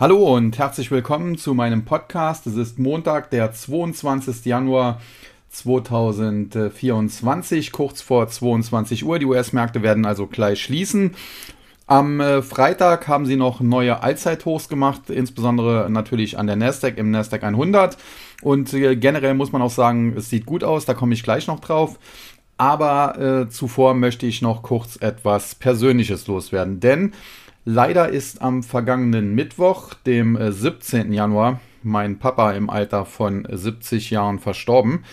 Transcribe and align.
Hallo 0.00 0.34
und 0.34 0.58
herzlich 0.58 0.90
willkommen 0.90 1.36
zu 1.36 1.52
meinem 1.52 1.84
Podcast. 1.84 2.46
Es 2.46 2.56
ist 2.56 2.78
Montag, 2.78 3.28
der 3.28 3.52
22. 3.52 4.46
Januar 4.46 4.98
2024, 5.50 7.70
kurz 7.70 8.00
vor 8.00 8.26
22 8.26 9.04
Uhr. 9.04 9.18
Die 9.18 9.26
US-Märkte 9.26 9.82
werden 9.82 10.06
also 10.06 10.26
gleich 10.26 10.62
schließen. 10.62 11.16
Am 11.86 12.18
äh, 12.18 12.40
Freitag 12.40 13.08
haben 13.08 13.26
sie 13.26 13.36
noch 13.36 13.60
neue 13.60 14.02
Allzeithochs 14.02 14.70
gemacht, 14.70 15.10
insbesondere 15.10 15.90
natürlich 15.90 16.38
an 16.38 16.46
der 16.46 16.56
Nasdaq 16.56 16.96
im 16.96 17.10
Nasdaq 17.10 17.44
100. 17.44 17.98
Und 18.40 18.72
äh, 18.72 18.96
generell 18.96 19.34
muss 19.34 19.52
man 19.52 19.60
auch 19.60 19.68
sagen, 19.68 20.14
es 20.16 20.30
sieht 20.30 20.46
gut 20.46 20.64
aus, 20.64 20.86
da 20.86 20.94
komme 20.94 21.12
ich 21.12 21.22
gleich 21.22 21.46
noch 21.46 21.60
drauf. 21.60 21.98
Aber 22.56 23.18
äh, 23.18 23.50
zuvor 23.50 23.92
möchte 23.92 24.24
ich 24.24 24.40
noch 24.40 24.62
kurz 24.62 24.96
etwas 24.96 25.56
Persönliches 25.56 26.26
loswerden, 26.26 26.80
denn 26.80 27.12
Leider 27.64 28.08
ist 28.08 28.40
am 28.40 28.62
vergangenen 28.62 29.34
Mittwoch, 29.34 29.92
dem 29.94 30.38
17. 30.40 31.12
Äh, 31.12 31.16
Januar, 31.16 31.60
mein 31.82 32.18
Papa 32.18 32.52
im 32.52 32.70
Alter 32.70 33.04
von 33.04 33.46
70 33.50 34.10
Jahren 34.10 34.38
verstorben. 34.38 35.04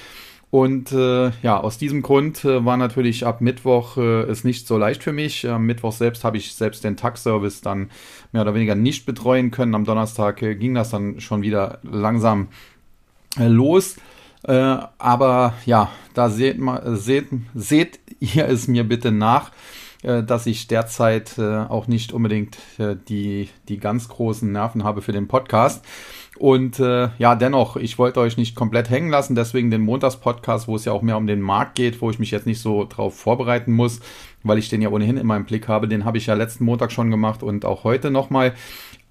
Und 0.50 0.94
äh, 0.94 1.32
ja, 1.44 1.60
aus 1.60 1.78
diesem 1.78 2.02
Grund 2.02 2.46
äh, 2.46 2.64
war 2.64 2.78
natürlich 2.78 3.26
ab 3.26 3.42
Mittwoch 3.42 3.98
äh, 3.98 4.22
es 4.22 4.46
nicht 4.46 4.66
so 4.66 4.78
leicht 4.78 5.04
für 5.04 5.12
mich. 5.12 5.48
Am 5.48 5.66
Mittwoch 5.66 5.92
selbst 5.92 6.24
habe 6.24 6.38
ich 6.38 6.54
selbst 6.54 6.86
den 6.86 6.96
Tag-Service 6.96 7.60
dann 7.62 7.90
mehr 8.32 8.44
oder 8.44 8.54
weniger 8.54 8.76
nicht 8.76 9.06
betreuen 9.06 9.52
können. 9.52 9.76
Am 9.76 9.84
Donnerstag 9.84 10.42
äh, 10.42 10.56
ging 10.56 10.74
das 10.74 10.90
dann 10.90 11.20
schon 11.20 11.42
wieder 11.42 11.80
langsam 11.84 12.48
äh, 13.38 13.48
los. 13.48 13.98
Aber 14.44 15.56
ja, 15.66 15.90
da 16.14 16.30
seht, 16.30 16.58
mal, 16.58 16.96
seht, 16.96 17.26
seht 17.54 18.00
ihr 18.22 18.48
es 18.48 18.70
mir 18.70 18.86
bitte 18.86 19.12
nach 19.12 19.52
dass 20.24 20.46
ich 20.46 20.68
derzeit 20.68 21.38
äh, 21.38 21.58
auch 21.58 21.88
nicht 21.88 22.14
unbedingt 22.14 22.58
äh, 22.78 22.96
die, 23.08 23.50
die 23.68 23.78
ganz 23.78 24.08
großen 24.08 24.52
Nerven 24.52 24.84
habe 24.84 25.02
für 25.02 25.12
den 25.12 25.28
Podcast. 25.28 25.84
Und 26.38 26.80
äh, 26.80 27.10
ja, 27.18 27.36
dennoch, 27.36 27.78
ich 27.78 27.98
wollte 27.98 28.20
euch 28.20 28.38
nicht 28.38 28.56
komplett 28.56 28.90
hängen 28.90 29.10
lassen, 29.10 29.36
deswegen 29.36 29.72
den 29.72 29.82
Montagspodcast, 29.82 30.68
wo 30.68 30.76
es 30.76 30.86
ja 30.86 30.94
auch 30.94 31.02
mehr 31.02 31.18
um 31.18 31.28
den 31.28 31.42
Markt 31.42 31.76
geht, 31.76 32.02
wo 32.02 32.10
ich 32.10 32.20
mich 32.20 32.32
jetzt 32.32 32.46
nicht 32.46 32.62
so 32.62 32.86
drauf 32.86 33.18
vorbereiten 33.18 33.74
muss, 33.74 34.00
weil 34.44 34.60
ich 34.60 34.70
den 34.70 34.82
ja 34.82 34.90
ohnehin 34.90 35.18
in 35.18 35.28
meinem 35.28 35.46
Blick 35.46 35.68
habe. 35.68 35.88
Den 35.88 36.06
habe 36.06 36.18
ich 36.18 36.28
ja 36.28 36.36
letzten 36.36 36.66
Montag 36.66 36.92
schon 36.92 37.12
gemacht 37.12 37.44
und 37.44 37.66
auch 37.66 37.84
heute 37.84 38.12
nochmal. 38.12 38.54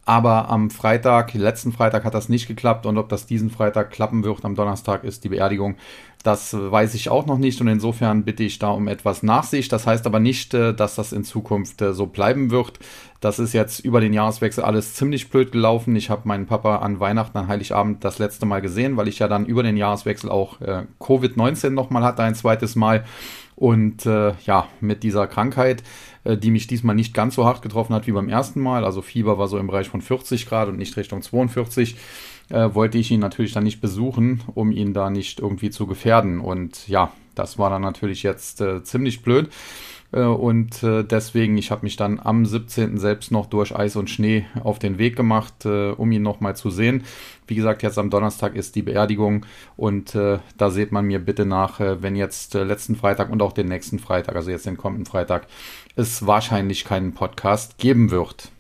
Aber 0.09 0.49
am 0.51 0.71
Freitag, 0.71 1.35
letzten 1.35 1.73
Freitag 1.73 2.05
hat 2.05 2.15
das 2.15 2.29
nicht 2.29 2.47
geklappt 2.47 2.87
und 2.87 2.97
ob 2.97 3.09
das 3.09 3.27
diesen 3.27 3.51
Freitag 3.51 3.91
klappen 3.91 4.23
wird, 4.23 4.45
am 4.45 4.55
Donnerstag 4.55 5.03
ist 5.03 5.25
die 5.25 5.29
Beerdigung. 5.29 5.75
Das 6.23 6.55
weiß 6.55 6.95
ich 6.95 7.09
auch 7.09 7.27
noch 7.27 7.39
nicht 7.39 7.61
und 7.61 7.67
insofern 7.67 8.25
bitte 8.25 8.45
ich 8.45 8.61
da 8.61 8.71
um 8.71 8.87
etwas 8.87 9.25
Nachsicht. 9.25 9.73
Das 9.73 9.85
heißt 9.85 10.07
aber 10.07 10.21
nicht, 10.21 10.55
äh, 10.55 10.75
dass 10.75 10.95
das 10.95 11.13
in 11.13 11.25
Zukunft 11.25 11.83
äh, 11.83 11.93
so 11.93 12.07
bleiben 12.07 12.53
wird. 12.53 12.79
Das 13.21 13.41
ist 13.41 13.53
jetzt 13.53 13.81
über 13.81 14.01
den 14.01 14.13
Jahreswechsel 14.13 14.63
alles 14.63 14.95
ziemlich 14.95 15.29
blöd 15.29 15.51
gelaufen. 15.51 15.97
Ich 15.97 16.09
habe 16.09 16.29
meinen 16.29 16.47
Papa 16.47 16.77
an 16.77 17.01
Weihnachten, 17.01 17.39
an 17.39 17.49
Heiligabend 17.49 18.05
das 18.05 18.21
letzte 18.21 18.47
Mal 18.47 18.61
gesehen, 18.61 18.97
weil 18.97 19.09
ich 19.09 19.19
ja 19.19 19.27
dann 19.27 19.47
über 19.47 19.65
den 19.65 19.77
Jahreswechsel 19.77 20.31
auch 20.31 20.61
äh, 20.61 20.85
Covid-19 21.01 21.71
nochmal 21.71 22.05
hatte, 22.05 22.23
ein 22.23 22.37
zweites 22.37 22.77
Mal. 22.77 23.05
Und 23.57 24.05
äh, 24.05 24.35
ja, 24.45 24.69
mit 24.81 25.03
dieser 25.03 25.27
Krankheit, 25.27 25.83
die 26.35 26.51
mich 26.51 26.67
diesmal 26.67 26.95
nicht 26.95 27.15
ganz 27.15 27.35
so 27.35 27.45
hart 27.45 27.63
getroffen 27.63 27.95
hat 27.95 28.07
wie 28.07 28.13
beim 28.13 28.29
ersten 28.29 28.61
Mal, 28.61 28.85
also 28.85 29.03
Fieber 29.03 29.39
war 29.39 29.49
so 29.49 29.59
im 29.59 29.67
Bereich 29.67 29.89
von 29.89 30.01
40 30.01 30.47
Grad 30.47 30.69
und 30.69 30.79
nicht 30.79 30.97
Richtung 30.97 31.23
42, 31.23 31.97
äh, 32.49 32.75
wollte 32.75 32.99
ich 32.99 33.11
ihn 33.11 33.21
natürlich 33.21 33.53
dann 33.53 33.65
nicht 33.65 33.81
besuchen, 33.81 34.43
um 34.55 34.73
ihn 34.73 34.95
da 34.95 35.11
nicht 35.11 35.41
irgendwie 35.41 35.71
zu 35.71 35.87
gefährden. 35.87 36.41
Und 36.41 36.89
ja, 36.89 37.13
das 37.35 37.59
war 37.59 37.71
dann 37.71 37.83
natürlich 37.83 38.23
jetzt 38.23 38.61
äh, 38.61 38.83
ziemlich 38.83 39.23
blöd. 39.23 39.51
Äh, 40.17 40.23
und 40.23 40.83
äh, 40.83 41.05
deswegen, 41.05 41.59
ich 41.59 41.71
habe 41.71 41.83
mich 41.83 41.97
dann 41.97 42.19
am 42.19 42.47
17. 42.47 42.99
selbst 42.99 43.31
noch 43.31 43.47
durch 43.47 43.77
Eis 43.77 43.97
und 43.97 44.09
Schnee 44.09 44.47
auf 44.65 44.79
den 44.79 44.99
Weg 44.99 45.15
gemacht, 45.15 45.67
äh, 45.67 45.91
um 45.91 46.11
ihn 46.11 46.23
nochmal 46.23 46.57
zu 46.57 46.71
sehen. 46.71 47.05
Wie 47.47 47.55
gesagt, 47.55 47.83
jetzt 47.83 47.99
am 47.99 48.11
Donnerstag 48.11 48.57
ist 48.57 48.75
die 48.75 48.83
Beerdigung 48.83 49.47
und 49.77 50.17
da 50.17 50.71
seht 50.71 50.91
man 50.91 51.05
mir 51.05 51.21
bitte 51.21 51.47
nach, 51.47 51.79
wenn 51.79 52.17
jetzt 52.17 52.55
letzten 52.55 52.97
Freitag 52.97 53.31
und 53.31 53.41
auch 53.41 53.53
den 53.53 53.69
nächsten 53.69 54.01
Freitag, 54.01 54.35
also 54.35 54.51
jetzt 54.51 54.67
den 54.67 54.77
kommenden 54.77 55.07
Freitag, 55.07 55.47
es 55.95 56.27
wahrscheinlich 56.27 56.85
keinen 56.85 57.15
Podcast 57.15 57.79
geben 57.79 58.11
wird. 58.11 58.51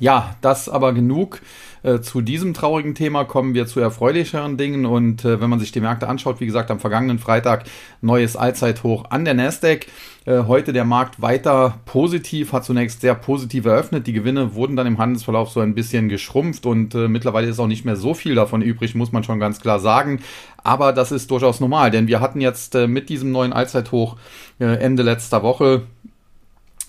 Ja, 0.00 0.34
das 0.40 0.68
aber 0.68 0.92
genug 0.92 1.40
äh, 1.82 2.00
zu 2.00 2.20
diesem 2.20 2.54
traurigen 2.54 2.94
Thema. 2.94 3.24
Kommen 3.24 3.54
wir 3.54 3.66
zu 3.66 3.80
erfreulicheren 3.80 4.56
Dingen. 4.56 4.86
Und 4.86 5.24
äh, 5.24 5.40
wenn 5.40 5.50
man 5.50 5.60
sich 5.60 5.72
die 5.72 5.80
Märkte 5.80 6.08
anschaut, 6.08 6.40
wie 6.40 6.46
gesagt, 6.46 6.70
am 6.70 6.80
vergangenen 6.80 7.18
Freitag 7.18 7.64
neues 8.00 8.36
Allzeithoch 8.36 9.10
an 9.10 9.24
der 9.24 9.34
Nasdaq. 9.34 9.86
Äh, 10.26 10.44
heute 10.46 10.74
der 10.74 10.84
Markt 10.84 11.22
weiter 11.22 11.78
positiv, 11.86 12.52
hat 12.52 12.64
zunächst 12.64 13.00
sehr 13.00 13.14
positiv 13.14 13.64
eröffnet. 13.64 14.06
Die 14.06 14.12
Gewinne 14.12 14.54
wurden 14.54 14.76
dann 14.76 14.86
im 14.86 14.98
Handelsverlauf 14.98 15.50
so 15.50 15.60
ein 15.60 15.74
bisschen 15.74 16.08
geschrumpft 16.10 16.66
und 16.66 16.94
äh, 16.94 17.08
mittlerweile 17.08 17.48
ist 17.48 17.58
auch 17.58 17.66
nicht 17.66 17.86
mehr 17.86 17.96
so 17.96 18.12
viel 18.12 18.34
davon 18.34 18.60
übrig, 18.60 18.94
muss 18.94 19.12
man 19.12 19.24
schon 19.24 19.40
ganz 19.40 19.60
klar 19.60 19.80
sagen. 19.80 20.20
Aber 20.62 20.92
das 20.92 21.10
ist 21.10 21.30
durchaus 21.30 21.60
normal, 21.60 21.90
denn 21.90 22.06
wir 22.06 22.20
hatten 22.20 22.42
jetzt 22.42 22.74
äh, 22.74 22.86
mit 22.86 23.08
diesem 23.08 23.32
neuen 23.32 23.52
Allzeithoch 23.52 24.16
Ende 24.58 25.02
letzter 25.02 25.42
Woche 25.42 25.84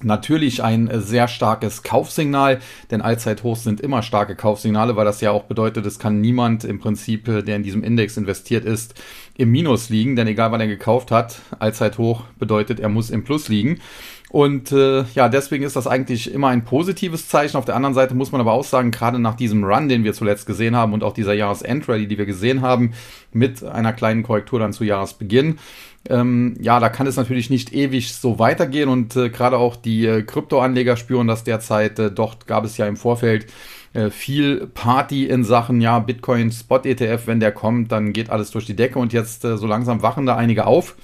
Natürlich 0.03 0.63
ein 0.63 0.87
äh, 0.87 1.01
sehr 1.01 1.27
starkes 1.27 1.83
Kaufsignal, 1.83 2.59
denn 2.89 3.01
Allzeithochs 3.01 3.63
sind 3.63 3.81
immer 3.81 4.01
starke 4.01 4.35
Kaufsignale, 4.35 4.95
weil 4.95 5.05
das 5.05 5.21
ja 5.21 5.31
auch 5.31 5.43
bedeutet, 5.43 5.85
es 5.85 5.99
kann 5.99 6.21
niemand 6.21 6.63
im 6.63 6.79
Prinzip, 6.79 7.27
äh, 7.27 7.43
der 7.43 7.55
in 7.55 7.63
diesem 7.63 7.83
Index 7.83 8.17
investiert 8.17 8.65
ist, 8.65 8.95
im 9.37 9.51
Minus 9.51 9.89
liegen, 9.89 10.15
denn 10.15 10.27
egal 10.27 10.51
wann 10.51 10.61
er 10.61 10.67
gekauft 10.67 11.11
hat, 11.11 11.39
Allzeithoch 11.59 12.23
bedeutet, 12.39 12.79
er 12.79 12.89
muss 12.89 13.09
im 13.09 13.23
Plus 13.23 13.47
liegen. 13.47 13.79
Und 14.31 14.71
äh, 14.71 15.03
ja, 15.13 15.27
deswegen 15.27 15.65
ist 15.65 15.75
das 15.75 15.87
eigentlich 15.87 16.33
immer 16.33 16.47
ein 16.47 16.63
positives 16.63 17.27
Zeichen. 17.27 17.57
Auf 17.57 17.65
der 17.65 17.75
anderen 17.75 17.93
Seite 17.93 18.15
muss 18.15 18.31
man 18.31 18.39
aber 18.39 18.53
auch 18.53 18.63
sagen, 18.63 18.89
gerade 18.89 19.19
nach 19.19 19.35
diesem 19.35 19.65
Run, 19.65 19.89
den 19.89 20.05
wir 20.05 20.13
zuletzt 20.13 20.45
gesehen 20.45 20.73
haben 20.73 20.93
und 20.93 21.03
auch 21.03 21.13
dieser 21.13 21.33
Jahresendrally, 21.33 22.07
die 22.07 22.17
wir 22.17 22.25
gesehen 22.25 22.61
haben, 22.61 22.93
mit 23.33 23.61
einer 23.61 23.91
kleinen 23.91 24.23
Korrektur 24.23 24.59
dann 24.59 24.71
zu 24.71 24.85
Jahresbeginn, 24.85 25.59
ähm, 26.09 26.55
ja, 26.59 26.79
da 26.79 26.89
kann 26.89 27.07
es 27.07 27.15
natürlich 27.15 27.49
nicht 27.49 27.73
ewig 27.73 28.13
so 28.13 28.39
weitergehen 28.39 28.89
und 28.89 29.15
äh, 29.15 29.29
gerade 29.29 29.57
auch 29.57 29.75
die 29.75 30.05
äh, 30.05 30.23
Kryptoanleger 30.23 30.97
spüren 30.97 31.27
das 31.27 31.43
derzeit. 31.43 31.99
Äh, 31.99 32.11
dort 32.11 32.47
gab 32.47 32.65
es 32.65 32.77
ja 32.77 32.87
im 32.87 32.97
Vorfeld 32.97 33.47
äh, 33.93 34.09
viel 34.09 34.67
Party 34.67 35.25
in 35.25 35.43
Sachen, 35.43 35.79
ja, 35.81 35.99
Bitcoin 35.99 36.51
Spot 36.51 36.79
ETF, 36.83 37.27
wenn 37.27 37.39
der 37.39 37.51
kommt, 37.51 37.91
dann 37.91 38.13
geht 38.13 38.29
alles 38.29 38.51
durch 38.51 38.65
die 38.65 38.75
Decke 38.75 38.97
und 38.97 39.13
jetzt 39.13 39.45
äh, 39.45 39.57
so 39.57 39.67
langsam 39.67 40.01
wachen 40.01 40.25
da 40.25 40.35
einige 40.35 40.65
auf. 40.65 40.95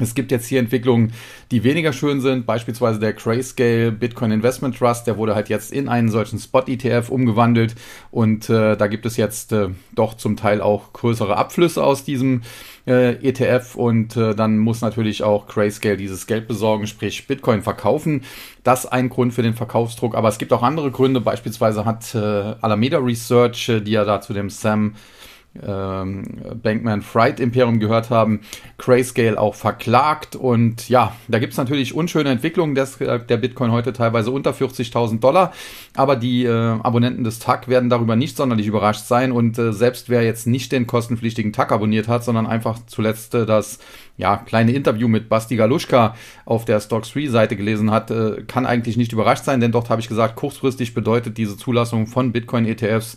Es 0.00 0.14
gibt 0.14 0.30
jetzt 0.30 0.46
hier 0.46 0.58
Entwicklungen, 0.58 1.12
die 1.50 1.64
weniger 1.64 1.92
schön 1.92 2.22
sind, 2.22 2.46
beispielsweise 2.46 2.98
der 2.98 3.12
Grayscale 3.12 3.92
Bitcoin 3.92 4.32
Investment 4.32 4.74
Trust, 4.78 5.06
der 5.06 5.18
wurde 5.18 5.34
halt 5.34 5.50
jetzt 5.50 5.70
in 5.70 5.86
einen 5.86 6.08
solchen 6.08 6.38
Spot-ETF 6.38 7.10
umgewandelt 7.10 7.74
und 8.10 8.48
äh, 8.48 8.74
da 8.74 8.86
gibt 8.86 9.04
es 9.04 9.18
jetzt 9.18 9.52
äh, 9.52 9.68
doch 9.94 10.14
zum 10.14 10.38
Teil 10.38 10.62
auch 10.62 10.94
größere 10.94 11.36
Abflüsse 11.36 11.84
aus 11.84 12.04
diesem 12.04 12.40
äh, 12.86 13.16
ETF 13.16 13.74
und 13.74 14.16
äh, 14.16 14.34
dann 14.34 14.56
muss 14.56 14.80
natürlich 14.80 15.24
auch 15.24 15.46
Grayscale 15.46 15.98
dieses 15.98 16.26
Geld 16.26 16.48
besorgen, 16.48 16.86
sprich 16.86 17.26
Bitcoin 17.26 17.60
verkaufen. 17.60 18.22
Das 18.64 18.84
ist 18.84 18.92
ein 18.92 19.10
Grund 19.10 19.34
für 19.34 19.42
den 19.42 19.54
Verkaufsdruck, 19.54 20.14
aber 20.14 20.28
es 20.28 20.38
gibt 20.38 20.54
auch 20.54 20.62
andere 20.62 20.90
Gründe, 20.90 21.20
beispielsweise 21.20 21.84
hat 21.84 22.14
äh, 22.14 22.18
Alameda 22.18 22.96
Research, 22.96 23.68
äh, 23.68 23.80
die 23.80 23.92
ja 23.92 24.06
da 24.06 24.22
zu 24.22 24.32
dem 24.32 24.48
Sam 24.48 24.94
ähm, 25.60 26.24
Bankman 26.62 27.02
Fried 27.02 27.40
Imperium 27.40 27.78
gehört 27.78 28.10
haben, 28.10 28.40
Grayscale 28.78 29.38
auch 29.38 29.54
verklagt. 29.54 30.34
Und 30.36 30.88
ja, 30.88 31.14
da 31.28 31.38
gibt 31.38 31.52
es 31.52 31.58
natürlich 31.58 31.94
unschöne 31.94 32.30
Entwicklungen. 32.30 32.74
Des, 32.74 33.00
äh, 33.00 33.20
der 33.20 33.36
Bitcoin 33.36 33.70
heute 33.70 33.92
teilweise 33.92 34.30
unter 34.30 34.52
40.000 34.52 35.20
Dollar. 35.20 35.52
Aber 35.94 36.16
die 36.16 36.44
äh, 36.44 36.50
Abonnenten 36.50 37.24
des 37.24 37.38
TAG 37.38 37.68
werden 37.68 37.90
darüber 37.90 38.16
nicht 38.16 38.36
sonderlich 38.36 38.66
überrascht 38.66 39.04
sein. 39.04 39.32
Und 39.32 39.58
äh, 39.58 39.72
selbst 39.72 40.08
wer 40.08 40.22
jetzt 40.22 40.46
nicht 40.46 40.72
den 40.72 40.86
kostenpflichtigen 40.86 41.52
TAG 41.52 41.70
abonniert 41.72 42.08
hat, 42.08 42.24
sondern 42.24 42.46
einfach 42.46 42.78
zuletzt 42.86 43.34
äh, 43.34 43.44
das 43.44 43.78
ja, 44.16 44.36
kleine 44.36 44.72
Interview 44.72 45.08
mit 45.08 45.28
Basti 45.28 45.56
Galuschka 45.56 46.14
auf 46.44 46.64
der 46.64 46.80
Stocks 46.80 47.12
3 47.12 47.28
Seite 47.28 47.56
gelesen 47.56 47.90
hat, 47.90 48.10
äh, 48.10 48.42
kann 48.46 48.66
eigentlich 48.66 48.96
nicht 48.96 49.12
überrascht 49.12 49.44
sein, 49.44 49.60
denn 49.60 49.72
dort 49.72 49.90
habe 49.90 50.00
ich 50.00 50.08
gesagt, 50.08 50.36
kurzfristig 50.36 50.94
bedeutet 50.94 51.38
diese 51.38 51.56
Zulassung 51.56 52.06
von 52.06 52.32
Bitcoin 52.32 52.66
ETFs 52.66 53.16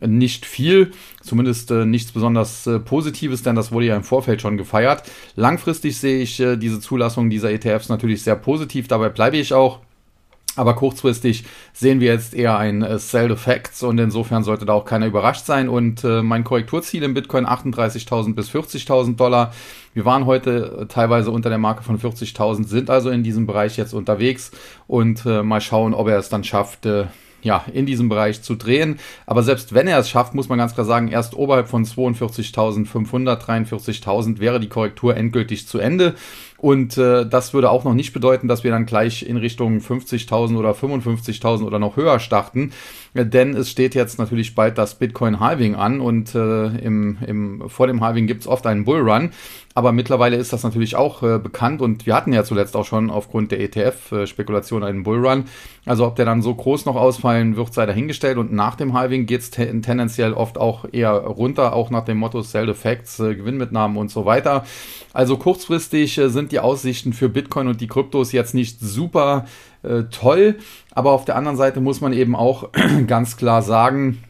nicht 0.00 0.46
viel, 0.46 0.92
zumindest 1.22 1.70
äh, 1.70 1.86
nichts 1.86 2.12
besonders 2.12 2.66
äh, 2.66 2.78
Positives, 2.78 3.42
denn 3.42 3.56
das 3.56 3.72
wurde 3.72 3.86
ja 3.86 3.96
im 3.96 4.04
Vorfeld 4.04 4.42
schon 4.42 4.56
gefeiert. 4.56 5.04
Langfristig 5.36 5.98
sehe 5.98 6.18
ich 6.18 6.38
äh, 6.40 6.56
diese 6.56 6.80
Zulassung 6.80 7.30
dieser 7.30 7.50
ETFs 7.50 7.88
natürlich 7.88 8.22
sehr 8.22 8.36
positiv, 8.36 8.88
dabei 8.88 9.08
bleibe 9.08 9.36
ich 9.36 9.54
auch. 9.54 9.80
Aber 10.56 10.74
kurzfristig 10.74 11.44
sehen 11.74 12.00
wir 12.00 12.08
jetzt 12.12 12.34
eher 12.34 12.56
ein 12.56 12.82
äh, 12.82 12.98
Sell 12.98 13.28
the 13.28 13.36
Facts 13.36 13.82
und 13.82 13.98
insofern 13.98 14.42
sollte 14.42 14.64
da 14.64 14.72
auch 14.72 14.86
keiner 14.86 15.06
überrascht 15.06 15.44
sein. 15.44 15.68
Und 15.68 16.02
äh, 16.02 16.22
mein 16.22 16.44
Korrekturziel 16.44 17.02
im 17.02 17.12
Bitcoin 17.12 17.46
38.000 17.46 18.34
bis 18.34 18.50
40.000 18.50 19.16
Dollar. 19.16 19.52
Wir 19.92 20.06
waren 20.06 20.24
heute 20.24 20.80
äh, 20.80 20.86
teilweise 20.86 21.30
unter 21.30 21.50
der 21.50 21.58
Marke 21.58 21.82
von 21.82 21.98
40.000, 22.00 22.66
sind 22.66 22.88
also 22.88 23.10
in 23.10 23.22
diesem 23.22 23.46
Bereich 23.46 23.76
jetzt 23.76 23.92
unterwegs 23.92 24.50
und 24.86 25.26
äh, 25.26 25.42
mal 25.42 25.60
schauen, 25.60 25.92
ob 25.92 26.08
er 26.08 26.18
es 26.18 26.30
dann 26.30 26.42
schafft, 26.42 26.86
äh, 26.86 27.04
ja, 27.46 27.64
in 27.72 27.86
diesem 27.86 28.10
Bereich 28.10 28.42
zu 28.42 28.56
drehen. 28.56 28.98
Aber 29.24 29.42
selbst 29.42 29.72
wenn 29.72 29.88
er 29.88 29.98
es 29.98 30.10
schafft, 30.10 30.34
muss 30.34 30.48
man 30.48 30.58
ganz 30.58 30.74
klar 30.74 30.84
sagen, 30.84 31.08
erst 31.08 31.34
oberhalb 31.34 31.68
von 31.68 31.84
42.500, 31.84 33.40
43.000 33.40 34.38
wäre 34.38 34.60
die 34.60 34.68
Korrektur 34.68 35.16
endgültig 35.16 35.66
zu 35.66 35.78
Ende. 35.78 36.14
Und 36.58 36.96
äh, 36.96 37.26
das 37.26 37.52
würde 37.54 37.70
auch 37.70 37.84
noch 37.84 37.94
nicht 37.94 38.12
bedeuten, 38.12 38.48
dass 38.48 38.64
wir 38.64 38.70
dann 38.70 38.86
gleich 38.86 39.22
in 39.22 39.36
Richtung 39.36 39.78
50.000 39.78 40.56
oder 40.56 40.72
55.000 40.72 41.64
oder 41.64 41.78
noch 41.78 41.96
höher 41.96 42.18
starten. 42.18 42.72
Denn 43.14 43.54
es 43.54 43.70
steht 43.70 43.94
jetzt 43.94 44.18
natürlich 44.18 44.54
bald 44.54 44.78
das 44.78 44.96
Bitcoin-Halving 44.96 45.74
an 45.74 46.00
und 46.00 46.34
äh, 46.34 46.66
im, 46.78 47.18
im, 47.26 47.68
vor 47.68 47.86
dem 47.86 48.02
Halving 48.02 48.26
gibt 48.26 48.42
es 48.42 48.46
oft 48.46 48.66
einen 48.66 48.84
Bullrun. 48.84 49.30
Aber 49.74 49.92
mittlerweile 49.92 50.36
ist 50.36 50.54
das 50.54 50.62
natürlich 50.62 50.96
auch 50.96 51.22
äh, 51.22 51.38
bekannt 51.38 51.82
und 51.82 52.06
wir 52.06 52.14
hatten 52.14 52.32
ja 52.32 52.44
zuletzt 52.44 52.74
auch 52.76 52.86
schon 52.86 53.10
aufgrund 53.10 53.52
der 53.52 53.60
ETF-Spekulation 53.60 54.82
einen 54.82 55.02
Bullrun. 55.02 55.44
Also 55.84 56.06
ob 56.06 56.16
der 56.16 56.24
dann 56.24 56.40
so 56.40 56.54
groß 56.54 56.86
noch 56.86 56.96
ausfallen 56.96 57.56
wird, 57.56 57.74
sei 57.74 57.84
dahingestellt. 57.84 58.38
Und 58.38 58.52
nach 58.52 58.74
dem 58.76 58.94
Halving 58.94 59.26
geht 59.26 59.42
es 59.42 59.50
te 59.50 59.66
tendenziell 59.82 60.32
oft 60.32 60.56
auch 60.56 60.86
eher 60.90 61.12
runter, 61.12 61.74
auch 61.74 61.90
nach 61.90 62.06
dem 62.06 62.16
Motto 62.16 62.40
Sell 62.40 62.70
Effects, 62.70 63.20
äh, 63.20 63.34
Gewinnmitnahmen 63.34 63.98
und 63.98 64.10
so 64.10 64.24
weiter. 64.24 64.64
Also 65.12 65.36
kurzfristig 65.36 66.16
äh, 66.16 66.30
sind 66.46 66.52
die 66.52 66.60
Aussichten 66.60 67.12
für 67.12 67.28
Bitcoin 67.28 67.66
und 67.66 67.80
die 67.80 67.88
Kryptos 67.88 68.30
jetzt 68.30 68.54
nicht 68.54 68.78
super 68.78 69.46
äh, 69.82 70.04
toll. 70.12 70.56
Aber 70.92 71.10
auf 71.10 71.24
der 71.24 71.34
anderen 71.34 71.56
Seite 71.56 71.80
muss 71.80 72.00
man 72.00 72.12
eben 72.12 72.36
auch 72.36 72.70
ganz 73.08 73.36
klar 73.36 73.62
sagen, 73.62 74.22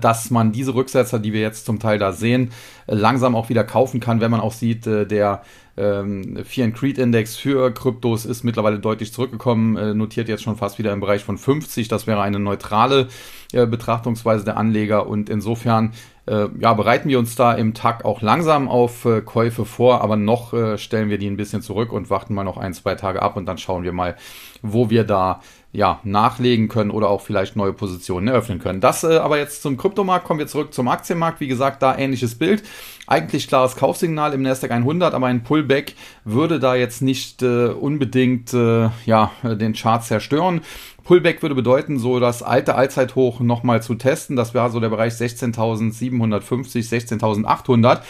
dass 0.00 0.30
man 0.30 0.52
diese 0.52 0.74
Rücksetzer, 0.74 1.18
die 1.18 1.32
wir 1.32 1.40
jetzt 1.40 1.64
zum 1.64 1.80
Teil 1.80 1.98
da 1.98 2.12
sehen, 2.12 2.50
langsam 2.86 3.34
auch 3.34 3.48
wieder 3.48 3.64
kaufen 3.64 3.98
kann, 3.98 4.20
wenn 4.20 4.30
man 4.30 4.40
auch 4.40 4.52
sieht, 4.52 4.86
äh, 4.86 5.06
der 5.06 5.42
ähm, 5.78 6.44
Fear 6.44 6.66
and 6.66 6.76
Creed 6.76 6.98
Index 6.98 7.36
für 7.36 7.72
Kryptos 7.72 8.26
ist 8.26 8.44
mittlerweile 8.44 8.78
deutlich 8.78 9.10
zurückgekommen, 9.10 9.76
äh, 9.76 9.94
notiert 9.94 10.28
jetzt 10.28 10.42
schon 10.42 10.56
fast 10.56 10.78
wieder 10.78 10.92
im 10.92 11.00
Bereich 11.00 11.24
von 11.24 11.38
50. 11.38 11.88
Das 11.88 12.06
wäre 12.06 12.20
eine 12.20 12.38
neutrale 12.38 13.08
äh, 13.52 13.66
Betrachtungsweise 13.66 14.44
der 14.44 14.58
Anleger 14.58 15.06
und 15.06 15.30
insofern 15.30 15.92
äh, 16.26 16.46
ja, 16.58 16.72
bereiten 16.74 17.08
wir 17.08 17.18
uns 17.18 17.34
da 17.34 17.52
im 17.52 17.74
Tag 17.74 18.04
auch 18.04 18.22
langsam 18.22 18.68
auf 18.68 19.04
äh, 19.04 19.22
Käufe 19.22 19.64
vor, 19.64 20.02
aber 20.02 20.16
noch 20.16 20.52
äh, 20.52 20.78
stellen 20.78 21.10
wir 21.10 21.18
die 21.18 21.28
ein 21.28 21.36
bisschen 21.36 21.62
zurück 21.62 21.92
und 21.92 22.10
warten 22.10 22.34
mal 22.34 22.44
noch 22.44 22.58
ein, 22.58 22.74
zwei 22.74 22.94
Tage 22.94 23.22
ab 23.22 23.36
und 23.36 23.46
dann 23.46 23.58
schauen 23.58 23.82
wir 23.82 23.92
mal, 23.92 24.16
wo 24.62 24.90
wir 24.90 25.04
da 25.04 25.40
ja, 25.72 26.00
nachlegen 26.04 26.68
können 26.68 26.90
oder 26.90 27.08
auch 27.08 27.22
vielleicht 27.22 27.56
neue 27.56 27.72
Positionen 27.72 28.28
eröffnen 28.28 28.58
können. 28.58 28.80
Das 28.80 29.04
äh, 29.04 29.16
aber 29.16 29.38
jetzt 29.38 29.62
zum 29.62 29.78
Kryptomarkt, 29.78 30.26
kommen 30.26 30.38
wir 30.38 30.46
zurück 30.46 30.74
zum 30.74 30.88
Aktienmarkt. 30.88 31.40
Wie 31.40 31.48
gesagt, 31.48 31.82
da 31.82 31.96
ähnliches 31.96 32.34
Bild. 32.34 32.62
Eigentlich 33.06 33.48
klares 33.48 33.76
Kaufsignal 33.76 34.34
im 34.34 34.42
Nasdaq 34.42 34.70
100, 34.70 35.14
aber 35.14 35.26
ein 35.26 35.42
Pullback 35.42 35.94
würde 36.24 36.60
da 36.60 36.74
jetzt 36.74 37.00
nicht 37.00 37.42
äh, 37.42 37.68
unbedingt 37.68 38.52
äh, 38.52 38.90
ja, 39.06 39.32
den 39.42 39.72
Chart 39.72 40.04
zerstören. 40.04 40.60
Pullback 41.04 41.42
würde 41.42 41.54
bedeuten, 41.54 41.98
so 41.98 42.20
das 42.20 42.42
alte 42.42 42.74
Allzeithoch 42.74 43.40
nochmal 43.40 43.82
zu 43.82 43.94
testen. 43.94 44.36
Das 44.36 44.54
wäre 44.54 44.70
so 44.70 44.78
der 44.78 44.90
Bereich 44.90 45.14
16.750, 45.14 47.18
16.800. 47.18 48.02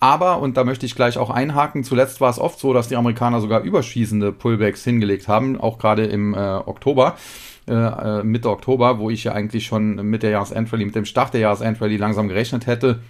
Aber, 0.00 0.40
und 0.40 0.56
da 0.56 0.64
möchte 0.64 0.86
ich 0.86 0.94
gleich 0.94 1.18
auch 1.18 1.28
einhaken, 1.28 1.84
zuletzt 1.84 2.22
war 2.22 2.30
es 2.30 2.38
oft 2.38 2.58
so, 2.58 2.72
dass 2.72 2.88
die 2.88 2.96
Amerikaner 2.96 3.40
sogar 3.42 3.60
überschießende 3.60 4.32
Pullbacks 4.32 4.82
hingelegt 4.82 5.28
haben, 5.28 5.60
auch 5.60 5.78
gerade 5.78 6.06
im 6.06 6.32
äh, 6.32 6.38
Oktober. 6.38 7.16
Äh, 7.68 7.74
äh 7.74 8.24
Mitte 8.24 8.48
Oktober, 8.48 8.98
wo 8.98 9.10
ich 9.10 9.24
ja 9.24 9.32
eigentlich 9.32 9.66
schon 9.66 9.96
mit 9.96 10.22
der 10.22 10.30
Jahresendrally, 10.30 10.86
mit 10.86 10.94
dem 10.94 11.04
Start 11.04 11.34
der 11.34 11.42
Jahresendrally 11.42 11.98
langsam 11.98 12.28
gerechnet 12.28 12.66
hätte, 12.66 13.00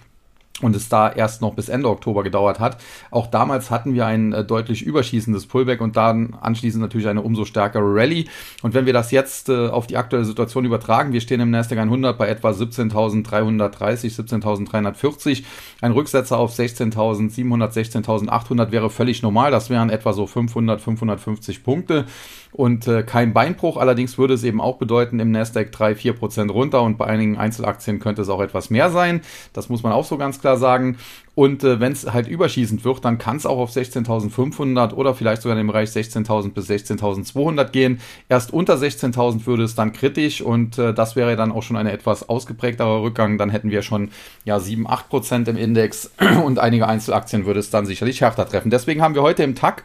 und 0.61 0.75
es 0.75 0.89
da 0.89 1.11
erst 1.11 1.41
noch 1.41 1.53
bis 1.53 1.69
Ende 1.69 1.89
Oktober 1.89 2.23
gedauert 2.23 2.59
hat. 2.59 2.77
Auch 3.09 3.27
damals 3.27 3.71
hatten 3.71 3.93
wir 3.93 4.05
ein 4.05 4.33
äh, 4.33 4.43
deutlich 4.43 4.83
überschießendes 4.83 5.47
Pullback 5.47 5.81
und 5.81 5.97
dann 5.97 6.35
anschließend 6.39 6.81
natürlich 6.81 7.07
eine 7.07 7.21
umso 7.21 7.45
stärkere 7.45 7.83
Rallye. 7.83 8.25
Und 8.61 8.73
wenn 8.73 8.85
wir 8.85 8.93
das 8.93 9.11
jetzt 9.11 9.49
äh, 9.49 9.67
auf 9.67 9.87
die 9.87 9.97
aktuelle 9.97 10.25
Situation 10.25 10.65
übertragen, 10.65 11.13
wir 11.13 11.21
stehen 11.21 11.41
im 11.41 11.51
Nasdaq 11.51 11.79
100 11.79 12.17
bei 12.17 12.27
etwa 12.27 12.49
17.330, 12.51 13.71
17.340. 14.15 15.43
Ein 15.81 15.91
Rücksetzer 15.91 16.37
auf 16.37 16.53
16.700, 16.53 17.71
16.800 17.71 18.71
wäre 18.71 18.89
völlig 18.89 19.21
normal. 19.21 19.51
Das 19.51 19.69
wären 19.69 19.89
etwa 19.89 20.13
so 20.13 20.27
500, 20.27 20.81
550 20.81 21.63
Punkte 21.63 22.05
und 22.51 22.87
äh, 22.87 23.03
kein 23.03 23.33
Beinbruch. 23.33 23.77
Allerdings 23.77 24.17
würde 24.17 24.33
es 24.33 24.43
eben 24.43 24.61
auch 24.61 24.77
bedeuten, 24.77 25.19
im 25.19 25.31
Nasdaq 25.31 25.71
3, 25.71 25.95
4 25.95 26.13
Prozent 26.13 26.51
runter 26.51 26.81
und 26.81 26.97
bei 26.97 27.05
einigen 27.05 27.37
Einzelaktien 27.37 27.99
könnte 27.99 28.21
es 28.21 28.29
auch 28.29 28.41
etwas 28.41 28.69
mehr 28.69 28.89
sein. 28.89 29.21
Das 29.53 29.69
muss 29.69 29.83
man 29.83 29.93
auch 29.93 30.05
so 30.05 30.17
ganz 30.17 30.39
klar 30.41 30.57
sagen. 30.57 30.97
Und 31.33 31.63
äh, 31.63 31.79
wenn 31.79 31.93
es 31.93 32.11
halt 32.11 32.27
überschießend 32.27 32.83
wird, 32.83 33.05
dann 33.05 33.17
kann 33.17 33.37
es 33.37 33.45
auch 33.45 33.57
auf 33.57 33.71
16.500 33.71 34.93
oder 34.93 35.15
vielleicht 35.15 35.41
sogar 35.41 35.57
in 35.57 35.65
dem 35.65 35.67
Bereich 35.67 35.89
16.000 35.89 36.51
bis 36.51 36.69
16.200 36.69 37.69
gehen. 37.69 38.01
Erst 38.27 38.51
unter 38.51 38.75
16.000 38.75 39.45
würde 39.45 39.63
es 39.63 39.75
dann 39.75 39.93
kritisch 39.93 40.41
und 40.41 40.77
äh, 40.77 40.93
das 40.93 41.15
wäre 41.15 41.37
dann 41.37 41.53
auch 41.53 41.63
schon 41.63 41.77
ein 41.77 41.87
etwas 41.87 42.27
ausgeprägterer 42.27 43.01
Rückgang. 43.01 43.37
Dann 43.37 43.49
hätten 43.49 43.71
wir 43.71 43.81
schon 43.81 44.09
ja 44.43 44.59
7, 44.59 44.87
8 44.87 45.09
Prozent 45.09 45.47
im 45.47 45.55
Index 45.55 46.11
und 46.45 46.59
einige 46.59 46.87
Einzelaktien 46.87 47.45
würde 47.45 47.61
es 47.61 47.69
dann 47.69 47.85
sicherlich 47.85 48.19
härter 48.19 48.47
treffen. 48.47 48.69
Deswegen 48.69 49.01
haben 49.01 49.15
wir 49.15 49.21
heute 49.21 49.43
im 49.43 49.55
Tag 49.55 49.83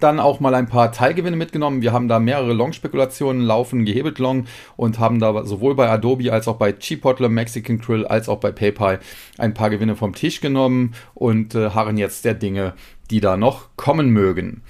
dann 0.00 0.20
auch 0.20 0.40
mal 0.40 0.54
ein 0.54 0.68
paar 0.68 0.92
Teilgewinne 0.92 1.36
mitgenommen. 1.36 1.82
Wir 1.82 1.92
haben 1.92 2.08
da 2.08 2.18
mehrere 2.18 2.52
Long-Spekulationen 2.52 3.42
laufen, 3.42 3.84
gehebelt 3.84 4.18
Long 4.18 4.46
und 4.76 4.98
haben 4.98 5.20
da 5.20 5.44
sowohl 5.44 5.74
bei 5.74 5.88
Adobe 5.88 6.32
als 6.32 6.48
auch 6.48 6.56
bei 6.56 6.72
Chipotle, 6.72 7.28
Mexican 7.28 7.78
Grill 7.78 8.06
als 8.06 8.28
auch 8.28 8.38
bei 8.38 8.52
PayPal 8.52 9.00
ein 9.38 9.54
paar 9.54 9.70
Gewinne 9.70 9.96
vom 9.96 10.14
Tisch 10.14 10.40
genommen 10.40 10.94
und 11.14 11.54
äh, 11.54 11.70
harren 11.70 11.98
jetzt 11.98 12.24
der 12.24 12.34
Dinge, 12.34 12.74
die 13.10 13.20
da 13.20 13.36
noch 13.36 13.68
kommen 13.76 14.10
mögen. 14.10 14.62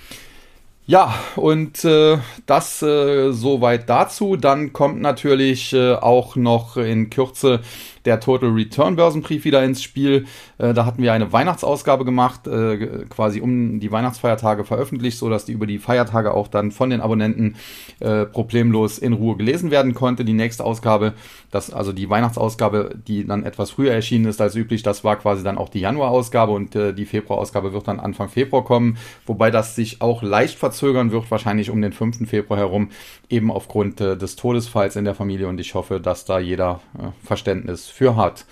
Ja, 0.84 1.14
und 1.36 1.84
äh, 1.84 2.18
das 2.46 2.82
äh, 2.82 3.30
soweit 3.30 3.88
dazu. 3.88 4.36
Dann 4.36 4.72
kommt 4.72 5.00
natürlich 5.00 5.72
äh, 5.72 5.94
auch 5.94 6.34
noch 6.34 6.76
in 6.76 7.08
Kürze 7.08 7.60
der 8.04 8.20
Total 8.20 8.50
Return 8.50 8.96
Börsenbrief 8.96 9.44
wieder 9.44 9.62
ins 9.62 9.82
Spiel. 9.82 10.26
Äh, 10.58 10.74
da 10.74 10.86
hatten 10.86 11.02
wir 11.02 11.12
eine 11.12 11.32
Weihnachtsausgabe 11.32 12.04
gemacht, 12.04 12.46
äh, 12.46 13.04
quasi 13.08 13.40
um 13.40 13.80
die 13.80 13.92
Weihnachtsfeiertage 13.92 14.64
veröffentlicht, 14.64 15.18
so 15.18 15.28
dass 15.28 15.44
die 15.44 15.52
über 15.52 15.66
die 15.66 15.78
Feiertage 15.78 16.34
auch 16.34 16.48
dann 16.48 16.72
von 16.72 16.90
den 16.90 17.00
Abonnenten 17.00 17.56
äh, 18.00 18.24
problemlos 18.24 18.98
in 18.98 19.12
Ruhe 19.12 19.36
gelesen 19.36 19.70
werden 19.70 19.94
konnte. 19.94 20.24
Die 20.24 20.32
nächste 20.32 20.64
Ausgabe, 20.64 21.14
das 21.50 21.72
also 21.72 21.92
die 21.92 22.08
Weihnachtsausgabe, 22.10 22.96
die 23.06 23.26
dann 23.26 23.44
etwas 23.44 23.70
früher 23.70 23.92
erschienen 23.92 24.26
ist 24.26 24.40
als 24.40 24.54
üblich, 24.54 24.82
das 24.82 25.04
war 25.04 25.16
quasi 25.16 25.42
dann 25.42 25.58
auch 25.58 25.68
die 25.68 25.80
Januarausgabe 25.80 26.52
und 26.52 26.74
äh, 26.74 26.92
die 26.92 27.06
Februarausgabe 27.06 27.72
wird 27.72 27.88
dann 27.88 28.00
Anfang 28.00 28.28
Februar 28.28 28.64
kommen, 28.64 28.98
wobei 29.26 29.50
das 29.50 29.76
sich 29.76 30.00
auch 30.00 30.22
leicht 30.22 30.58
verzögern 30.58 31.12
wird, 31.12 31.30
wahrscheinlich 31.30 31.70
um 31.70 31.80
den 31.80 31.92
5. 31.92 32.28
Februar 32.28 32.58
herum, 32.58 32.90
eben 33.28 33.50
aufgrund 33.50 34.00
äh, 34.00 34.16
des 34.16 34.36
Todesfalls 34.36 34.96
in 34.96 35.04
der 35.04 35.14
Familie 35.14 35.48
und 35.48 35.60
ich 35.60 35.74
hoffe, 35.74 36.00
dass 36.00 36.24
da 36.24 36.38
jeder 36.38 36.80
äh, 36.98 37.08
Verständnis 37.24 37.91
für 37.92 38.16
hat. 38.16 38.44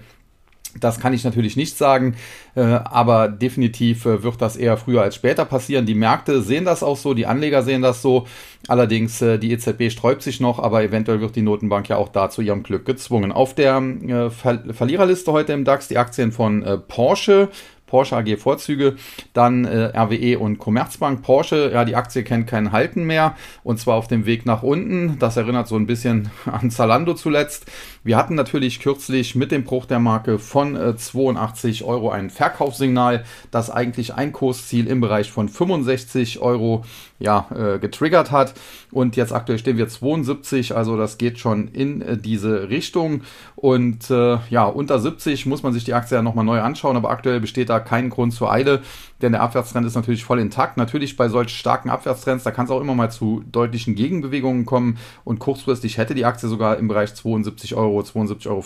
Das 0.80 1.00
kann 1.00 1.14
ich 1.14 1.24
natürlich 1.24 1.56
nicht 1.56 1.78
sagen, 1.78 2.16
äh, 2.56 2.62
aber 2.62 3.30
definitiv 3.30 4.06
äh, 4.06 4.22
wird 4.24 4.42
das 4.42 4.56
eher 4.56 4.78
früher 4.78 5.02
als 5.02 5.16
später 5.16 5.46
passieren. 5.46 5.86
Die 5.86 5.96
Märkte 5.96 6.42
sehen 6.42 6.66
das 6.66 6.84
auch 6.84 6.98
so, 6.98 7.14
die 7.14 7.26
Anleger 7.26 7.64
sehen 7.64 7.82
das 7.82 8.02
so. 8.02 8.28
Allerdings, 8.68 9.20
die 9.20 9.52
EZB 9.52 9.90
sträubt 9.92 10.22
sich 10.22 10.42
noch, 10.42 10.60
aber 10.60 10.84
eventuell 10.84 11.22
wird 11.22 11.38
die 11.38 11.42
Notenbank 11.42 11.88
ja 11.88 11.96
auch 11.96 12.10
da 12.10 12.30
zu 12.30 12.42
ihrem 12.42 12.64
Glück 12.64 12.86
gezwungen. 12.86 13.32
Auf 13.32 13.54
der 13.54 13.82
Verliererliste 14.30 15.32
heute 15.32 15.54
im 15.54 15.64
DAX 15.64 15.88
die 15.88 15.98
Aktien 15.98 16.34
von 16.34 16.82
Porsche, 16.90 17.48
Porsche 17.88 18.18
AG 18.18 18.38
Vorzüge, 18.38 18.98
dann 19.34 19.66
äh, 19.66 19.98
RWE 19.98 20.38
und 20.38 20.60
Commerzbank. 20.60 21.24
Porsche, 21.24 21.72
ja, 21.74 21.86
die 21.86 21.96
Aktie 21.96 22.24
kennt 22.24 22.48
kein 22.48 22.72
Halten 22.72 23.06
mehr 23.06 23.36
und 23.64 23.80
zwar 23.80 23.96
auf 23.96 24.08
dem 24.08 24.26
Weg 24.26 24.46
nach 24.46 24.62
unten. 24.62 25.18
Das 25.20 25.38
erinnert 25.38 25.68
so 25.68 25.76
ein 25.76 25.88
bisschen 25.88 26.30
an 26.46 26.70
Zalando 26.70 27.14
zuletzt. 27.14 27.66
Wir 28.04 28.18
hatten 28.18 28.36
natürlich 28.36 28.80
kürzlich 28.80 29.36
mit 29.36 29.52
dem 29.52 29.64
Bruch 29.64 29.86
der 29.86 30.00
Marke 30.00 30.38
von 30.38 30.76
äh, 30.76 30.96
82 30.96 31.84
Euro 31.84 32.10
ein 32.10 32.30
Verkaufssignal, 32.30 33.24
das 33.52 33.70
eigentlich 33.70 34.14
ein 34.14 34.32
Kursziel 34.32 34.88
im 34.88 35.02
Bereich 35.02 35.32
von 35.32 35.50
65 35.50 36.40
Euro 36.40 36.84
ja, 37.20 37.48
äh, 37.56 37.80
getriggert 37.80 38.32
hat. 38.32 38.54
Und 38.92 39.16
jetzt 39.16 39.34
aktuell 39.34 39.58
stehen 39.58 39.78
wir 39.78 39.88
72, 39.88 40.76
also 40.76 40.98
das 40.98 41.18
geht 41.18 41.40
schon 41.40 41.68
in 41.70 42.02
äh, 42.02 42.18
diese 42.18 42.70
Richtung. 42.70 43.22
Und 43.56 44.10
äh, 44.12 44.38
ja, 44.50 44.66
unter 44.66 45.00
70 45.00 45.46
muss 45.46 45.64
man 45.64 45.74
sich 45.74 45.84
die 45.84 45.94
Aktie 45.94 46.16
ja 46.16 46.22
nochmal 46.22 46.46
neu 46.46 46.62
anschauen, 46.62 46.96
aber 46.96 47.10
aktuell 47.10 47.40
besteht 47.40 47.70
da 47.70 47.80
kein 47.80 48.10
Grund 48.10 48.34
zur 48.34 48.52
Eile, 48.52 48.82
denn 49.22 49.32
der 49.32 49.42
Abwärtstrend 49.42 49.88
ist 49.88 49.96
natürlich 49.96 50.24
voll 50.24 50.40
intakt. 50.40 50.78
Natürlich 50.78 51.18
bei 51.18 51.28
solch 51.28 51.50
starken 51.50 51.90
Abwärtstrends, 51.90 52.44
da 52.44 52.52
kann 52.52 52.66
es 52.66 52.72
auch 52.72 52.82
immer 52.82 52.94
mal 52.94 53.10
zu 53.10 53.44
deutlichen 53.52 53.96
Gegenbewegungen 53.96 54.66
kommen 54.66 54.98
und 55.24 55.40
kurzfristig 55.40 55.98
hätte 55.98 56.14
die 56.14 56.26
Aktie 56.26 56.48
sogar 56.48 56.78
im 56.78 56.88
Bereich 56.88 57.16
72 57.16 57.76
Euro, 57.76 58.00
72,50 58.00 58.48
Euro 58.48 58.64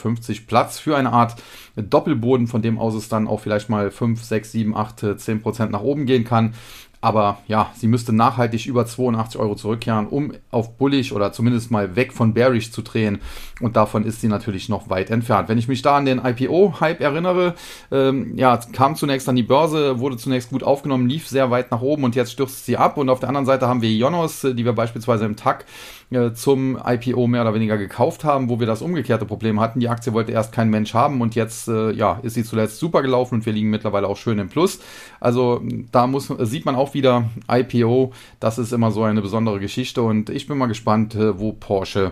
Platz 0.47 0.77
für 0.77 0.97
eine 0.97 1.13
Art 1.13 1.35
Doppelboden, 1.77 2.47
von 2.47 2.61
dem 2.61 2.77
aus 2.77 2.95
es 2.95 3.07
dann 3.07 3.27
auch 3.27 3.39
vielleicht 3.39 3.69
mal 3.69 3.91
5, 3.91 4.21
6, 4.21 4.51
7, 4.51 4.75
8, 4.75 5.19
10 5.19 5.41
Prozent 5.41 5.71
nach 5.71 5.81
oben 5.81 6.05
gehen 6.05 6.25
kann. 6.25 6.53
Aber 7.01 7.39
ja, 7.47 7.71
sie 7.75 7.87
müsste 7.87 8.13
nachhaltig 8.13 8.67
über 8.67 8.85
82 8.85 9.39
Euro 9.41 9.55
zurückkehren, 9.55 10.07
um 10.07 10.33
auf 10.51 10.77
bullig 10.77 11.13
oder 11.13 11.33
zumindest 11.33 11.71
mal 11.71 11.95
weg 11.95 12.13
von 12.13 12.35
bearish 12.35 12.71
zu 12.71 12.83
drehen. 12.83 13.19
Und 13.59 13.75
davon 13.75 14.05
ist 14.05 14.21
sie 14.21 14.27
natürlich 14.27 14.69
noch 14.69 14.89
weit 14.89 15.09
entfernt. 15.09 15.49
Wenn 15.49 15.57
ich 15.57 15.67
mich 15.67 15.81
da 15.81 15.97
an 15.97 16.05
den 16.05 16.23
IPO-Hype 16.23 17.01
erinnere, 17.01 17.55
ähm, 17.91 18.37
ja, 18.37 18.57
kam 18.71 18.95
zunächst 18.95 19.27
an 19.27 19.35
die 19.35 19.43
Börse, 19.43 19.99
wurde 19.99 20.17
zunächst 20.17 20.51
gut 20.51 20.63
aufgenommen, 20.63 21.09
lief 21.09 21.27
sehr 21.27 21.49
weit 21.49 21.71
nach 21.71 21.81
oben 21.81 22.03
und 22.03 22.15
jetzt 22.15 22.33
stürzt 22.33 22.67
sie 22.67 22.77
ab. 22.77 22.97
Und 22.97 23.09
auf 23.09 23.19
der 23.19 23.29
anderen 23.29 23.47
Seite 23.47 23.67
haben 23.67 23.81
wir 23.81 23.89
Ionos, 23.89 24.41
die 24.41 24.63
wir 24.63 24.73
beispielsweise 24.73 25.25
im 25.25 25.35
TAC 25.35 25.65
äh, 26.11 26.33
zum 26.33 26.77
IPO 26.83 27.27
mehr 27.27 27.41
oder 27.41 27.53
weniger 27.53 27.77
gekauft 27.77 28.23
haben, 28.23 28.49
wo 28.49 28.59
wir 28.59 28.67
das 28.67 28.81
umgekehrte 28.81 29.25
Problem 29.25 29.59
hatten. 29.59 29.79
Die 29.79 29.89
Aktie 29.89 30.13
wollte 30.13 30.31
erst 30.31 30.51
kein 30.51 30.69
Mensch 30.69 30.93
haben 30.93 31.21
und 31.21 31.35
jetzt 31.35 31.67
äh, 31.67 31.91
ja, 31.91 32.19
ist 32.21 32.33
sie 32.33 32.43
zuletzt 32.43 32.79
super 32.79 33.01
gelaufen 33.01 33.35
und 33.35 33.45
wir 33.45 33.53
liegen 33.53 33.69
mittlerweile 33.69 34.07
auch 34.07 34.17
schön 34.17 34.37
im 34.39 34.49
Plus. 34.49 34.79
Also 35.19 35.61
da 35.91 36.07
muss, 36.07 36.27
sieht 36.27 36.65
man 36.65 36.75
auch 36.75 36.93
wieder 36.93 37.29
IPO, 37.49 38.11
das 38.39 38.57
ist 38.57 38.73
immer 38.73 38.91
so 38.91 39.03
eine 39.03 39.21
besondere 39.21 39.59
Geschichte 39.59 40.01
und 40.01 40.29
ich 40.29 40.47
bin 40.47 40.57
mal 40.57 40.67
gespannt, 40.67 41.15
äh, 41.15 41.39
wo 41.39 41.53
Porsche 41.53 42.11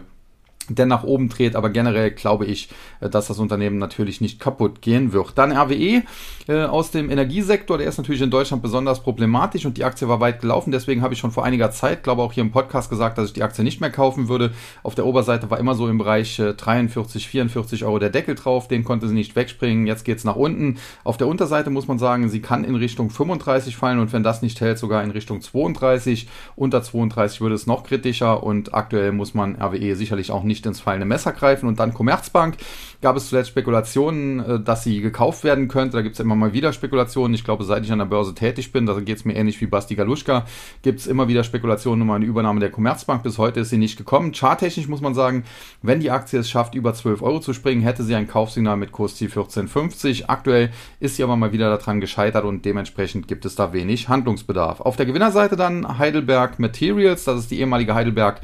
der 0.69 0.85
nach 0.85 1.03
oben 1.03 1.29
dreht, 1.29 1.55
aber 1.55 1.69
generell 1.69 2.11
glaube 2.11 2.45
ich, 2.45 2.69
äh, 2.99 3.09
dass 3.09 3.27
das 3.27 3.39
Unternehmen 3.39 3.77
natürlich 3.77 4.21
nicht 4.21 4.39
kaputt 4.39 4.81
gehen 4.81 5.13
wird. 5.13 5.37
Dann 5.37 5.51
RWE 5.51 6.03
äh, 6.47 6.63
aus 6.63 6.91
dem 6.91 7.09
Energiesektor, 7.09 7.77
der 7.77 7.87
ist 7.87 7.97
natürlich 7.97 8.21
in 8.21 8.31
Deutschland 8.31 8.61
besonders 8.61 9.01
problematisch 9.01 9.65
und 9.65 9.77
die 9.77 9.83
Aktie 9.83 10.07
war 10.07 10.19
weit 10.19 10.41
gelaufen, 10.41 10.71
deswegen 10.71 11.01
habe 11.01 11.13
ich 11.13 11.19
schon 11.19 11.31
vor 11.31 11.45
einiger 11.45 11.71
Zeit, 11.71 12.03
glaube 12.03 12.21
auch 12.21 12.33
hier 12.33 12.43
im 12.43 12.51
Podcast 12.51 12.89
gesagt, 12.89 13.17
dass 13.17 13.27
ich 13.27 13.33
die 13.33 13.43
Aktie 13.43 13.63
nicht 13.63 13.81
mehr 13.81 13.91
kaufen 13.91 14.29
würde. 14.29 14.51
Auf 14.83 14.95
der 14.95 15.05
Oberseite 15.05 15.49
war 15.49 15.59
immer 15.59 15.75
so 15.75 15.87
im 15.87 15.97
Bereich 15.97 16.39
äh, 16.39 16.53
43, 16.53 17.27
44 17.27 17.85
Euro 17.85 17.99
der 17.99 18.09
Deckel 18.09 18.35
drauf, 18.35 18.67
den 18.67 18.83
konnte 18.83 19.07
sie 19.07 19.13
nicht 19.13 19.35
wegspringen, 19.35 19.87
jetzt 19.87 20.05
geht 20.05 20.17
es 20.17 20.23
nach 20.23 20.35
unten. 20.35 20.77
Auf 21.03 21.17
der 21.17 21.27
Unterseite 21.27 21.69
muss 21.69 21.87
man 21.87 21.99
sagen, 21.99 22.29
sie 22.29 22.41
kann 22.41 22.63
in 22.63 22.75
Richtung 22.75 23.09
35 23.09 23.75
fallen 23.75 23.99
und 23.99 24.13
wenn 24.13 24.23
das 24.23 24.41
nicht 24.41 24.61
hält, 24.61 24.77
sogar 24.77 25.03
in 25.03 25.11
Richtung 25.11 25.41
32. 25.41 26.27
Unter 26.55 26.81
32 26.81 27.41
würde 27.41 27.55
es 27.55 27.67
noch 27.67 27.83
kritischer 27.83 28.43
und 28.43 28.73
aktuell 28.73 29.11
muss 29.11 29.33
man 29.33 29.55
RWE 29.55 29.95
sicherlich 29.95 30.31
auch 30.31 30.43
nicht 30.43 30.58
nicht 30.59 30.65
ins 30.65 30.81
fallende 30.81 31.05
Messer 31.05 31.31
greifen. 31.31 31.67
Und 31.67 31.79
dann 31.79 31.93
Commerzbank 31.93 32.57
gab 33.01 33.15
es 33.15 33.29
zuletzt 33.29 33.49
Spekulationen, 33.49 34.39
äh, 34.39 34.59
dass 34.59 34.83
sie 34.83 35.01
gekauft 35.01 35.43
werden 35.43 35.67
könnte. 35.67 35.97
Da 35.97 36.01
gibt 36.01 36.15
es 36.15 36.19
immer 36.19 36.35
mal 36.35 36.53
wieder 36.53 36.73
Spekulationen. 36.73 37.33
Ich 37.33 37.43
glaube, 37.43 37.63
seit 37.63 37.85
ich 37.85 37.91
an 37.91 37.99
der 37.99 38.05
Börse 38.05 38.35
tätig 38.35 38.71
bin, 38.71 38.85
da 38.85 38.99
geht 38.99 39.17
es 39.17 39.25
mir 39.25 39.35
ähnlich 39.35 39.59
wie 39.61 39.67
Basti 39.67 39.95
Galuschka, 39.95 40.45
gibt 40.81 40.99
es 40.99 41.07
immer 41.07 41.27
wieder 41.27 41.43
Spekulationen 41.43 42.01
um 42.01 42.11
eine 42.11 42.25
Übernahme 42.25 42.59
der 42.59 42.71
Commerzbank. 42.71 43.23
Bis 43.23 43.37
heute 43.37 43.61
ist 43.61 43.69
sie 43.69 43.77
nicht 43.77 43.97
gekommen. 43.97 44.33
Charttechnisch 44.33 44.87
muss 44.87 45.01
man 45.01 45.13
sagen, 45.13 45.45
wenn 45.81 45.99
die 45.99 46.11
Aktie 46.11 46.39
es 46.39 46.49
schafft, 46.49 46.75
über 46.75 46.93
12 46.93 47.21
Euro 47.21 47.39
zu 47.39 47.53
springen, 47.53 47.81
hätte 47.81 48.03
sie 48.03 48.15
ein 48.15 48.27
Kaufsignal 48.27 48.77
mit 48.77 48.91
Kursziel 48.91 49.29
14,50. 49.29 50.25
Aktuell 50.27 50.71
ist 50.99 51.15
sie 51.15 51.23
aber 51.23 51.37
mal 51.37 51.53
wieder 51.53 51.75
daran 51.75 52.01
gescheitert 52.01 52.43
und 52.43 52.65
dementsprechend 52.65 53.27
gibt 53.27 53.45
es 53.45 53.55
da 53.55 53.71
wenig 53.71 54.09
Handlungsbedarf. 54.09 54.81
Auf 54.81 54.97
der 54.97 55.05
Gewinnerseite 55.05 55.55
dann 55.55 55.97
Heidelberg 55.97 56.59
Materials, 56.59 57.23
das 57.23 57.39
ist 57.39 57.51
die 57.51 57.59
ehemalige 57.59 57.93
Heidelberg 57.93 58.41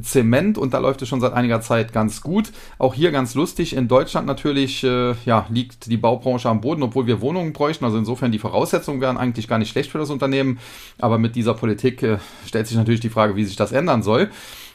Zement 0.00 0.58
und 0.58 0.74
da 0.74 0.78
läuft 0.78 1.02
es 1.02 1.08
schon 1.08 1.20
seit 1.20 1.32
einiger 1.32 1.60
Zeit 1.60 1.92
ganz 1.92 2.20
gut. 2.20 2.52
Auch 2.78 2.94
hier 2.94 3.10
ganz 3.10 3.34
lustig. 3.34 3.76
In 3.76 3.88
Deutschland 3.88 4.26
natürlich 4.26 4.82
äh, 4.84 5.14
ja, 5.24 5.46
liegt 5.50 5.86
die 5.86 5.96
Baubranche 5.96 6.48
am 6.48 6.60
Boden, 6.60 6.82
obwohl 6.82 7.06
wir 7.06 7.20
Wohnungen 7.20 7.52
bräuchten. 7.52 7.84
Also 7.84 7.98
insofern 7.98 8.32
die 8.32 8.38
Voraussetzungen 8.38 9.00
wären 9.00 9.16
eigentlich 9.16 9.48
gar 9.48 9.58
nicht 9.58 9.70
schlecht 9.70 9.90
für 9.90 9.98
das 9.98 10.10
Unternehmen. 10.10 10.58
Aber 10.98 11.18
mit 11.18 11.36
dieser 11.36 11.54
Politik 11.54 12.02
äh, 12.02 12.18
stellt 12.46 12.66
sich 12.66 12.76
natürlich 12.76 13.00
die 13.00 13.10
Frage, 13.10 13.36
wie 13.36 13.44
sich 13.44 13.56
das 13.56 13.72
ändern 13.72 14.02
soll. 14.02 14.30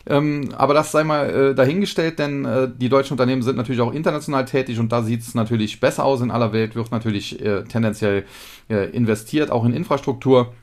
Ähm, 0.10 0.50
aber 0.56 0.74
das 0.74 0.92
sei 0.92 1.04
mal 1.04 1.30
äh, 1.30 1.56
dahingestellt, 1.56 2.20
denn 2.20 2.46
äh, 2.46 2.70
die 2.74 2.88
deutschen 2.88 3.14
Unternehmen 3.14 3.42
sind 3.42 3.58
natürlich 3.58 3.82
auch 3.82 3.94
international 3.94 4.46
tätig 4.46 4.80
und 4.80 4.92
da 4.92 5.04
sieht 5.04 5.22
es 5.22 5.36
natürlich 5.36 5.80
besser 5.80 6.06
aus. 6.06 6.22
In 6.22 6.32
aller 6.32 6.54
Welt 6.54 6.76
wird 6.76 6.92
natürlich 6.92 7.44
äh, 7.44 7.64
tendenziell 7.64 8.24
äh, 8.70 8.90
investiert, 8.92 9.52
auch 9.52 9.66
in 9.66 9.74
Infrastruktur. 9.74 10.54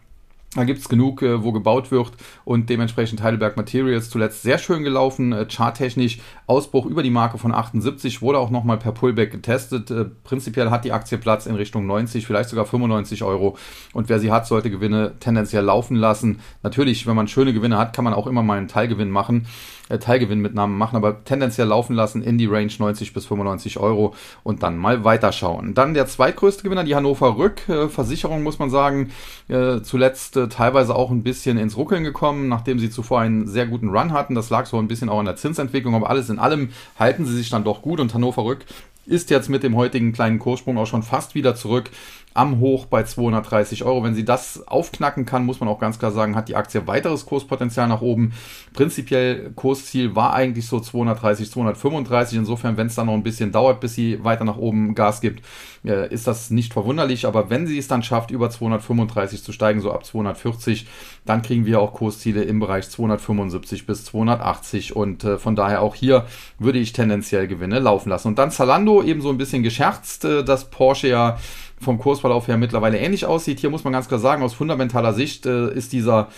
Da 0.55 0.65
gibt's 0.65 0.89
genug, 0.89 1.23
äh, 1.23 1.43
wo 1.43 1.53
gebaut 1.53 1.91
wird 1.91 2.13
und 2.45 2.71
dementsprechend 2.71 3.23
Heidelberg 3.23 3.57
Materials 3.57 4.09
zuletzt 4.09 4.43
sehr 4.43 4.59
schön 4.59 4.85
gelaufen, 4.85 5.33
äh, 5.33 5.47
charttechnisch 5.51 6.19
Ausbruch 6.47 6.87
über 6.87 7.03
die 7.03 7.11
Marke 7.11 7.39
von 7.39 7.53
78, 7.53 8.23
wurde 8.23 8.39
auch 8.39 8.51
nochmal 8.51 8.79
per 8.79 8.93
Pullback 8.93 9.33
getestet. 9.33 9.91
Äh, 9.91 10.07
prinzipiell 10.23 10.71
hat 10.71 10.85
die 10.85 10.93
Aktie 10.93 11.19
Platz 11.19 11.47
in 11.47 11.57
Richtung 11.57 11.87
90, 11.87 12.27
vielleicht 12.27 12.51
sogar 12.51 12.67
95 12.67 13.25
Euro 13.25 13.57
und 13.93 14.09
wer 14.09 14.21
sie 14.21 14.31
hat, 14.31 14.47
sollte 14.47 14.71
Gewinne 14.71 15.15
tendenziell 15.19 15.65
laufen 15.65 15.97
lassen. 15.97 16.41
Natürlich, 16.63 17.07
wenn 17.07 17.17
man 17.17 17.27
schöne 17.27 17.53
Gewinne 17.53 17.79
hat, 17.79 17.95
kann 17.95 18.05
man 18.05 18.15
auch 18.15 18.27
immer 18.27 18.43
mal 18.43 18.59
einen 18.59 18.69
Teilgewinn 18.69 19.11
machen 19.11 19.47
äh, 19.89 19.99
Teilgewinn 19.99 20.41
mit 20.41 20.55
Namen 20.55 20.79
machen, 20.79 20.97
aber 20.97 21.25
tendenziell 21.25 21.69
laufen 21.69 21.95
lassen 21.95 22.23
in 22.23 22.39
die 22.39 22.47
Range 22.47 22.73
90 22.77 23.13
bis 23.13 23.27
95 23.27 23.79
Euro 23.79 24.15
und 24.43 24.63
dann 24.63 24.79
mal 24.79 25.05
weiterschauen. 25.05 25.75
Dann 25.75 25.95
der 25.95 26.07
zweitgrößte 26.07 26.63
Gewinner, 26.63 26.85
die 26.85 26.95
Hannover 26.95 27.37
Rück 27.37 27.69
äh, 27.69 27.89
Versicherung, 27.89 28.43
muss 28.43 28.59
man 28.59 28.71
sagen, 28.71 29.11
äh, 29.49 29.81
zuletzt 29.83 30.37
äh, 30.37 30.49
teilweise 30.49 30.95
auch 30.95 31.11
ein 31.11 31.23
bisschen 31.23 31.59
ins 31.59 31.77
Ruckeln 31.77 32.05
gekommen, 32.05 32.49
nachdem 32.49 32.79
sie 32.79 32.91
zuvor 32.91 33.21
einen 33.21 33.47
sehr 33.47 33.67
guten 33.67 33.91
Run 33.91 34.13
hatten. 34.13 34.35
Das 34.35 34.51
lag 34.51 34.67
so 34.67 34.79
ein 34.79 34.89
bisschen 34.89 35.09
auch 35.09 35.19
an 35.19 35.27
der 35.27 35.37
Zinsentwicklung, 35.37 35.95
aber 35.95 36.09
alles 36.09 36.31
in 36.31 36.39
allem 36.39 36.71
halten 36.99 37.27
sie 37.27 37.37
sich 37.37 37.51
dann 37.51 37.65
doch 37.65 37.83
gut 37.83 38.01
und 38.01 38.15
Hannover 38.15 38.45
Rück 38.45 38.65
ist 39.07 39.31
jetzt 39.31 39.51
mit 39.51 39.63
dem 39.63 39.77
heutigen 39.77 40.13
kleinen 40.13 40.39
Kurssprung 40.39 40.79
auch 40.79 40.87
schon 40.87 41.03
fast 41.03 41.35
wieder 41.35 41.55
zurück 41.55 41.91
am 42.35 42.59
Hoch 42.59 42.87
bei 42.87 43.05
230 43.05 43.85
Euro. 43.85 44.03
Wenn 44.03 44.15
sie 44.15 44.25
das 44.25 44.67
aufknacken 44.67 45.25
kann, 45.25 45.47
muss 45.47 45.61
man 45.61 45.69
auch 45.69 45.79
ganz 45.79 46.01
klar 46.01 46.11
sagen, 46.11 46.35
hat 46.35 46.49
die 46.49 46.57
Aktie 46.57 46.87
weiteres 46.89 47.27
Kurspotenzial 47.27 47.87
nach 47.87 48.03
oben. 48.03 48.33
Prinzipiell 48.73 49.53
Kursziel 49.55 50.17
war 50.17 50.35
eigentlich 50.35 50.67
so 50.67 50.81
230, 50.81 51.51
235. 51.53 52.39
Insofern, 52.39 52.77
wenn 52.77 52.89
es 52.89 52.97
dann 52.97 53.07
noch 53.07 53.15
ein 53.15 53.23
bisschen 53.23 53.53
dauert, 53.53 53.81
bis 53.81 53.95
sie 53.95 54.23
weiter 54.25 54.45
nach 54.45 54.57
oben 54.57 54.97
Gas 54.97 55.21
gibt, 55.21 55.45
äh, 55.85 56.13
ist 56.13 56.27
das 56.27 56.51
nicht 56.51 56.73
verwunderlich. 56.73 57.27
Aber 57.27 57.51
wenn 57.51 57.69
sie 57.69 57.79
es 57.79 57.87
dann 57.87 58.03
schafft, 58.03 58.33
über 58.33 58.51
235 58.51 59.45
zu 59.45 59.53
steigen, 59.53 59.81
so 59.81 59.93
ab 59.93 60.05
240, 60.05 60.89
dann 61.25 61.43
kriegen 61.43 61.67
wir 61.67 61.81
auch 61.81 61.93
Kursziele 61.93 62.43
im 62.43 62.59
Bereich 62.59 62.91
275 62.91 63.87
bis 63.87 64.05
280. 64.07 64.97
Und 64.97 65.23
äh, 65.23 65.39
von 65.39 65.55
daher 65.55 65.83
auch 65.83 65.95
hier 65.95 66.27
würde 66.59 66.81
ich 66.81 66.93
tendenziell 66.93 67.47
Gewinne 67.47 67.79
laufen 67.79 68.09
lassen. 68.09 68.27
Und 68.27 68.41
dann 68.41 68.51
Zalando 68.51 69.05
eben 69.05 69.21
so 69.21 69.29
ein 69.29 69.39
bisschen 69.39 69.63
gescherzt, 69.63 70.25
äh, 70.25 70.43
dass 70.43 70.69
Porsche 70.69 71.07
ja 71.07 71.39
vom 71.85 71.99
Kursverlauf 71.99 72.49
her 72.49 72.57
mittlerweile 72.57 72.99
ähnlich 72.99 73.27
aussieht. 73.27 73.61
Hier 73.61 73.71
muss 73.71 73.85
man 73.85 73.93
ganz 73.93 74.09
klar 74.09 74.19
sagen, 74.19 74.43
aus 74.43 74.55
fundamentaler 74.55 75.13
Sicht 75.13 75.47
äh, 75.47 75.73
ist 75.73 75.93
dieser 75.93 76.29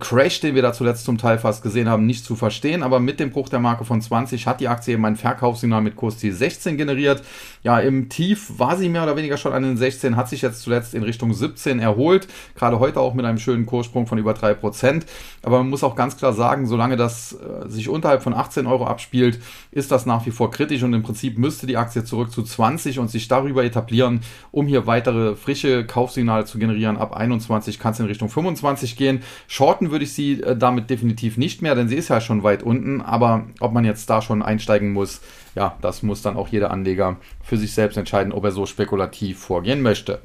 Crash, 0.00 0.40
den 0.40 0.54
wir 0.54 0.62
da 0.62 0.72
zuletzt 0.72 1.04
zum 1.04 1.18
Teil 1.18 1.38
fast 1.38 1.62
gesehen 1.62 1.88
haben, 1.88 2.06
nicht 2.06 2.24
zu 2.24 2.34
verstehen. 2.34 2.82
Aber 2.82 2.98
mit 2.98 3.20
dem 3.20 3.30
Bruch 3.30 3.48
der 3.48 3.60
Marke 3.60 3.84
von 3.84 4.00
20 4.00 4.46
hat 4.46 4.60
die 4.60 4.68
Aktie 4.68 4.94
eben 4.94 5.04
ein 5.04 5.16
Verkaufssignal 5.16 5.82
mit 5.82 5.96
Kursziel 5.96 6.32
16 6.32 6.76
generiert. 6.76 7.22
Ja, 7.62 7.78
im 7.78 8.08
Tief 8.08 8.58
war 8.58 8.76
sie 8.76 8.88
mehr 8.88 9.04
oder 9.04 9.16
weniger 9.16 9.36
schon 9.36 9.52
an 9.52 9.62
den 9.62 9.76
16, 9.76 10.16
hat 10.16 10.28
sich 10.28 10.42
jetzt 10.42 10.62
zuletzt 10.62 10.94
in 10.94 11.02
Richtung 11.02 11.32
17 11.32 11.78
erholt. 11.78 12.26
Gerade 12.56 12.78
heute 12.78 13.00
auch 13.00 13.14
mit 13.14 13.24
einem 13.24 13.38
schönen 13.38 13.66
Kurssprung 13.66 14.06
von 14.06 14.18
über 14.18 14.32
3%. 14.32 15.02
Aber 15.42 15.58
man 15.58 15.70
muss 15.70 15.84
auch 15.84 15.94
ganz 15.94 16.16
klar 16.16 16.32
sagen, 16.32 16.66
solange 16.66 16.96
das 16.96 17.32
äh, 17.34 17.68
sich 17.68 17.88
unterhalb 17.88 18.22
von 18.22 18.34
18 18.34 18.66
Euro 18.66 18.86
abspielt, 18.86 19.40
ist 19.70 19.90
das 19.90 20.06
nach 20.06 20.24
wie 20.26 20.30
vor 20.30 20.50
kritisch 20.50 20.82
und 20.82 20.92
im 20.94 21.02
Prinzip 21.02 21.38
müsste 21.38 21.66
die 21.66 21.76
Aktie 21.76 22.04
zurück 22.04 22.32
zu 22.32 22.42
20 22.42 22.98
und 22.98 23.10
sich 23.10 23.28
darüber 23.28 23.64
etablieren, 23.64 24.20
um 24.50 24.66
hier 24.66 24.86
weitere 24.94 25.34
frische 25.34 25.84
Kaufsignale 25.84 26.44
zu 26.44 26.56
generieren. 26.56 26.96
Ab 26.96 27.16
21 27.16 27.80
kann 27.80 27.92
es 27.92 28.00
in 28.00 28.06
Richtung 28.06 28.28
25 28.28 28.96
gehen. 28.96 29.24
Shorten 29.48 29.90
würde 29.90 30.04
ich 30.04 30.12
sie 30.12 30.40
äh, 30.40 30.56
damit 30.56 30.88
definitiv 30.88 31.36
nicht 31.36 31.62
mehr, 31.62 31.74
denn 31.74 31.88
sie 31.88 31.96
ist 31.96 32.10
ja 32.10 32.20
schon 32.20 32.44
weit 32.44 32.62
unten. 32.62 33.00
Aber 33.00 33.46
ob 33.58 33.72
man 33.72 33.84
jetzt 33.84 34.08
da 34.08 34.22
schon 34.22 34.40
einsteigen 34.40 34.92
muss, 34.92 35.20
ja, 35.56 35.76
das 35.80 36.04
muss 36.04 36.22
dann 36.22 36.36
auch 36.36 36.46
jeder 36.46 36.70
Anleger 36.70 37.16
für 37.42 37.56
sich 37.56 37.74
selbst 37.74 37.96
entscheiden, 37.96 38.32
ob 38.32 38.44
er 38.44 38.52
so 38.52 38.66
spekulativ 38.66 39.40
vorgehen 39.40 39.82
möchte. 39.82 40.20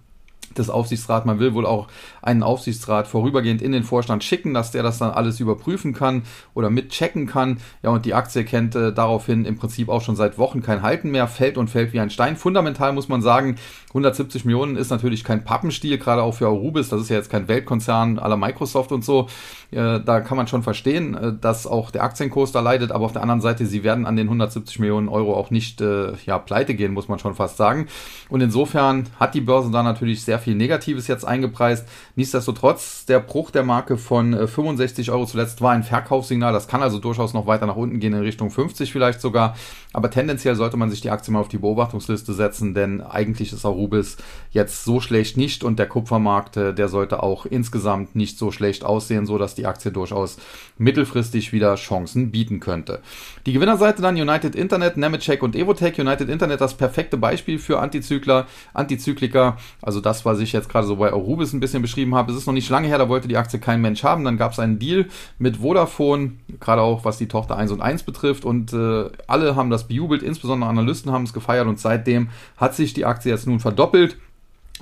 des 0.59 0.71
Aufsichtsrats. 0.71 1.27
Man 1.27 1.39
will 1.39 1.55
wohl 1.55 1.67
auch 1.67 1.89
einen 2.23 2.43
Aufsichtsrat 2.43 3.07
vorübergehend 3.07 3.63
in 3.63 3.73
den 3.73 3.85
Vorstand 3.85 4.25
schicken, 4.25 4.55
dass 4.55 4.71
der 4.71 4.83
das 4.83 4.99
dann 4.99 5.11
alles 5.11 5.41
überprüfen 5.41 5.93
kann 5.93 6.23
oder 6.55 6.71
mitchecken 6.71 7.27
kann. 7.27 7.59
Ja, 7.83 7.91
und 7.91 8.05
die 8.05 8.15
Aktie 8.15 8.45
kennt 8.45 8.75
äh, 8.75 8.93
daraufhin 8.93 9.45
im 9.45 9.57
Prinzip 9.57 9.89
auch 9.89 10.03
schon 10.03 10.17
seit 10.17 10.39
Wochen 10.39 10.63
kein 10.63 10.83
Halten 10.83 11.11
mehr, 11.11 11.29
fällt 11.29 11.59
und 11.59 11.69
fällt 11.69 11.93
wie 11.93 12.01
ein 12.01 12.11
Stein. 12.11 12.37
Fundamental 12.37 12.93
muss 12.93 13.09
man 13.09 13.23
sagen, 13.23 13.57
170 13.89 14.45
Millionen 14.47 14.77
ist 14.77 14.91
natürlich 14.91 15.23
kein 15.23 15.45
Pappenstiel, 15.45 15.99
gerade 15.99 16.23
auch 16.23 16.33
für 16.33 16.47
Arubis. 16.47 16.89
Das 16.89 17.01
ist 17.01 17.11
ja 17.11 17.17
jetzt 17.17 17.31
kein 17.31 17.49
Weltkonzern 17.49 18.19
aller 18.19 18.37
Microsoft 18.37 18.91
und 18.93 19.05
so. 19.05 19.29
Äh, 19.71 20.01
da 20.01 20.21
kann 20.21 20.37
man 20.37 20.47
schon 20.47 20.63
verstehen, 20.63 21.15
äh, 21.15 21.33
dass 21.39 21.67
auch 21.67 21.91
der 21.91 22.03
Aktienkurs 22.03 22.53
da 22.53 22.61
leidet. 22.61 22.93
Aber 22.93 23.05
auf 23.05 23.13
der 23.13 23.23
anderen 23.23 23.41
Seite, 23.41 23.67
sie 23.67 23.85
werden 23.85 24.07
an 24.07 24.17
den 24.17 24.27
170 24.29 24.79
Millionen 24.79 25.09
Euro 25.09 25.35
auch 25.35 25.51
nicht 25.51 25.81
äh, 25.81 26.13
ja, 26.25 26.39
pleite 26.39 26.75
gehen, 26.75 26.93
muss 26.93 27.09
man 27.09 27.19
schon 27.19 27.35
fast 27.35 27.57
sagen. 27.57 27.87
Und 28.29 28.41
insofern 28.41 29.05
hat 29.21 29.35
die 29.35 29.41
Börse 29.41 29.71
da 29.71 29.83
natürlich 29.83 30.25
sehr 30.25 30.39
viel 30.43 30.55
Negatives 30.55 31.07
jetzt 31.07 31.25
eingepreist. 31.25 31.87
Nichtsdestotrotz, 32.17 33.07
der 33.07 33.21
Bruch 33.21 33.51
der 33.51 33.63
Marke 33.63 33.97
von 33.97 34.47
65 34.47 35.11
Euro 35.11 35.27
zuletzt 35.27 35.61
war 35.61 35.73
ein 35.73 35.83
Verkaufssignal. 35.83 36.53
Das 36.53 36.69
kann 36.69 36.83
also 36.83 36.99
durchaus 36.99 37.35
noch 37.35 37.47
weiter 37.47 37.67
nach 37.67 37.77
unten 37.77 38.01
gehen, 38.01 38.13
in 38.13 38.21
Richtung 38.21 38.51
50 38.51 38.93
vielleicht 38.93 39.21
sogar. 39.21 39.57
Aber 39.93 40.11
tendenziell 40.11 40.55
sollte 40.55 40.77
man 40.77 40.91
sich 40.91 41.01
die 41.01 41.11
Aktie 41.11 41.33
mal 41.33 41.41
auf 41.41 41.49
die 41.49 41.59
Beobachtungsliste 41.59 42.33
setzen, 42.33 42.75
denn 42.75 43.01
eigentlich 43.01 43.53
ist 43.53 43.65
auch 43.65 43.75
Rubis 43.75 44.17
jetzt 44.51 44.85
so 44.85 45.01
schlecht 45.01 45.37
nicht 45.37 45.65
und 45.65 45.79
der 45.79 45.87
Kupfermarkt, 45.87 46.57
äh, 46.57 46.75
der 46.75 46.89
sollte 46.89 47.23
auch 47.23 47.47
insgesamt 47.47 48.17
nicht 48.17 48.39
so 48.39 48.51
schlecht 48.51 48.85
aussehen, 48.85 49.27
so 49.27 49.39
dass 49.39 49.55
die 49.55 49.67
Aktie 49.67 49.93
durchaus 49.93 50.39
mittelfristig 50.79 51.53
wieder 51.53 51.75
Chancen 51.77 52.31
bieten 52.31 52.61
könnte. 52.61 53.01
Die 53.47 53.53
Gewinnerseite 53.53 54.03
dann 54.03 54.17
United 54.17 54.55
Internet, 54.55 54.97
Nemetschek 54.97 55.43
und 55.43 55.57
Evotech. 55.57 55.99
United 55.99 56.29
Internet 56.29 56.61
das 56.61 56.75
perfekte 56.75 57.17
Beispiel 57.17 57.59
für 57.59 57.81
Antizykler, 57.81 58.47
Antizykliker, 58.73 59.57
also 59.81 60.01
das, 60.01 60.25
was 60.33 60.41
ich 60.41 60.53
jetzt 60.53 60.69
gerade 60.69 60.87
so 60.87 60.97
bei 60.97 61.13
Arubis 61.13 61.53
ein 61.53 61.61
bisschen 61.61 61.83
beschrieben 61.83 62.15
habe. 62.15 62.33
Es 62.33 62.39
ist 62.39 62.47
noch 62.47 62.55
nicht 62.55 62.71
lange 62.71 62.89
her, 62.89 62.99
da 62.99 63.09
wollte 63.09 63.29
die 63.29 63.37
Aktie 63.37 63.59
kein 63.59 63.81
Mensch 63.81 64.03
haben. 64.03 64.25
Dann 64.25 64.39
gab 64.39 64.53
es 64.53 64.59
einen 64.59 64.79
Deal 64.79 65.07
mit 65.39 65.59
Vodafone, 65.59 66.33
gerade 66.59 66.83
auch 66.83 67.05
was 67.05 67.19
die 67.19 67.29
Tochter 67.29 67.57
1 67.57 67.71
und 67.71 67.83
1 67.83 68.03
betrifft 68.05 68.45
und 68.45 68.73
äh, 68.73 69.11
alle 69.27 69.57
haben 69.57 69.71
das 69.71 69.87
bejubelt, 69.89 70.23
insbesondere 70.23 70.71
Analysten 70.71 71.13
haben 71.13 71.25
es 71.25 71.33
gefeiert 71.33 71.67
und 71.67 71.79
seitdem 71.79 72.31
hat 72.57 72.75
sich 72.75 72.95
die 72.95 73.05
Aktie 73.05 73.31
jetzt 73.31 73.47
nun 73.47 73.61
verdoppelt 73.61 74.17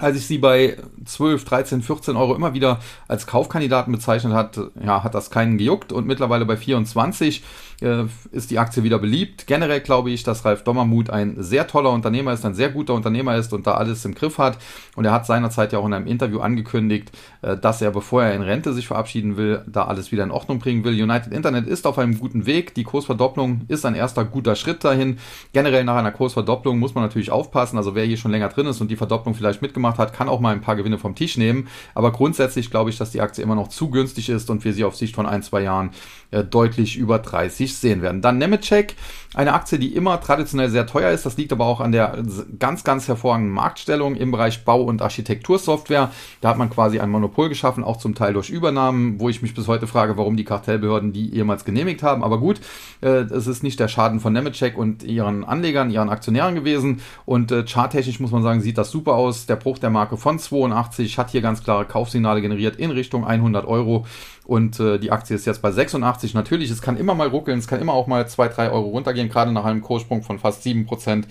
als 0.00 0.16
ich 0.16 0.26
sie 0.26 0.38
bei 0.38 0.76
12, 1.04 1.44
13, 1.44 1.82
14 1.82 2.16
Euro 2.16 2.34
immer 2.34 2.54
wieder 2.54 2.80
als 3.06 3.26
Kaufkandidaten 3.26 3.92
bezeichnet 3.92 4.32
hat, 4.32 4.58
ja, 4.82 5.04
hat 5.04 5.14
das 5.14 5.30
keinen 5.30 5.58
gejuckt 5.58 5.92
und 5.92 6.06
mittlerweile 6.06 6.46
bei 6.46 6.56
24 6.56 7.42
äh, 7.82 8.04
ist 8.32 8.50
die 8.50 8.58
Aktie 8.58 8.82
wieder 8.82 8.98
beliebt. 8.98 9.46
Generell 9.46 9.80
glaube 9.80 10.10
ich, 10.10 10.22
dass 10.22 10.44
Ralf 10.44 10.64
Dommermuth 10.64 11.10
ein 11.10 11.36
sehr 11.38 11.66
toller 11.66 11.90
Unternehmer 11.90 12.32
ist, 12.32 12.44
ein 12.44 12.54
sehr 12.54 12.70
guter 12.70 12.94
Unternehmer 12.94 13.36
ist 13.36 13.52
und 13.52 13.66
da 13.66 13.74
alles 13.74 14.04
im 14.04 14.14
Griff 14.14 14.38
hat. 14.38 14.58
Und 14.96 15.04
er 15.04 15.12
hat 15.12 15.26
seinerzeit 15.26 15.72
ja 15.72 15.78
auch 15.78 15.86
in 15.86 15.92
einem 15.92 16.06
Interview 16.06 16.40
angekündigt, 16.40 17.10
äh, 17.42 17.56
dass 17.56 17.82
er, 17.82 17.90
bevor 17.90 18.22
er 18.24 18.34
in 18.34 18.42
Rente 18.42 18.72
sich 18.72 18.86
verabschieden 18.86 19.36
will, 19.36 19.62
da 19.66 19.84
alles 19.84 20.12
wieder 20.12 20.24
in 20.24 20.30
Ordnung 20.30 20.58
bringen 20.58 20.84
will. 20.84 21.00
United 21.00 21.32
Internet 21.32 21.66
ist 21.66 21.86
auf 21.86 21.98
einem 21.98 22.18
guten 22.18 22.46
Weg. 22.46 22.74
Die 22.74 22.84
Kursverdopplung 22.84 23.62
ist 23.68 23.86
ein 23.86 23.94
erster 23.94 24.24
guter 24.24 24.56
Schritt 24.56 24.84
dahin. 24.84 25.18
Generell 25.52 25.84
nach 25.84 25.96
einer 25.96 26.12
Kursverdopplung 26.12 26.78
muss 26.78 26.94
man 26.94 27.04
natürlich 27.04 27.30
aufpassen. 27.30 27.76
Also 27.76 27.94
wer 27.94 28.04
hier 28.04 28.16
schon 28.16 28.30
länger 28.30 28.48
drin 28.48 28.66
ist 28.66 28.80
und 28.80 28.90
die 28.90 28.96
Verdopplung 28.96 29.34
vielleicht 29.34 29.62
mitgemacht 29.62 29.98
hat, 29.98 30.12
kann 30.12 30.28
auch 30.28 30.40
mal 30.40 30.52
ein 30.52 30.60
paar 30.60 30.76
Gewinne 30.76 30.98
vom 30.98 31.14
Tisch 31.14 31.36
nehmen. 31.36 31.68
Aber 31.94 32.12
grundsätzlich 32.12 32.70
glaube 32.70 32.90
ich, 32.90 32.98
dass 32.98 33.10
die 33.10 33.20
Aktie 33.20 33.42
immer 33.42 33.54
noch 33.54 33.68
zu 33.68 33.90
günstig 33.90 34.28
ist 34.28 34.50
und 34.50 34.64
wir 34.64 34.72
sie 34.72 34.84
auf 34.84 34.96
Sicht 34.96 35.14
von 35.14 35.26
ein, 35.26 35.42
zwei 35.42 35.62
Jahren 35.62 35.90
äh, 36.30 36.44
deutlich 36.44 36.96
über 36.96 37.18
30 37.18 37.69
sehen 37.74 38.02
werden. 38.02 38.22
Dann 38.22 38.38
Nemetschek, 38.38 38.96
eine 39.32 39.54
Aktie, 39.54 39.78
die 39.78 39.94
immer 39.94 40.20
traditionell 40.20 40.70
sehr 40.70 40.86
teuer 40.86 41.12
ist. 41.12 41.24
Das 41.24 41.36
liegt 41.36 41.52
aber 41.52 41.64
auch 41.66 41.80
an 41.80 41.92
der 41.92 42.18
ganz, 42.58 42.82
ganz 42.82 43.06
hervorragenden 43.06 43.54
Marktstellung 43.54 44.16
im 44.16 44.32
Bereich 44.32 44.64
Bau- 44.64 44.82
und 44.82 45.02
Architektursoftware. 45.02 46.10
Da 46.40 46.48
hat 46.48 46.58
man 46.58 46.68
quasi 46.68 46.98
ein 46.98 47.10
Monopol 47.10 47.48
geschaffen, 47.48 47.84
auch 47.84 47.98
zum 47.98 48.16
Teil 48.16 48.32
durch 48.32 48.50
Übernahmen, 48.50 49.20
wo 49.20 49.28
ich 49.28 49.40
mich 49.40 49.54
bis 49.54 49.68
heute 49.68 49.86
frage, 49.86 50.16
warum 50.16 50.36
die 50.36 50.44
Kartellbehörden 50.44 51.12
die 51.12 51.28
jemals 51.28 51.64
genehmigt 51.64 52.02
haben. 52.02 52.24
Aber 52.24 52.40
gut, 52.40 52.60
äh, 53.02 53.20
es 53.20 53.46
ist 53.46 53.62
nicht 53.62 53.78
der 53.78 53.86
Schaden 53.86 54.18
von 54.18 54.32
Nemetschek 54.32 54.76
und 54.76 55.04
ihren 55.04 55.44
Anlegern, 55.44 55.90
ihren 55.90 56.08
Aktionären 56.08 56.56
gewesen. 56.56 57.00
Und 57.24 57.52
äh, 57.52 57.64
charttechnisch 57.64 58.18
muss 58.18 58.32
man 58.32 58.42
sagen, 58.42 58.60
sieht 58.60 58.78
das 58.78 58.90
super 58.90 59.14
aus. 59.14 59.46
Der 59.46 59.56
Bruch 59.56 59.78
der 59.78 59.90
Marke 59.90 60.16
von 60.16 60.40
82 60.40 61.18
hat 61.18 61.30
hier 61.30 61.40
ganz 61.40 61.62
klare 61.62 61.84
Kaufsignale 61.84 62.40
generiert 62.40 62.76
in 62.76 62.90
Richtung 62.90 63.24
100 63.24 63.64
Euro 63.64 64.06
und 64.50 64.80
äh, 64.80 64.98
die 64.98 65.12
Aktie 65.12 65.36
ist 65.36 65.46
jetzt 65.46 65.62
bei 65.62 65.70
86. 65.70 66.34
Natürlich, 66.34 66.72
es 66.72 66.82
kann 66.82 66.96
immer 66.96 67.14
mal 67.14 67.28
ruckeln, 67.28 67.60
es 67.60 67.68
kann 67.68 67.80
immer 67.80 67.92
auch 67.92 68.08
mal 68.08 68.26
2, 68.26 68.48
3 68.48 68.70
Euro 68.72 68.88
runtergehen, 68.88 69.28
gerade 69.28 69.52
nach 69.52 69.64
einem 69.64 69.80
Kurssprung 69.80 70.24
von 70.24 70.40
fast 70.40 70.66
7% 70.66 71.22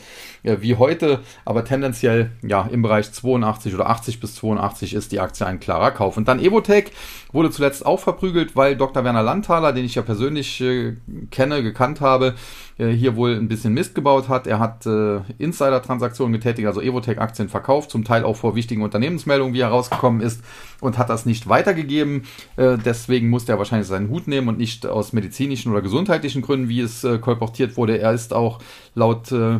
äh, 0.44 0.56
wie 0.62 0.76
heute, 0.76 1.20
aber 1.44 1.66
tendenziell 1.66 2.32
ja 2.42 2.70
im 2.72 2.82
Bereich 2.82 3.12
82 3.12 3.76
oder 3.76 3.90
80 3.90 4.22
bis 4.22 4.36
82 4.36 4.94
ist 4.94 5.12
die 5.12 5.20
Aktie 5.20 5.46
ein 5.46 5.60
klarer 5.60 5.92
Kauf. 5.92 6.16
Und 6.16 6.30
dann 6.30 6.40
Evotech 6.40 6.94
wurde 7.32 7.52
zuletzt 7.52 7.86
auch 7.86 8.00
verprügelt, 8.00 8.56
weil 8.56 8.76
Dr. 8.76 9.04
Werner 9.04 9.24
Landthaler, 9.24 9.74
den 9.74 9.86
ich 9.86 9.96
ja 9.96 10.02
persönlich 10.02 10.62
äh, 10.62 10.96
kenne, 11.32 11.62
gekannt 11.62 12.02
habe, 12.02 12.36
äh, 12.78 12.88
hier 12.88 13.16
wohl 13.16 13.36
ein 13.36 13.48
bisschen 13.48 13.74
Mist 13.74 13.94
gebaut 13.94 14.30
hat. 14.30 14.48
Er 14.48 14.60
hat 14.60 14.86
äh, 14.86 15.20
Insider-Transaktionen 15.38 16.34
getätigt, 16.34 16.68
also 16.68 16.82
Evotech-Aktien 16.82 17.50
verkauft, 17.50 17.92
zum 17.92 18.04
Teil 18.04 18.24
auch 18.24 18.36
vor 18.36 18.56
wichtigen 18.56 18.82
Unternehmensmeldungen, 18.82 19.54
wie 19.54 19.62
herausgekommen 19.62 20.22
ist, 20.22 20.42
und 20.82 20.98
hat 20.98 21.10
das 21.10 21.26
nicht 21.26 21.48
weitergegeben. 21.48 22.24
Äh, 22.58 22.78
deswegen 22.78 23.30
musste 23.30 23.52
er 23.52 23.58
wahrscheinlich 23.60 23.88
seinen 23.88 24.10
Hut 24.10 24.28
nehmen 24.28 24.48
und 24.48 24.58
nicht 24.58 24.86
aus 24.88 25.14
medizinischen 25.14 25.72
oder 25.72 25.82
gesundheitlichen 25.82 26.42
Gründen, 26.42 26.70
wie 26.70 26.82
es 26.82 27.04
äh, 27.04 27.20
kolportiert 27.20 27.78
wurde. 27.78 28.00
Er 28.00 28.14
ist 28.14 28.34
auch 28.34 28.60
laut 28.96 29.32
äh, 29.32 29.60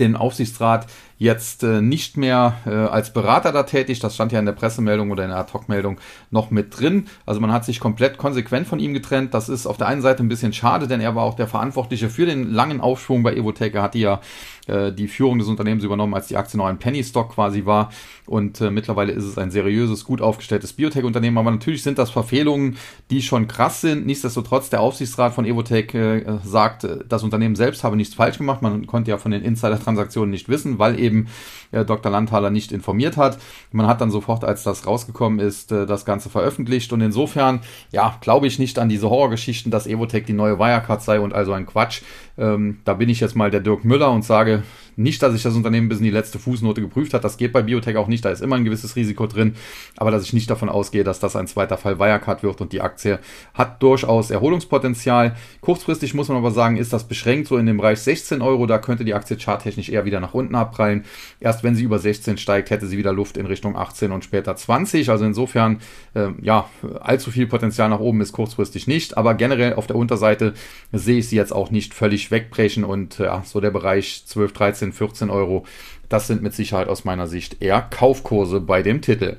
den 0.00 0.16
Aufsichtsrat 0.16 0.86
jetzt 1.18 1.62
äh, 1.62 1.80
nicht 1.80 2.16
mehr 2.16 2.56
äh, 2.66 2.70
als 2.70 3.12
Berater 3.12 3.52
da 3.52 3.62
tätig. 3.62 4.00
Das 4.00 4.14
stand 4.14 4.32
ja 4.32 4.38
in 4.38 4.46
der 4.46 4.52
Pressemeldung 4.52 5.10
oder 5.10 5.24
in 5.24 5.30
der 5.30 5.38
Ad-Hoc-Meldung 5.38 5.98
noch 6.30 6.50
mit 6.50 6.78
drin. 6.78 7.06
Also 7.24 7.40
man 7.40 7.52
hat 7.52 7.64
sich 7.64 7.80
komplett 7.80 8.18
konsequent 8.18 8.66
von 8.66 8.78
ihm 8.78 8.92
getrennt. 8.92 9.32
Das 9.32 9.48
ist 9.48 9.66
auf 9.66 9.76
der 9.76 9.86
einen 9.86 10.02
Seite 10.02 10.22
ein 10.22 10.28
bisschen 10.28 10.52
schade, 10.52 10.86
denn 10.86 11.00
er 11.00 11.14
war 11.14 11.24
auch 11.24 11.34
der 11.34 11.46
Verantwortliche 11.46 12.10
für 12.10 12.26
den 12.26 12.52
langen 12.52 12.80
Aufschwung 12.80 13.22
bei 13.22 13.34
Evotech. 13.34 13.74
Er 13.74 13.82
hatte 13.82 13.98
ja 13.98 14.20
äh, 14.66 14.92
die 14.92 15.08
Führung 15.08 15.38
des 15.38 15.48
Unternehmens 15.48 15.84
übernommen, 15.84 16.14
als 16.14 16.28
die 16.28 16.36
Aktie 16.36 16.58
noch 16.58 16.66
ein 16.66 16.78
Penny-Stock 16.78 17.34
quasi 17.34 17.64
war. 17.66 17.90
Und 18.26 18.60
äh, 18.60 18.70
mittlerweile 18.70 19.12
ist 19.12 19.24
es 19.24 19.38
ein 19.38 19.50
seriöses, 19.50 20.04
gut 20.04 20.20
aufgestelltes 20.20 20.72
Biotech-Unternehmen. 20.72 21.38
Aber 21.38 21.50
natürlich 21.50 21.82
sind 21.82 21.98
das 21.98 22.10
Verfehlungen, 22.10 22.76
die 23.10 23.22
schon 23.22 23.48
krass 23.48 23.80
sind. 23.80 24.06
Nichtsdestotrotz, 24.06 24.70
der 24.70 24.80
Aufsichtsrat 24.80 25.32
von 25.32 25.44
Evotech 25.44 25.94
äh, 25.94 26.38
sagt, 26.44 26.86
das 27.08 27.22
Unternehmen 27.22 27.56
selbst 27.56 27.84
habe 27.84 27.96
nichts 27.96 28.14
falsch 28.14 28.38
gemacht. 28.38 28.62
Man 28.62 28.86
konnte 28.86 29.10
ja 29.10 29.18
von 29.18 29.30
den 29.30 29.42
Insider-Transaktionen 29.42 30.30
nicht 30.30 30.48
wissen, 30.48 30.78
weil 30.78 30.98
eben 30.98 31.28
äh, 31.72 31.84
Dr. 31.84 32.10
Landhaler 32.10 32.50
nicht 32.50 32.72
informiert 32.72 33.16
hat. 33.16 33.38
Man 33.72 33.86
hat 33.86 34.00
dann 34.00 34.10
sofort, 34.10 34.44
als 34.44 34.62
das 34.62 34.86
rausgekommen 34.86 35.38
ist, 35.38 35.72
äh, 35.72 35.86
das 35.86 36.04
Ganze 36.04 36.28
veröffentlicht 36.28 36.92
und 36.92 37.00
insofern, 37.00 37.60
ja, 37.92 38.16
glaube 38.20 38.46
ich 38.46 38.58
nicht 38.58 38.78
an 38.78 38.88
diese 38.88 39.10
Horrorgeschichten, 39.10 39.70
dass 39.70 39.86
Evotech 39.86 40.24
die 40.24 40.32
neue 40.32 40.58
Wirecard 40.58 41.02
sei 41.02 41.20
und 41.20 41.32
also 41.32 41.52
ein 41.52 41.66
Quatsch. 41.66 42.02
Ähm, 42.38 42.80
da 42.84 42.94
bin 42.94 43.08
ich 43.08 43.20
jetzt 43.20 43.36
mal 43.36 43.50
der 43.50 43.60
Dirk 43.60 43.84
Müller 43.84 44.10
und 44.10 44.24
sage, 44.24 44.55
nicht, 44.96 45.22
dass 45.22 45.34
ich 45.34 45.42
das 45.42 45.54
Unternehmen 45.54 45.88
bis 45.88 45.98
in 45.98 46.04
die 46.04 46.10
letzte 46.10 46.38
Fußnote 46.38 46.80
geprüft 46.80 47.14
hat. 47.14 47.22
Das 47.22 47.36
geht 47.36 47.52
bei 47.52 47.62
Biotech 47.62 47.96
auch 47.96 48.08
nicht. 48.08 48.24
Da 48.24 48.30
ist 48.30 48.40
immer 48.40 48.56
ein 48.56 48.64
gewisses 48.64 48.96
Risiko 48.96 49.26
drin. 49.26 49.54
Aber 49.96 50.10
dass 50.10 50.24
ich 50.24 50.32
nicht 50.32 50.48
davon 50.50 50.68
ausgehe, 50.68 51.04
dass 51.04 51.20
das 51.20 51.36
ein 51.36 51.46
zweiter 51.46 51.76
Fall 51.76 51.98
Wirecard 51.98 52.42
wird 52.42 52.60
und 52.60 52.72
die 52.72 52.80
Aktie 52.80 53.18
hat 53.54 53.82
durchaus 53.82 54.30
Erholungspotenzial. 54.30 55.36
Kurzfristig 55.60 56.14
muss 56.14 56.28
man 56.28 56.38
aber 56.38 56.50
sagen, 56.50 56.78
ist 56.78 56.92
das 56.92 57.04
beschränkt 57.04 57.48
so 57.48 57.58
in 57.58 57.66
dem 57.66 57.76
Bereich 57.76 58.00
16 58.00 58.40
Euro. 58.40 58.66
Da 58.66 58.78
könnte 58.78 59.04
die 59.04 59.14
Aktie 59.14 59.36
charttechnisch 59.36 59.90
eher 59.90 60.06
wieder 60.06 60.20
nach 60.20 60.34
unten 60.34 60.54
abprallen. 60.54 61.04
Erst 61.40 61.62
wenn 61.62 61.74
sie 61.74 61.84
über 61.84 61.98
16 61.98 62.38
steigt, 62.38 62.70
hätte 62.70 62.86
sie 62.86 62.96
wieder 62.96 63.12
Luft 63.12 63.36
in 63.36 63.46
Richtung 63.46 63.76
18 63.76 64.12
und 64.12 64.24
später 64.24 64.56
20. 64.56 65.10
Also 65.10 65.26
insofern, 65.26 65.78
äh, 66.14 66.28
ja, 66.40 66.70
allzu 67.00 67.30
viel 67.30 67.46
Potenzial 67.46 67.90
nach 67.90 68.00
oben 68.00 68.22
ist 68.22 68.32
kurzfristig 68.32 68.86
nicht. 68.86 69.18
Aber 69.18 69.34
generell 69.34 69.74
auf 69.74 69.86
der 69.86 69.96
Unterseite 69.96 70.54
sehe 70.92 71.18
ich 71.18 71.28
sie 71.28 71.36
jetzt 71.36 71.52
auch 71.52 71.70
nicht 71.70 71.92
völlig 71.92 72.30
wegbrechen 72.30 72.84
und 72.84 73.18
ja, 73.18 73.42
so 73.44 73.60
der 73.60 73.70
Bereich 73.70 74.24
12, 74.26 74.45
13 74.52 74.76
13, 74.76 74.92
14 74.92 75.30
Euro. 75.30 75.64
Das 76.08 76.26
sind 76.26 76.42
mit 76.42 76.54
Sicherheit 76.54 76.88
aus 76.88 77.04
meiner 77.04 77.26
Sicht 77.26 77.62
eher 77.62 77.82
Kaufkurse 77.82 78.60
bei 78.60 78.82
dem 78.82 79.00
Titel. 79.00 79.36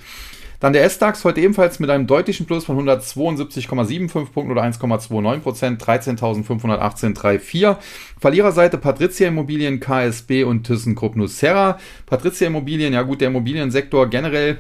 Dann 0.60 0.74
der 0.74 0.84
S-DAX 0.86 1.24
heute 1.24 1.39
ebenfalls 1.39 1.80
mit 1.80 1.91
einem 1.91 2.08
deutlichen 2.08 2.48
Plus 2.48 2.65
von 2.65 2.80
172,75 2.80 4.32
Punkten 4.32 4.52
oder 4.52 4.63
1,29 4.63 5.39
Prozent, 5.39 5.84
13.518,34. 5.84 7.78
Verliererseite 8.20 8.80
Patrizia 8.80 9.28
Immobilien, 9.28 9.80
KSB 9.80 10.43
und 10.46 10.63
ThyssenKrupp 10.63 11.15
Nucera. 11.15 11.78
Patrizia 12.08 12.48
Immobilien, 12.48 12.91
ja 12.91 13.04
gut, 13.04 13.22
der 13.22 13.28
Immobiliensektor 13.28 14.08
generell 14.08 14.58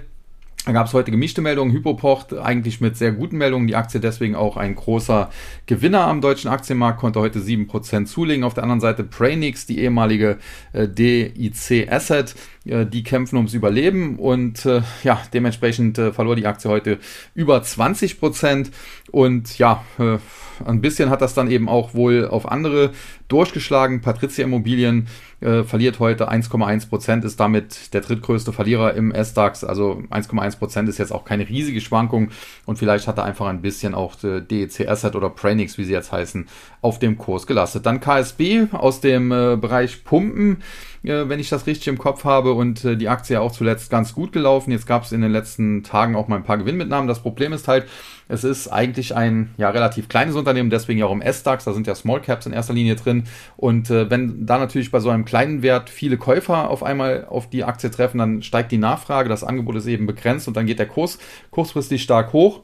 da 0.67 0.73
gab 0.73 0.87
es 0.87 0.93
heute 0.93 1.11
gemischte 1.11 1.41
Meldungen. 1.41 1.73
Hypopocht 1.73 2.33
eigentlich 2.33 2.81
mit 2.81 2.97
sehr 2.97 3.13
guten 3.13 3.37
Meldungen. 3.37 3.67
Die 3.67 3.77
Aktie 3.77 4.01
deswegen 4.01 4.35
auch 4.35 4.57
ein 4.57 4.75
großer 4.75 5.29
Gewinner 5.65 6.01
am 6.01 6.19
deutschen 6.19 6.49
Aktienmarkt, 6.49 6.99
konnte 6.99 7.21
heute 7.21 7.39
7% 7.39 8.05
zulegen. 8.05 8.43
Auf 8.43 8.53
der 8.53 8.63
anderen 8.63 8.81
Seite 8.81 9.05
Prainix, 9.05 9.65
die 9.65 9.79
ehemalige 9.79 10.39
äh, 10.73 10.89
DIC 10.89 11.89
Asset, 11.89 12.35
die 12.85 13.03
kämpfen 13.03 13.37
ums 13.37 13.53
Überleben 13.53 14.17
und 14.17 14.65
äh, 14.65 14.81
ja, 15.03 15.21
dementsprechend 15.33 15.97
äh, 15.97 16.11
verlor 16.11 16.35
die 16.35 16.45
Aktie 16.45 16.69
heute 16.69 16.99
über 17.33 17.59
20% 17.59 18.71
und 19.11 19.57
ja, 19.57 19.83
äh, 19.99 20.17
ein 20.65 20.81
bisschen 20.81 21.09
hat 21.09 21.21
das 21.21 21.33
dann 21.33 21.51
eben 21.51 21.69
auch 21.69 21.93
wohl 21.93 22.27
auf 22.27 22.51
andere 22.51 22.91
durchgeschlagen. 23.27 24.01
Patricia 24.01 24.43
Immobilien 24.43 25.07
äh, 25.39 25.63
verliert 25.63 25.99
heute 25.99 26.31
1,1 26.31 26.89
Prozent, 26.89 27.25
ist 27.25 27.39
damit 27.39 27.93
der 27.93 28.01
drittgrößte 28.01 28.53
Verlierer 28.53 28.95
im 28.95 29.11
S-DAX. 29.11 29.63
Also 29.63 30.03
1,1 30.09 30.57
Prozent 30.57 30.89
ist 30.89 30.97
jetzt 30.97 31.11
auch 31.11 31.25
keine 31.25 31.47
riesige 31.47 31.81
Schwankung 31.81 32.29
und 32.65 32.79
vielleicht 32.79 33.07
hat 33.07 33.17
er 33.17 33.25
einfach 33.25 33.47
ein 33.47 33.61
bisschen 33.61 33.93
auch 33.93 34.15
DEC 34.15 34.87
Asset 34.87 35.15
oder 35.15 35.29
Pranix, 35.29 35.77
wie 35.77 35.83
sie 35.83 35.93
jetzt 35.93 36.11
heißen, 36.11 36.47
auf 36.81 36.99
dem 36.99 37.17
Kurs 37.17 37.45
gelastet. 37.45 37.85
Dann 37.85 37.99
KSB 37.99 38.67
aus 38.71 39.01
dem 39.01 39.31
äh, 39.31 39.57
Bereich 39.57 40.03
Pumpen, 40.03 40.57
äh, 40.57 40.96
wenn 41.07 41.39
ich 41.39 41.49
das 41.49 41.67
richtig 41.67 41.87
im 41.87 41.97
Kopf 41.97 42.23
habe 42.23 42.53
und 42.53 42.83
äh, 42.83 42.97
die 42.97 43.09
Aktie 43.09 43.39
auch 43.39 43.51
zuletzt 43.51 43.89
ganz 43.89 44.13
gut 44.13 44.31
gelaufen. 44.31 44.71
Jetzt 44.71 44.87
gab 44.87 45.03
es 45.03 45.11
in 45.11 45.21
den 45.21 45.31
letzten 45.31 45.83
Tagen 45.83 46.15
auch 46.15 46.27
mal 46.27 46.35
ein 46.35 46.43
paar 46.43 46.57
Gewinnmitnahmen. 46.57 47.07
Das 47.07 47.21
Problem 47.21 47.53
ist 47.53 47.67
halt, 47.67 47.85
es 48.27 48.43
ist 48.43 48.67
eigentlich 48.67 49.15
ein 49.15 49.53
ja, 49.57 49.69
relativ 49.69 50.09
kleines 50.09 50.35
Unternehmen, 50.35 50.69
deswegen 50.69 50.99
ja 50.99 51.05
auch 51.05 51.13
im 51.13 51.21
S-DAX, 51.21 51.63
da 51.63 51.73
sind 51.73 51.87
ja 51.87 51.95
Small 51.95 52.21
Caps 52.21 52.45
in 52.45 52.53
erster 52.53 52.73
Linie 52.73 52.95
drin. 52.95 53.23
Und 53.55 53.89
äh, 53.89 54.09
wenn 54.09 54.45
da 54.45 54.57
natürlich 54.57 54.91
bei 54.91 54.99
so 54.99 55.09
einem 55.09 55.25
kleinen 55.25 55.61
Wert 55.61 55.89
viele 55.89 56.17
Käufer 56.17 56.69
auf 56.69 56.83
einmal 56.83 57.25
auf 57.25 57.49
die 57.49 57.63
Aktie 57.63 57.89
treffen, 57.89 58.17
dann 58.17 58.43
steigt 58.43 58.71
die 58.71 58.77
Nachfrage, 58.77 59.29
das 59.29 59.43
Angebot 59.43 59.75
ist 59.75 59.87
eben 59.87 60.07
begrenzt 60.07 60.47
und 60.47 60.57
dann 60.57 60.65
geht 60.65 60.79
der 60.79 60.87
Kurs 60.87 61.19
kurzfristig 61.51 62.03
stark 62.03 62.33
hoch. 62.33 62.61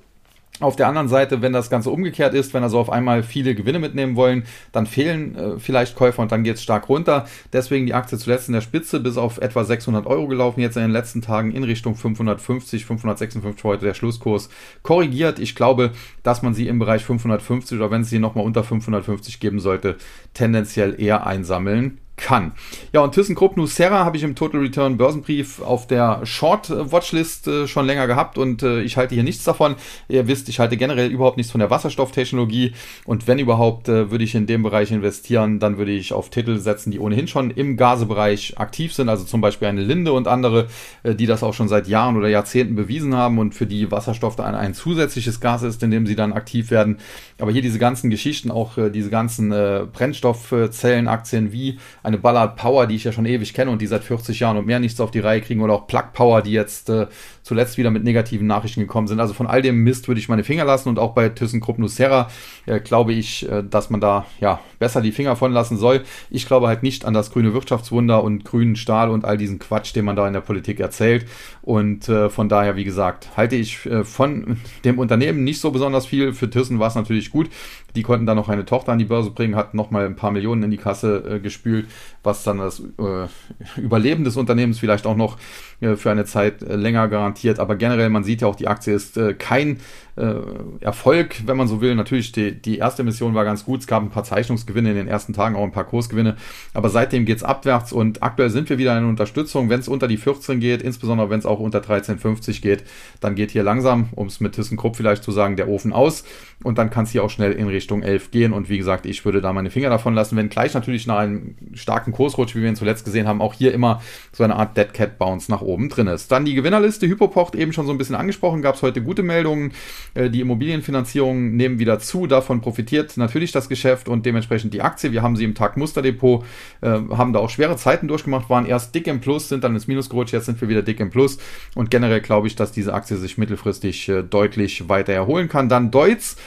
Auf 0.59 0.75
der 0.75 0.87
anderen 0.87 1.07
Seite, 1.07 1.41
wenn 1.41 1.51
das 1.51 1.71
Ganze 1.71 1.89
umgekehrt 1.89 2.35
ist, 2.35 2.53
wenn 2.53 2.61
also 2.61 2.77
auf 2.77 2.91
einmal 2.91 3.23
viele 3.23 3.55
Gewinne 3.55 3.79
mitnehmen 3.79 4.15
wollen, 4.15 4.43
dann 4.71 4.85
fehlen 4.85 5.35
äh, 5.35 5.59
vielleicht 5.59 5.95
Käufer 5.95 6.21
und 6.21 6.31
dann 6.31 6.43
geht 6.43 6.57
es 6.57 6.63
stark 6.63 6.89
runter. 6.89 7.25
Deswegen 7.51 7.87
die 7.87 7.95
Aktie 7.95 8.19
zuletzt 8.19 8.49
in 8.49 8.53
der 8.53 8.61
Spitze 8.61 8.99
bis 8.99 9.17
auf 9.17 9.39
etwa 9.39 9.63
600 9.63 10.05
Euro 10.05 10.27
gelaufen, 10.27 10.61
jetzt 10.61 10.77
in 10.77 10.83
den 10.83 10.91
letzten 10.91 11.23
Tagen 11.23 11.51
in 11.51 11.63
Richtung 11.63 11.95
550, 11.95 12.85
556 12.85 13.63
heute 13.63 13.85
der 13.85 13.95
Schlusskurs 13.95 14.49
korrigiert. 14.83 15.39
Ich 15.39 15.55
glaube, 15.55 15.89
dass 16.21 16.43
man 16.43 16.53
sie 16.53 16.67
im 16.67 16.77
Bereich 16.77 17.03
550 17.03 17.79
oder 17.79 17.89
wenn 17.89 18.01
es 18.01 18.11
sie 18.11 18.19
nochmal 18.19 18.45
unter 18.45 18.63
550 18.63 19.39
geben 19.39 19.59
sollte, 19.59 19.97
tendenziell 20.35 21.01
eher 21.01 21.25
einsammeln 21.25 21.97
kann. 22.15 22.54
Ja, 22.93 23.02
und 23.02 23.13
ThyssenKrupp 23.13 23.58
Nucera 23.58 24.06
habe 24.06 24.17
ich 24.17 24.23
im 24.23 24.36
Total 24.36 24.62
Return 24.62 24.97
Börsenbrief 24.97 25.62
auf 25.62 25.88
der 25.88 26.26
Short 26.26 26.69
Watchlist 26.69 27.47
äh, 27.47 27.67
schon 27.67 27.86
länger 27.86 28.08
gehabt 28.08 28.38
und 28.38 28.62
äh, 28.62 28.82
ich 28.82 28.97
halte 28.97 29.15
hier 29.15 29.23
nichts 29.23 29.43
davon. 29.43 29.76
Ihr 30.08 30.28
wisst, 30.28 30.47
ich 30.47 30.60
halte 30.60 30.78
generell 30.78 31.10
überhaupt 31.10 31.38
nichts 31.38 31.52
von 31.52 31.60
der 31.60 31.69
Wasserstofftechnologie 31.69 32.73
und 33.06 33.28
wenn 33.28 33.39
überhaupt 33.39 33.89
äh, 33.89 34.12
würde 34.12 34.23
ich 34.23 34.36
in 34.36 34.45
dem 34.45 34.63
Bereich 34.63 34.91
investieren, 34.91 35.60
dann 35.60 35.78
würde 35.78 35.91
ich 35.91 36.13
auf 36.13 36.30
Titel 36.30 36.60
setzen, 36.60 36.91
die 36.91 36.99
ohnehin 36.99 37.28
schon 37.28 37.49
im 37.49 37.78
Gasebereich 37.78 38.60
aktiv 38.60 38.93
sind, 38.93 39.10
also 39.10 39.23
zum 39.23 39.41
Beispiel 39.41 39.67
eine 39.67 39.82
Linde 39.82 40.13
und 40.13 40.28
andere, 40.28 40.67
äh, 41.02 41.15
die 41.15 41.26
das 41.26 41.43
auch 41.43 41.54
schon 41.54 41.67
seit 41.67 41.88
Jahren 41.88 42.15
oder 42.15 42.30
Jahrzehnten 42.30 42.76
bewiesen 42.76 43.15
haben 43.15 43.39
und 43.39 43.56
für 43.56 43.65
die 43.65 43.91
Wasserstoff 43.91 44.39
ein, 44.39 44.56
ein 44.56 44.73
zusätzliches 44.73 45.39
Gas 45.39 45.63
ist, 45.63 45.82
in 45.82 45.91
dem 45.91 46.06
sie 46.06 46.15
dann 46.15 46.32
aktiv 46.32 46.69
werden. 46.69 46.97
Aber 47.39 47.52
hier 47.52 47.62
diese 47.62 47.80
ganzen 47.80 48.10
Geschichten, 48.10 48.52
auch 48.52 48.78
äh, 48.78 48.89
diese 48.91 49.10
ganzen 49.10 49.52
äh, 49.52 49.86
Brennstoffzellenaktien 49.91 51.52
wie 51.52 51.80
eine 52.03 52.17
Ballard 52.17 52.57
Power, 52.57 52.85
die 52.85 52.95
ich 52.95 53.05
ja 53.05 53.13
schon 53.13 53.25
ewig 53.25 53.53
kenne 53.53 53.71
und 53.71 53.81
die 53.81 53.87
seit 53.87 54.03
40 54.03 54.39
Jahren 54.39 54.57
und 54.57 54.65
mehr 54.65 54.79
nichts 54.79 54.99
auf 54.99 55.09
die 55.09 55.19
Reihe 55.19 55.41
kriegen 55.41 55.61
oder 55.61 55.73
auch 55.73 55.87
Plug 55.87 56.11
Power, 56.13 56.41
die 56.41 56.51
jetzt 56.51 56.89
äh, 56.89 57.07
zuletzt 57.43 57.77
wieder 57.77 57.91
mit 57.91 58.03
negativen 58.03 58.45
Nachrichten 58.45 58.81
gekommen 58.81 59.07
sind. 59.07 59.21
Also 59.21 59.33
von 59.33 59.47
all 59.47 59.61
dem 59.61 59.83
Mist 59.83 60.07
würde 60.07 60.19
ich 60.19 60.27
meine 60.27 60.43
Finger 60.43 60.65
lassen 60.65 60.89
und 60.89 60.99
auch 60.99 61.13
bei 61.13 61.29
ThyssenKrupp 61.29 61.79
Nucera 61.79 62.29
äh, 62.65 62.81
glaube 62.81 63.13
ich, 63.13 63.49
äh, 63.49 63.63
dass 63.63 63.89
man 63.89 64.01
da 64.01 64.25
ja 64.41 64.59
besser 64.79 65.01
die 65.01 65.13
Finger 65.13 65.37
von 65.37 65.53
lassen 65.53 65.77
soll. 65.77 66.03
Ich 66.29 66.45
glaube 66.45 66.67
halt 66.67 66.83
nicht 66.83 67.05
an 67.05 67.13
das 67.13 67.31
grüne 67.31 67.53
Wirtschaftswunder 67.53 68.21
und 68.21 68.43
grünen 68.43 68.75
Stahl 68.75 69.09
und 69.09 69.23
all 69.23 69.37
diesen 69.37 69.59
Quatsch, 69.59 69.95
den 69.95 70.03
man 70.03 70.17
da 70.17 70.27
in 70.27 70.33
der 70.33 70.41
Politik 70.41 70.81
erzählt. 70.81 71.25
Und 71.61 72.09
äh, 72.09 72.29
von 72.29 72.49
daher, 72.49 72.75
wie 72.75 72.83
gesagt, 72.83 73.29
halte 73.37 73.55
ich 73.55 73.85
äh, 73.85 74.03
von 74.03 74.57
dem 74.83 74.99
Unternehmen 74.99 75.45
nicht 75.45 75.61
so 75.61 75.71
besonders 75.71 76.05
viel. 76.05 76.33
Für 76.33 76.49
Thyssen 76.49 76.79
war 76.79 76.89
es 76.89 76.95
natürlich 76.95 77.31
gut. 77.31 77.49
Die 77.95 78.03
konnten 78.03 78.25
dann 78.25 78.37
noch 78.37 78.49
eine 78.49 78.65
Tochter 78.65 78.91
an 78.91 78.99
die 78.99 79.05
Börse 79.05 79.29
bringen, 79.29 79.55
hat 79.55 79.73
nochmal 79.73 80.05
ein 80.05 80.15
paar 80.15 80.31
Millionen 80.31 80.63
in 80.63 80.71
die 80.71 80.77
Kasse 80.77 81.23
äh, 81.35 81.39
gespült, 81.39 81.87
was 82.23 82.43
dann 82.43 82.58
das 82.58 82.79
äh, 82.79 83.82
Überleben 83.82 84.23
des 84.23 84.38
Unternehmens 84.38 84.79
vielleicht 84.79 85.06
auch 85.06 85.15
noch 85.15 85.38
äh, 85.82 85.95
für 85.95 86.12
eine 86.12 86.25
Zeit 86.25 86.62
äh, 86.62 86.75
länger 86.75 87.08
garantiert. 87.08 87.60
Aber 87.60 87.75
generell, 87.75 88.10
man 88.10 88.23
sieht 88.23 88.41
ja 88.41 88.47
auch, 88.47 88.56
die 88.56 88.67
Aktie 88.67 88.93
ist 88.93 89.17
äh, 89.17 89.34
kein 89.34 89.79
Erfolg, 90.15 91.41
wenn 91.47 91.58
man 91.58 91.67
so 91.67 91.82
will. 91.82 91.95
Natürlich, 91.95 92.32
die, 92.32 92.52
die 92.52 92.78
erste 92.78 93.04
Mission 93.04 93.34
war 93.34 93.45
ganz 93.45 93.65
gut. 93.65 93.80
Es 93.80 93.88
gab 93.88 94.04
ein 94.04 94.12
paar 94.12 94.23
Zeichnungsgewinne 94.23 94.91
in 94.91 94.95
den 94.95 95.08
ersten 95.08 95.34
Tagen, 95.34 95.56
auch 95.56 95.63
ein 95.63 95.71
paar 95.71 95.86
Kursgewinne. 95.86 96.36
Aber 96.76 96.89
seitdem 96.89 97.26
geht's 97.26 97.41
abwärts 97.41 97.91
und 97.91 98.21
aktuell 98.21 98.52
sind 98.52 98.69
wir 98.69 98.78
wieder 98.78 98.95
in 98.95 99.06
Unterstützung. 99.06 99.69
Wenn 99.69 99.80
es 99.80 99.88
unter 99.88 100.08
die 100.08 100.17
14 100.17 100.60
geht, 100.60 100.84
insbesondere 100.84 101.32
wenn 101.32 101.39
es 101.39 101.47
auch 101.47 101.60
unter 101.60 101.80
13,50 101.80 102.62
geht, 102.62 102.84
dann 103.21 103.34
geht 103.34 103.49
hier 103.49 103.63
langsam, 103.63 104.10
um 104.12 104.28
es 104.28 104.39
mit 104.39 104.54
ThyssenKrupp 104.54 104.95
vielleicht 104.95 105.23
zu 105.23 105.32
sagen, 105.32 105.56
der 105.56 105.67
Ofen 105.67 105.93
aus. 105.93 106.23
Und 106.62 106.78
dann 106.78 106.91
kann 106.91 107.06
es 107.06 107.12
hier 107.12 107.23
auch 107.23 107.32
schnell 107.32 107.52
in 107.54 107.67
Richtung 107.67 108.04
11 108.04 108.30
gehen. 108.30 108.54
Und 108.54 108.69
wie 108.69 108.78
gesagt, 108.78 109.08
ich 109.08 109.26
würde 109.26 109.41
da 109.41 109.52
meine 109.52 109.71
Finger 109.71 109.89
davon 109.89 110.13
lassen, 110.13 110.38
wenn 110.38 110.49
gleich 110.49 110.76
natürlich 110.76 111.08
nach 111.08 111.17
einem 111.17 111.56
starken 111.73 112.12
Kursrutsch, 112.12 112.56
wie 112.56 112.62
wir 112.62 112.69
ihn 112.69 112.76
zuletzt 112.76 113.04
gesehen 113.04 113.28
haben, 113.28 113.41
auch 113.41 113.56
hier 113.56 113.73
immer 113.73 113.99
so 114.32 114.43
eine 114.43 114.58
Art 114.58 114.78
Dead 114.78 114.93
Cat 114.93 115.17
Bounce 115.17 115.49
nach 115.49 115.62
oben 115.62 115.89
drin 115.89 116.06
ist. 116.06 116.32
Dann 116.32 116.45
die 116.45 116.54
Gewinnerliste 116.54 117.08
Hypopocht 117.08 117.56
eben 117.56 117.73
schon 117.73 117.88
so 117.88 117.91
ein 117.91 117.97
bisschen 117.97 118.15
angesprochen, 118.15 118.62
gab 118.62 118.76
es 118.76 118.84
heute 118.84 119.02
gute 119.02 119.23
Meldungen. 119.23 119.73
Äh, 120.13 120.30
die 120.30 120.41
Immobilienfinanzierungen 120.41 121.56
nehmen 121.56 121.80
wieder 121.80 121.99
zu, 121.99 122.28
davon 122.28 122.62
profitiert 122.62 123.17
natürlich 123.17 123.52
das 123.52 123.69
Geschäft 123.69 124.08
und 124.08 124.26
dementsprechend 124.26 124.73
die 124.73 124.82
Aktie. 124.82 125.12
Wir 125.12 125.21
haben 125.21 125.36
sie 125.36 125.43
im 125.43 125.56
Tag 125.56 125.78
Musterdepot, 125.78 126.45
äh, 126.82 126.88
haben 126.88 127.34
da 127.34 127.39
auch 127.39 127.49
schwere 127.49 127.76
Zeiten 127.78 128.08
durchgemacht, 128.08 128.49
waren 128.49 128.65
erst 128.65 128.93
dick 128.95 129.08
im 129.08 129.21
Plus, 129.21 129.49
sind 129.49 129.63
dann 129.63 129.73
ins 129.73 129.88
Minus 129.88 130.10
gerutscht, 130.10 130.34
jetzt 130.34 130.45
sind 130.45 130.60
wir 130.62 130.69
wieder 130.69 130.82
dick 130.82 130.99
im 130.99 131.10
Plus 131.10 131.38
und 131.76 131.91
generell 131.91 132.21
glaube 132.21 132.47
ich, 132.47 132.56
dass 132.56 132.71
diese 132.71 132.93
Aktie 132.93 133.17
sich 133.17 133.38
mittelfristig 133.38 134.10
äh, 134.10 134.23
deutlich 134.23 134.89
weiter 134.89 135.13
erholen 135.13 135.49
kann. 135.49 135.69
Dann 135.69 135.91
Deutz 135.91 136.38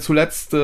zuletzt 0.00 0.54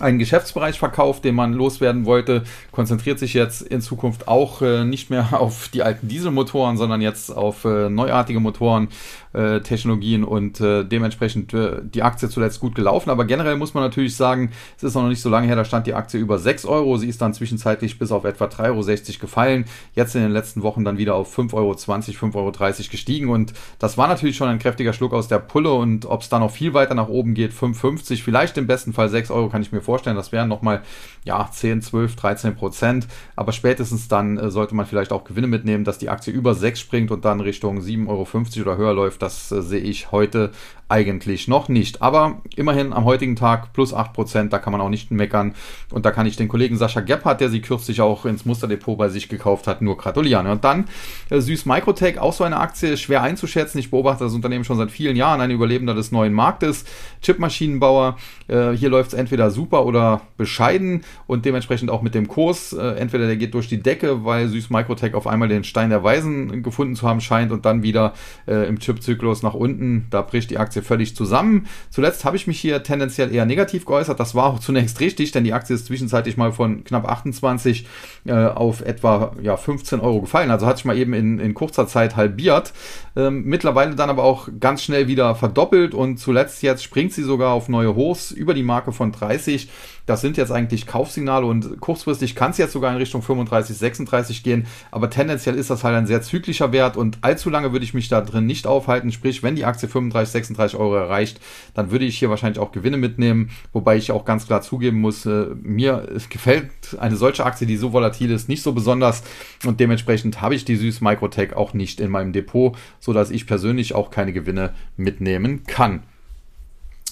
einen 0.00 0.18
Geschäftsbereich 0.18 0.78
verkauft, 0.78 1.24
den 1.24 1.34
man 1.34 1.52
loswerden 1.52 2.04
wollte, 2.04 2.42
konzentriert 2.72 3.18
sich 3.18 3.32
jetzt 3.32 3.62
in 3.62 3.80
Zukunft 3.80 4.26
auch 4.26 4.60
äh, 4.60 4.84
nicht 4.84 5.10
mehr 5.10 5.28
auf 5.40 5.68
die 5.68 5.82
alten 5.82 6.08
Dieselmotoren, 6.08 6.76
sondern 6.76 7.00
jetzt 7.00 7.30
auf 7.30 7.64
äh, 7.64 7.88
neuartige 7.88 8.40
Motoren, 8.40 8.88
äh, 9.34 9.60
Technologien 9.60 10.24
und 10.24 10.60
äh, 10.60 10.84
dementsprechend 10.84 11.52
äh, 11.52 11.82
die 11.82 12.02
Aktie 12.02 12.28
zuletzt 12.28 12.60
gut 12.60 12.74
gelaufen. 12.74 13.10
Aber 13.10 13.24
generell 13.24 13.56
muss 13.56 13.74
man 13.74 13.82
natürlich 13.82 14.16
sagen, 14.16 14.50
es 14.76 14.84
ist 14.84 14.94
noch 14.94 15.08
nicht 15.08 15.20
so 15.20 15.28
lange 15.28 15.46
her, 15.46 15.56
da 15.56 15.64
stand 15.64 15.86
die 15.86 15.94
Aktie 15.94 16.20
über 16.20 16.38
6 16.38 16.64
Euro. 16.64 16.96
Sie 16.96 17.08
ist 17.08 17.20
dann 17.20 17.34
zwischenzeitlich 17.34 17.98
bis 17.98 18.12
auf 18.12 18.24
etwa 18.24 18.46
3,60 18.46 19.08
Euro 19.08 19.20
gefallen. 19.20 19.64
Jetzt 19.94 20.14
in 20.14 20.22
den 20.22 20.30
letzten 20.30 20.62
Wochen 20.62 20.84
dann 20.84 20.98
wieder 20.98 21.14
auf 21.14 21.36
5,20 21.36 21.54
Euro, 21.54 21.72
5,30 21.72 22.34
Euro 22.36 22.90
gestiegen. 22.90 23.28
Und 23.28 23.52
das 23.78 23.98
war 23.98 24.08
natürlich 24.08 24.36
schon 24.36 24.48
ein 24.48 24.58
kräftiger 24.58 24.92
Schluck 24.92 25.12
aus 25.12 25.28
der 25.28 25.38
Pulle. 25.38 25.72
Und 25.72 26.06
ob 26.06 26.22
es 26.22 26.28
da 26.28 26.38
noch 26.38 26.50
viel 26.50 26.74
weiter 26.74 26.94
nach 26.94 27.08
oben 27.08 27.34
geht, 27.34 27.52
5,50, 27.52 28.22
vielleicht 28.22 28.56
im 28.58 28.66
besten 28.66 28.92
Fall 28.92 29.08
6 29.08 29.30
Euro, 29.30 29.48
kann 29.48 29.62
ich 29.62 29.72
mir 29.72 29.80
vorstellen. 29.80 30.16
Das 30.16 30.32
wären 30.32 30.48
nochmal 30.48 30.82
ja, 31.24 31.48
10, 31.50 31.82
12, 31.82 32.16
13 32.16 32.54
Prozent. 32.54 33.08
Aber 33.34 33.52
spätestens 33.52 34.08
dann 34.08 34.38
äh, 34.38 34.50
sollte 34.50 34.74
man 34.74 34.86
vielleicht 34.86 35.12
auch 35.12 35.24
Gewinne 35.24 35.46
mitnehmen, 35.46 35.84
dass 35.84 35.98
die 35.98 36.10
Aktie 36.10 36.32
über 36.32 36.54
6 36.54 36.78
springt 36.78 37.10
und 37.10 37.24
dann 37.24 37.40
Richtung 37.40 37.80
7,50 37.80 38.08
Euro 38.08 38.26
oder 38.62 38.76
höher 38.76 38.94
läuft. 38.94 39.22
Das 39.24 39.50
äh, 39.50 39.62
sehe 39.62 39.80
ich 39.80 40.12
heute 40.12 40.50
eigentlich 40.88 41.48
noch 41.48 41.68
nicht. 41.68 42.02
Aber 42.02 42.42
immerhin 42.56 42.92
am 42.92 43.04
heutigen 43.04 43.36
Tag 43.36 43.72
plus 43.72 43.94
8%, 43.94 44.50
da 44.50 44.58
kann 44.58 44.72
man 44.72 44.80
auch 44.80 44.90
nicht 44.90 45.10
meckern. 45.10 45.54
Und 45.90 46.04
da 46.04 46.10
kann 46.10 46.26
ich 46.26 46.36
den 46.36 46.48
Kollegen 46.48 46.76
Sascha 46.76 47.00
Gebhardt, 47.00 47.40
der 47.40 47.48
sie 47.48 47.60
kürzlich 47.60 48.00
auch 48.00 48.26
ins 48.26 48.44
Musterdepot 48.44 48.98
bei 48.98 49.08
sich 49.08 49.28
gekauft 49.28 49.66
hat, 49.66 49.80
nur 49.80 49.96
gratulieren. 49.96 50.46
Und 50.46 50.64
dann 50.64 50.84
äh, 51.30 51.40
Süß 51.40 51.66
Microtech, 51.66 52.18
auch 52.18 52.32
so 52.32 52.44
eine 52.44 52.58
Aktie, 52.58 52.96
schwer 52.96 53.22
einzuschätzen. 53.22 53.78
Ich 53.78 53.90
beobachte 53.90 54.24
das 54.24 54.34
Unternehmen 54.34 54.64
schon 54.64 54.76
seit 54.76 54.90
vielen 54.90 55.16
Jahren, 55.16 55.40
ein 55.40 55.50
Überlebender 55.50 55.94
des 55.94 56.12
neuen 56.12 56.32
Marktes, 56.32 56.84
Chipmaschinenbauer. 57.22 58.18
Äh, 58.48 58.72
hier 58.72 58.90
läuft 58.90 59.14
es 59.14 59.18
entweder 59.18 59.50
super 59.50 59.86
oder 59.86 60.20
bescheiden 60.36 61.02
und 61.26 61.46
dementsprechend 61.46 61.90
auch 61.90 62.02
mit 62.02 62.14
dem 62.14 62.28
Kurs. 62.28 62.74
Äh, 62.74 62.96
entweder 62.96 63.26
der 63.26 63.36
geht 63.36 63.54
durch 63.54 63.68
die 63.68 63.82
Decke, 63.82 64.24
weil 64.24 64.48
Süß 64.48 64.68
Microtech 64.68 65.14
auf 65.14 65.26
einmal 65.26 65.48
den 65.48 65.64
Stein 65.64 65.88
der 65.90 66.04
Weisen 66.04 66.62
gefunden 66.62 66.94
zu 66.94 67.08
haben 67.08 67.22
scheint 67.22 67.52
und 67.52 67.64
dann 67.64 67.82
wieder 67.82 68.12
äh, 68.46 68.68
im 68.68 68.78
Chipzyklus 69.14 69.42
nach 69.42 69.54
unten. 69.54 70.06
Da 70.10 70.22
bricht 70.22 70.50
die 70.50 70.58
Aktie 70.58 70.82
völlig 70.82 71.16
zusammen. 71.16 71.66
Zuletzt 71.90 72.24
habe 72.24 72.36
ich 72.36 72.46
mich 72.46 72.60
hier 72.60 72.82
tendenziell 72.82 73.34
eher 73.34 73.46
negativ 73.46 73.84
geäußert. 73.86 74.20
Das 74.20 74.34
war 74.34 74.46
auch 74.46 74.58
zunächst 74.58 75.00
richtig, 75.00 75.32
denn 75.32 75.44
die 75.44 75.52
Aktie 75.52 75.74
ist 75.74 75.86
zwischenzeitlich 75.86 76.36
mal 76.36 76.52
von 76.52 76.84
knapp 76.84 77.08
28 77.08 77.86
äh, 78.26 78.32
auf 78.32 78.80
etwa 78.80 79.32
ja, 79.42 79.56
15 79.56 80.00
Euro 80.00 80.20
gefallen. 80.20 80.50
Also 80.50 80.66
hat 80.66 80.76
sich 80.76 80.84
mal 80.84 80.98
eben 80.98 81.14
in, 81.14 81.38
in 81.38 81.54
kurzer 81.54 81.86
Zeit 81.86 82.16
halbiert. 82.16 82.72
Ähm, 83.16 83.44
mittlerweile 83.44 83.94
dann 83.94 84.10
aber 84.10 84.24
auch 84.24 84.48
ganz 84.60 84.82
schnell 84.82 85.08
wieder 85.08 85.34
verdoppelt 85.34 85.94
und 85.94 86.18
zuletzt 86.18 86.62
jetzt 86.62 86.82
springt 86.82 87.12
sie 87.12 87.22
sogar 87.22 87.52
auf 87.52 87.68
neue 87.68 87.94
Hochs 87.94 88.30
über 88.30 88.54
die 88.54 88.62
Marke 88.62 88.92
von 88.92 89.12
30. 89.12 89.68
Das 90.06 90.20
sind 90.20 90.36
jetzt 90.36 90.52
eigentlich 90.52 90.86
Kaufsignale 90.86 91.46
und 91.46 91.80
kurzfristig 91.80 92.34
kann 92.34 92.50
es 92.50 92.58
jetzt 92.58 92.72
sogar 92.72 92.92
in 92.92 92.98
Richtung 92.98 93.22
35, 93.22 93.76
36 93.76 94.42
gehen, 94.42 94.66
aber 94.90 95.08
tendenziell 95.08 95.54
ist 95.54 95.70
das 95.70 95.82
halt 95.82 95.96
ein 95.96 96.06
sehr 96.06 96.20
zyklischer 96.20 96.72
Wert 96.72 96.96
und 96.96 97.18
allzu 97.22 97.48
lange 97.48 97.72
würde 97.72 97.84
ich 97.84 97.94
mich 97.94 98.08
da 98.08 98.20
drin 98.20 98.46
nicht 98.46 98.66
aufhalten. 98.66 99.12
Sprich, 99.12 99.42
wenn 99.42 99.56
die 99.56 99.64
Aktie 99.64 99.88
35, 99.88 100.32
36 100.32 100.78
Euro 100.78 100.96
erreicht, 100.96 101.40
dann 101.72 101.90
würde 101.90 102.04
ich 102.04 102.18
hier 102.18 102.28
wahrscheinlich 102.30 102.58
auch 102.58 102.72
Gewinne 102.72 102.98
mitnehmen, 102.98 103.50
wobei 103.72 103.96
ich 103.96 104.12
auch 104.12 104.24
ganz 104.24 104.46
klar 104.46 104.60
zugeben 104.60 105.00
muss, 105.00 105.24
äh, 105.24 105.46
mir 105.62 106.08
gefällt 106.28 106.70
eine 106.98 107.16
solche 107.16 107.44
Aktie, 107.44 107.66
die 107.66 107.76
so 107.76 107.92
volatil 107.92 108.30
ist, 108.30 108.48
nicht 108.48 108.62
so 108.62 108.72
besonders 108.72 109.22
und 109.64 109.80
dementsprechend 109.80 110.40
habe 110.40 110.54
ich 110.54 110.64
die 110.64 110.76
Süß 110.76 111.00
Microtech 111.00 111.54
auch 111.54 111.72
nicht 111.72 112.00
in 112.00 112.10
meinem 112.10 112.32
Depot, 112.32 112.76
sodass 113.00 113.30
ich 113.30 113.46
persönlich 113.46 113.94
auch 113.94 114.10
keine 114.10 114.32
Gewinne 114.32 114.74
mitnehmen 114.96 115.64
kann. 115.64 116.02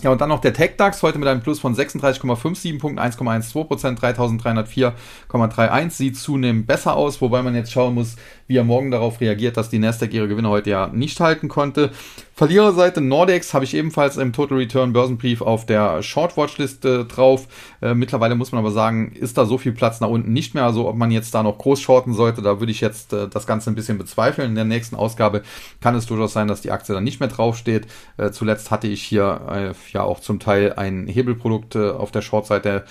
Ja, 0.01 0.11
und 0.11 0.21
dann 0.21 0.31
noch 0.31 0.41
der 0.41 0.55
TechDAX, 0.55 1.03
heute 1.03 1.19
mit 1.19 1.29
einem 1.29 1.43
Plus 1.43 1.61
von 1.61 1.77
36,57 1.77 2.81
Punkten, 2.81 2.99
1,12 2.99 3.65
Prozent, 3.65 4.01
3304,31. 4.01 5.91
Sieht 5.91 6.17
zunehmend 6.17 6.67
besser 6.67 6.97
aus, 6.97 7.21
wobei 7.21 7.43
man 7.43 7.55
jetzt 7.55 7.71
schauen 7.71 7.95
muss, 7.95 8.17
wie 8.49 8.57
er 8.57 8.65
morgen 8.65 8.91
darauf 8.91 9.21
reagiert, 9.21 9.57
dass 9.57 9.69
die 9.69 9.79
Nasdaq 9.79 10.13
ihre 10.13 10.29
Gewinne 10.29 10.49
heute 10.49 10.71
ja 10.71 10.89
nicht 10.89 11.21
halten 11.21 11.49
konnte. 11.49 11.93
Verliererseite 12.35 13.03
Nordex 13.03 13.53
habe 13.53 13.67
ich 13.67 13.75
ebenfalls 13.75 14.17
im 14.17 14.33
Total 14.33 14.57
Return 14.57 14.95
Börsenbrief 14.95 15.43
auf 15.43 15.67
der 15.67 16.03
Short-Watch-Liste 16.03 17.05
drauf. 17.05 17.47
Äh, 17.83 17.95
mittlerweile 17.95 18.35
muss 18.37 18.53
man 18.53 18.61
aber 18.61 18.71
sagen, 18.71 19.13
ist 19.13 19.37
da 19.37 19.45
so 19.45 19.59
viel 19.59 19.73
Platz 19.73 20.01
nach 20.01 20.09
unten 20.09 20.33
nicht 20.33 20.55
mehr. 20.55 20.65
Also 20.65 20.89
ob 20.89 20.97
man 20.97 21.11
jetzt 21.11 21.35
da 21.35 21.43
noch 21.43 21.59
groß 21.59 21.81
shorten 21.81 22.15
sollte, 22.15 22.41
da 22.41 22.59
würde 22.59 22.73
ich 22.73 22.81
jetzt 22.81 23.13
äh, 23.13 23.29
das 23.29 23.47
Ganze 23.47 23.71
ein 23.71 23.75
bisschen 23.75 23.99
bezweifeln. 23.99 24.49
In 24.49 24.55
der 24.55 24.65
nächsten 24.65 24.97
Ausgabe 24.97 25.43
kann 25.83 25.95
es 25.95 26.07
durchaus 26.07 26.33
sein, 26.33 26.49
dass 26.49 26.63
die 26.63 26.71
Aktie 26.71 26.95
dann 26.95 27.05
nicht 27.05 27.21
mehr 27.21 27.29
draufsteht. 27.29 27.87
Äh, 28.17 28.31
zuletzt 28.31 28.71
hatte 28.71 28.89
ich 28.89 29.03
hier 29.03 29.75
äh, 29.77 29.93
ja 29.93 30.03
auch 30.03 30.21
zum 30.21 30.41
Teil 30.41 30.73
ein 30.73 31.07
Hebelprodukt 31.09 31.75
äh, 31.75 31.91
auf 31.91 32.13
der 32.13 32.23
Short-Seite 32.23 32.85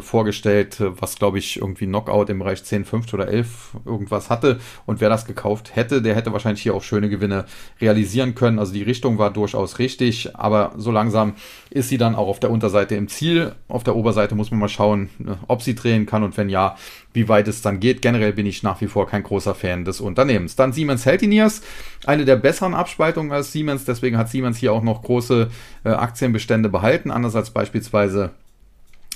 vorgestellt, 0.00 0.76
was 0.80 1.16
glaube 1.16 1.38
ich 1.38 1.56
irgendwie 1.56 1.86
Knockout 1.86 2.30
im 2.30 2.38
Bereich 2.38 2.62
10, 2.62 2.84
5 2.84 3.12
oder 3.12 3.28
11 3.28 3.76
irgendwas 3.84 4.30
hatte. 4.30 4.60
Und 4.86 5.00
wer 5.00 5.08
das 5.08 5.24
gekauft 5.24 5.74
hätte, 5.74 6.00
der 6.00 6.14
hätte 6.14 6.32
wahrscheinlich 6.32 6.62
hier 6.62 6.74
auch 6.74 6.82
schöne 6.82 7.08
Gewinne 7.08 7.46
realisieren 7.80 8.34
können. 8.34 8.58
Also 8.58 8.72
die 8.72 8.82
Richtung 8.82 9.18
war 9.18 9.32
durchaus 9.32 9.78
richtig, 9.78 10.36
aber 10.36 10.72
so 10.76 10.90
langsam 10.90 11.34
ist 11.70 11.88
sie 11.88 11.98
dann 11.98 12.14
auch 12.14 12.28
auf 12.28 12.40
der 12.40 12.50
Unterseite 12.50 12.94
im 12.94 13.08
Ziel. 13.08 13.52
Auf 13.68 13.82
der 13.82 13.96
Oberseite 13.96 14.34
muss 14.34 14.50
man 14.50 14.60
mal 14.60 14.68
schauen, 14.68 15.10
ne, 15.18 15.38
ob 15.48 15.62
sie 15.62 15.74
drehen 15.74 16.06
kann 16.06 16.22
und 16.22 16.36
wenn 16.36 16.48
ja, 16.48 16.76
wie 17.12 17.28
weit 17.28 17.48
es 17.48 17.62
dann 17.62 17.80
geht. 17.80 18.02
Generell 18.02 18.32
bin 18.32 18.46
ich 18.46 18.62
nach 18.62 18.80
wie 18.80 18.86
vor 18.86 19.06
kein 19.06 19.22
großer 19.22 19.54
Fan 19.54 19.84
des 19.84 20.00
Unternehmens. 20.00 20.56
Dann 20.56 20.72
Siemens 20.72 21.06
Healthineers, 21.06 21.62
eine 22.06 22.24
der 22.24 22.36
besseren 22.36 22.74
Abspaltungen 22.74 23.32
als 23.32 23.52
Siemens. 23.52 23.84
Deswegen 23.84 24.16
hat 24.16 24.28
Siemens 24.28 24.58
hier 24.58 24.72
auch 24.72 24.82
noch 24.82 25.02
große 25.02 25.50
äh, 25.84 25.88
Aktienbestände 25.88 26.68
behalten, 26.68 27.10
anders 27.10 27.34
als 27.34 27.50
beispielsweise 27.50 28.30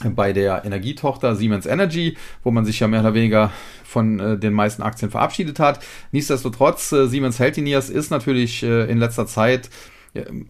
bei 0.03 0.33
der 0.33 0.65
Energietochter 0.65 1.37
Siemens 1.37 1.67
Energy, 1.67 2.17
wo 2.43 2.51
man 2.51 2.65
sich 2.65 2.81
ja 2.81 2.89
mehr 2.89 3.01
oder 3.01 3.15
weniger 3.15 3.53
von 3.85 4.19
äh, 4.19 4.39
den 4.39 4.53
meisten 4.53 4.83
Aktien 4.83 5.11
verabschiedet 5.11 5.61
hat. 5.61 5.85
Nichtsdestotrotz, 6.11 6.91
äh, 6.93 7.07
Siemens 7.07 7.39
Healthineers 7.39 7.91
ist 7.91 8.11
natürlich 8.11 8.63
äh, 8.63 8.91
in 8.91 8.99
letzter 8.99 9.27
Zeit 9.27 9.71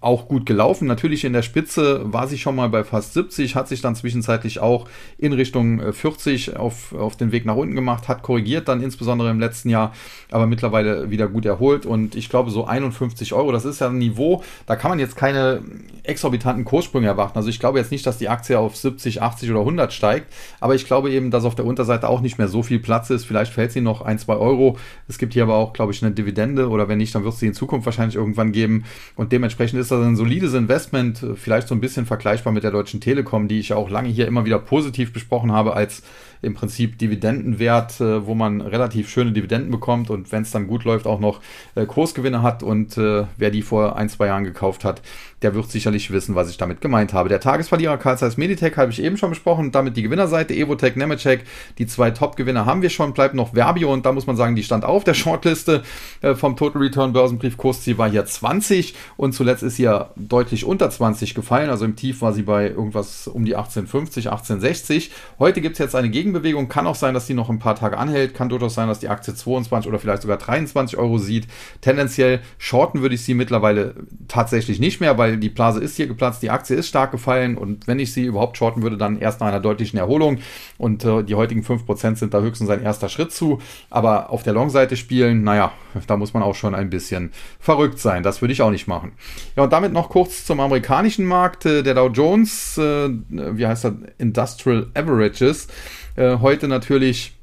auch 0.01 0.29
gut 0.29 0.45
gelaufen. 0.45 0.87
Natürlich 0.87 1.25
in 1.25 1.33
der 1.33 1.43
Spitze 1.43 2.01
war 2.05 2.29
sie 2.29 2.39
schon 2.39 2.55
mal 2.57 2.69
bei 2.69 2.85
fast 2.85 3.15
70, 3.15 3.57
hat 3.57 3.69
sich 3.69 3.81
dann 3.81 3.97
zwischenzeitlich 3.97 4.61
auch 4.61 4.89
in 5.17 5.33
Richtung 5.33 5.93
40 5.93 6.49
äh, 6.49 6.57
auf, 6.57 6.93
auf 6.93 7.17
den 7.17 7.33
Weg 7.33 7.47
nach 7.47 7.57
unten 7.57 7.75
gemacht, 7.75 8.09
hat 8.09 8.23
korrigiert 8.23 8.69
dann 8.69 8.83
insbesondere 8.83 9.31
im 9.31 9.41
letzten 9.41 9.71
Jahr, 9.71 9.95
aber 10.31 10.47
mittlerweile 10.47 11.11
wieder 11.11 11.29
gut 11.29 11.47
erholt 11.47 11.87
und 11.87 12.15
ich 12.15 12.29
glaube 12.29 12.51
so 12.51 12.67
51 12.67 13.33
Euro, 13.33 13.53
das 13.53 13.65
ist 13.65 13.81
ja 13.81 13.89
ein 13.89 13.99
Niveau, 13.99 14.43
da 14.67 14.77
kann 14.77 14.91
man 14.91 14.99
jetzt 14.99 15.17
keine 15.17 15.63
exorbitanten 16.03 16.67
Kurssprünge 16.67 17.07
erwarten. 17.07 17.39
Also 17.39 17.49
ich 17.49 17.59
glaube 17.59 17.79
jetzt 17.79 17.91
nicht, 17.91 18.07
dass 18.07 18.19
die 18.19 18.29
Aktie 18.29 18.59
auf 18.59 18.77
70, 18.77 19.23
80 19.23 19.51
oder 19.51 19.61
100 19.61 19.93
steigt, 19.93 20.33
aber 20.61 20.75
ich 20.75 20.85
glaube 20.87 21.11
eben, 21.11 21.31
dass 21.31 21.45
auf 21.45 21.55
der 21.55 21.65
Unterseite 21.65 22.09
auch 22.09 22.21
nicht 22.21 22.37
mehr 22.37 22.49
so 22.49 22.63
viel 22.63 22.79
Platz 22.79 23.09
ist. 23.09 23.25
Vielleicht 23.25 23.53
fällt 23.53 23.73
sie 23.73 23.81
noch 23.81 24.03
ein, 24.03 24.19
zwei 24.19 24.37
Euro. 24.37 24.77
Es 25.09 25.17
gibt 25.17 25.33
hier 25.33 25.45
aber 25.45 25.55
auch, 25.55 25.73
glaube 25.73 25.93
ich, 25.93 26.03
eine 26.03 26.13
Dividende 26.13 26.69
oder 26.69 26.89
wenn 26.89 26.99
nicht, 26.99 27.15
dann 27.15 27.25
wird 27.25 27.33
es 27.33 27.41
sie 27.41 27.47
in 27.47 27.55
Zukunft 27.55 27.87
wahrscheinlich 27.87 28.17
irgendwann 28.17 28.53
geben 28.53 28.85
und 29.17 29.33
dementsprechend 29.33 29.54
Dementsprechend 29.55 29.81
ist 29.83 29.93
das 29.93 30.05
ein 30.05 30.17
solides 30.17 30.53
Investment, 30.53 31.23
äh, 31.23 31.37
vielleicht 31.37 31.69
so 31.69 31.77
ein 31.77 31.81
bisschen 31.81 32.07
vergleichbar 32.07 32.53
mit 32.53 32.65
der 32.65 32.73
Deutschen 32.73 33.01
Telekom, 33.01 33.47
die 33.47 33.61
ich 33.61 33.73
auch 33.73 33.89
lange 33.89 34.09
hier 34.09 34.27
immer 34.27 34.45
wieder 34.45 34.59
positiv 34.59 35.13
besprochen 35.13 35.53
habe 35.53 35.75
als 35.77 36.03
im 36.43 36.55
Prinzip 36.55 36.99
Dividendenwert, 36.99 38.01
äh, 38.01 38.27
wo 38.27 38.35
man 38.35 38.61
relativ 38.61 39.09
schöne 39.09 39.31
Dividenden 39.31 39.71
bekommt 39.71 40.11
und 40.11 40.33
wenn 40.33 40.43
es 40.43 40.51
dann 40.51 40.67
gut 40.67 40.83
läuft, 40.83 41.07
auch 41.07 41.21
noch 41.21 41.41
äh, 41.77 41.87
Kursgewinne 41.87 42.43
hat. 42.43 42.65
Und 42.65 42.97
wer 42.97 43.51
die 43.51 43.63
vor 43.63 43.97
ein, 43.97 44.09
zwei 44.09 44.27
Jahren 44.27 44.45
gekauft 44.45 44.85
hat, 44.85 45.03
der 45.45 45.55
wird 45.55 45.71
sicherlich 45.71 46.11
wissen, 46.11 46.35
was 46.35 46.49
ich 46.49 46.57
damit 46.57 46.81
gemeint 46.81 47.13
habe. 47.13 47.29
Der 47.29 47.39
Tagesverlierer 47.39 47.99
Carl 47.99 48.17
Zeiss 48.17 48.39
Meditech 48.39 48.79
habe 48.79 48.91
ich 48.91 49.03
eben 49.03 49.19
schon 49.19 49.29
besprochen. 49.29 49.73
Damit 49.73 49.95
die 49.95 50.03
Gewinnerseite 50.03 50.55
Evotech, 50.55 50.97
Nemetschek. 50.97 51.45
Die 51.77 51.87
zwei 51.87 52.11
Top-Gewinner 52.11 52.65
haben 52.65 52.81
wir 52.81 52.89
schon. 52.89 53.13
Bleibt 53.13 53.35
noch 53.35 53.53
Verbio 53.53 53.93
und 53.93 54.07
da 54.07 54.13
muss 54.13 54.27
man 54.27 54.37
sagen, 54.37 54.57
die 54.57 54.63
stand 54.63 54.87
auf 54.87 55.05
der 55.05 55.13
Shortliste 55.13 55.83
äh, 56.23 56.35
vom 56.35 56.57
Total 56.57 56.81
Return 56.81 57.13
Börsenbrief. 57.13 57.59
Kursziel 57.59 57.99
war 57.99 58.11
hier 58.11 58.25
20 58.25 58.95
und 59.19 59.35
zuletzt 59.35 59.63
ist 59.63 59.77
sie 59.77 59.83
ja 59.83 60.11
deutlich 60.17 60.65
unter 60.65 60.89
20 60.89 61.35
gefallen. 61.35 61.69
Also 61.69 61.85
im 61.85 61.95
Tief 61.95 62.23
war 62.23 62.33
sie 62.33 62.43
bei 62.43 62.69
irgendwas 62.71 63.29
um 63.29 63.45
die 63.45 63.55
1850, 63.55 64.31
1860. 64.31 65.11
Heute 65.39 65.61
gibt 65.61 65.75
es 65.75 65.79
jetzt 65.79 65.95
eine 65.95 66.09
Gegenbewegung. 66.09 66.71
Kann 66.71 66.87
auch 66.87 66.95
sein, 66.95 67.13
dass 67.13 67.27
die 67.27 67.35
noch 67.35 67.51
ein 67.51 67.59
paar 67.59 67.75
Tage 67.75 67.99
anhält. 67.99 68.35
Kann 68.35 68.49
durchaus 68.49 68.75
sein, 68.75 68.89
dass 68.89 69.01
die 69.01 69.11
Aktie 69.11 69.35
22 69.35 69.91
oder 69.91 69.99
vielleicht 69.99 70.23
sogar 70.23 70.39
23 70.39 70.99
Euro 70.99 71.19
sieht. 71.19 71.49
Tendenziell 71.83 72.41
shorten 72.57 73.03
würde 73.03 73.15
ich 73.15 73.23
sie 73.23 73.35
mittlerweile 73.35 73.95
tatsächlich 74.27 74.81
nicht 74.81 75.03
mehr, 75.03 75.19
weil 75.19 75.34
die 75.37 75.49
Blase 75.49 75.81
ist 75.81 75.97
hier 75.97 76.07
geplatzt. 76.07 76.43
Die 76.43 76.51
Aktie 76.51 76.77
ist 76.77 76.89
stark 76.89 77.13
gefallen 77.13 77.57
und 77.57 77.87
wenn 77.87 77.99
ich 77.99 78.13
sie 78.13 78.25
überhaupt 78.25 78.57
shorten 78.57 78.83
würde, 78.83 78.97
dann 78.97 79.19
erst 79.19 79.41
nach 79.41 79.49
einer 79.49 79.61
deutlichen 79.61 79.99
Erholung. 79.99 80.39
Und 80.79 81.05
äh, 81.05 81.23
die 81.23 81.35
heutigen 81.35 81.63
5% 81.63 82.17
sind 82.17 82.35
da 82.35 82.41
höchstens 82.41 82.71
ein 82.71 82.83
erster 82.83 83.09
Schritt 83.09 83.33
zu. 83.33 83.61
Aber 83.91 84.31
auf 84.31 84.43
der 84.43 84.53
Long-Seite 84.53 84.97
spielen, 84.97 85.43
naja, 85.43 85.73
da 86.07 86.17
muss 86.17 86.35
man 86.35 86.43
auch 86.43 86.55
schon 86.55 86.75
ein 86.75 86.91
bisschen 86.91 87.33
verrückt 87.59 87.99
sein. 87.99 88.23
Das 88.23 88.41
würde 88.41 88.53
ich 88.53 88.63
auch 88.63 88.71
nicht 88.71 88.87
machen. 88.87 89.13
Ja, 89.57 89.65
und 89.65 89.73
damit 89.73 89.93
noch 89.93 90.09
kurz 90.09 90.45
zum 90.45 90.61
amerikanischen 90.61 91.25
Markt. 91.25 91.67
Äh, 91.67 91.83
der 91.83 91.95
Dow 91.95 92.09
Jones, 92.09 92.79
äh, 92.79 93.09
wie 93.29 93.67
heißt 93.67 93.85
das? 93.85 93.93
Industrial 94.19 94.87
Averages. 94.95 95.69
Äh, 96.17 96.39
heute 96.39 96.69
natürlich 96.69 97.35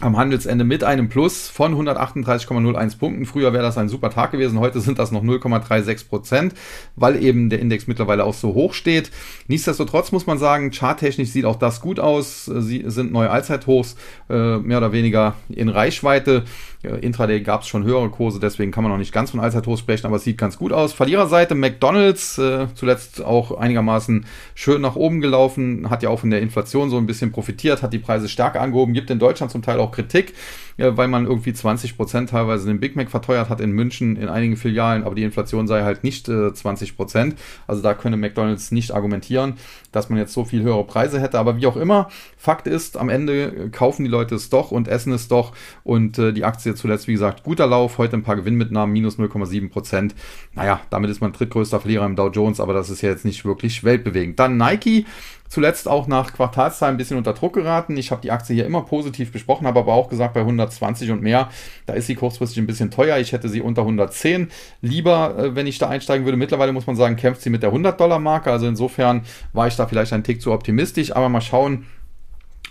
am 0.00 0.16
Handelsende 0.16 0.64
mit 0.64 0.82
einem 0.82 1.08
Plus 1.08 1.48
von 1.48 1.74
138,01 1.74 2.98
Punkten. 2.98 3.26
Früher 3.26 3.52
wäre 3.52 3.62
das 3.62 3.78
ein 3.78 3.88
super 3.88 4.10
Tag 4.10 4.32
gewesen, 4.32 4.58
heute 4.58 4.80
sind 4.80 4.98
das 4.98 5.12
noch 5.12 5.22
0,36 5.22 6.08
Prozent, 6.08 6.54
weil 6.96 7.22
eben 7.22 7.48
der 7.48 7.60
Index 7.60 7.86
mittlerweile 7.86 8.24
auch 8.24 8.34
so 8.34 8.54
hoch 8.54 8.74
steht. 8.74 9.12
Nichtsdestotrotz 9.46 10.10
muss 10.10 10.26
man 10.26 10.38
sagen, 10.38 10.72
charttechnisch 10.72 11.30
sieht 11.30 11.44
auch 11.44 11.56
das 11.56 11.80
gut 11.80 12.00
aus. 12.00 12.46
Sie 12.46 12.82
sind 12.86 13.12
neue 13.12 13.30
Allzeithochs, 13.30 13.96
äh, 14.28 14.58
mehr 14.58 14.78
oder 14.78 14.92
weniger 14.92 15.34
in 15.48 15.68
Reichweite. 15.68 16.44
Intraday 16.84 17.40
gab 17.40 17.62
es 17.62 17.68
schon 17.68 17.84
höhere 17.84 18.10
Kurse, 18.10 18.38
deswegen 18.40 18.70
kann 18.70 18.84
man 18.84 18.92
noch 18.92 18.98
nicht 18.98 19.12
ganz 19.12 19.30
von 19.30 19.40
Allzeithochs 19.40 19.80
sprechen, 19.80 20.06
aber 20.06 20.16
es 20.16 20.24
sieht 20.24 20.38
ganz 20.38 20.58
gut 20.58 20.72
aus. 20.72 20.92
Verliererseite 20.92 21.54
McDonalds, 21.54 22.38
äh, 22.38 22.66
zuletzt 22.74 23.24
auch 23.24 23.56
einigermaßen 23.56 24.26
schön 24.54 24.82
nach 24.82 24.96
oben 24.96 25.20
gelaufen, 25.20 25.88
hat 25.88 26.02
ja 26.02 26.10
auch 26.10 26.20
von 26.20 26.30
der 26.30 26.42
Inflation 26.42 26.90
so 26.90 26.98
ein 26.98 27.06
bisschen 27.06 27.32
profitiert, 27.32 27.82
hat 27.82 27.92
die 27.92 27.98
Preise 27.98 28.28
stärker 28.28 28.60
angehoben, 28.60 28.92
gibt 28.92 29.10
in 29.10 29.18
Deutschland 29.18 29.50
zum 29.50 29.62
Teil 29.62 29.80
auch 29.80 29.83
Kritik 29.90 30.34
weil 30.76 31.08
man 31.08 31.26
irgendwie 31.26 31.52
20 31.52 31.96
Prozent 31.96 32.30
teilweise 32.30 32.66
den 32.66 32.80
Big 32.80 32.96
Mac 32.96 33.10
verteuert 33.10 33.48
hat 33.48 33.60
in 33.60 33.72
München 33.72 34.16
in 34.16 34.28
einigen 34.28 34.56
Filialen, 34.56 35.04
aber 35.04 35.14
die 35.14 35.22
Inflation 35.22 35.66
sei 35.66 35.82
halt 35.82 36.04
nicht 36.04 36.28
äh, 36.28 36.52
20 36.52 36.96
Prozent. 36.96 37.36
Also 37.66 37.82
da 37.82 37.94
könne 37.94 38.16
McDonald's 38.16 38.70
nicht 38.70 38.92
argumentieren, 38.92 39.54
dass 39.92 40.08
man 40.08 40.18
jetzt 40.18 40.32
so 40.32 40.44
viel 40.44 40.62
höhere 40.62 40.84
Preise 40.84 41.20
hätte. 41.20 41.38
Aber 41.38 41.56
wie 41.56 41.66
auch 41.66 41.76
immer, 41.76 42.08
Fakt 42.36 42.66
ist, 42.66 42.96
am 42.96 43.08
Ende 43.08 43.70
kaufen 43.70 44.04
die 44.04 44.10
Leute 44.10 44.34
es 44.34 44.50
doch 44.50 44.70
und 44.70 44.88
essen 44.88 45.12
es 45.12 45.28
doch. 45.28 45.52
Und 45.84 46.18
äh, 46.18 46.32
die 46.32 46.44
Aktie 46.44 46.74
zuletzt, 46.74 47.08
wie 47.08 47.12
gesagt, 47.12 47.44
guter 47.44 47.66
Lauf, 47.66 47.98
heute 47.98 48.16
ein 48.16 48.22
paar 48.22 48.36
Gewinnmitnahmen, 48.36 48.92
minus 48.92 49.18
0,7 49.18 49.70
Prozent. 49.70 50.14
Naja, 50.54 50.80
damit 50.90 51.10
ist 51.10 51.20
man 51.20 51.32
drittgrößter 51.32 51.80
Verlierer 51.80 52.06
im 52.06 52.16
Dow 52.16 52.28
Jones, 52.28 52.60
aber 52.60 52.72
das 52.72 52.90
ist 52.90 53.02
ja 53.02 53.10
jetzt 53.10 53.24
nicht 53.24 53.44
wirklich 53.44 53.84
weltbewegend. 53.84 54.38
Dann 54.38 54.56
Nike 54.56 55.06
zuletzt 55.48 55.86
auch 55.86 56.08
nach 56.08 56.32
Quartalszahlen 56.32 56.96
ein 56.96 56.98
bisschen 56.98 57.16
unter 57.16 57.32
Druck 57.32 57.54
geraten. 57.54 57.96
Ich 57.96 58.10
habe 58.10 58.20
die 58.20 58.32
Aktie 58.32 58.54
hier 58.54 58.66
immer 58.66 58.82
positiv 58.82 59.30
besprochen, 59.30 59.66
habe 59.66 59.80
aber 59.80 59.92
auch 59.92 60.08
gesagt, 60.08 60.34
bei 60.34 60.44
120 60.64 61.10
und 61.10 61.22
mehr, 61.22 61.50
da 61.86 61.94
ist 61.94 62.06
sie 62.06 62.14
kurzfristig 62.14 62.58
ein 62.58 62.66
bisschen 62.66 62.90
teuer. 62.90 63.18
Ich 63.18 63.32
hätte 63.32 63.48
sie 63.48 63.60
unter 63.60 63.82
110 63.82 64.48
lieber, 64.80 65.36
äh, 65.38 65.54
wenn 65.54 65.66
ich 65.66 65.78
da 65.78 65.88
einsteigen 65.88 66.24
würde. 66.24 66.36
Mittlerweile 66.36 66.72
muss 66.72 66.86
man 66.86 66.96
sagen, 66.96 67.16
kämpft 67.16 67.42
sie 67.42 67.50
mit 67.50 67.62
der 67.62 67.72
100-Dollar-Marke. 67.72 68.50
Also 68.50 68.66
insofern 68.66 69.22
war 69.52 69.66
ich 69.66 69.76
da 69.76 69.86
vielleicht 69.86 70.12
ein 70.12 70.24
Tick 70.24 70.40
zu 70.40 70.52
optimistisch, 70.52 71.14
aber 71.14 71.28
mal 71.28 71.40
schauen, 71.40 71.86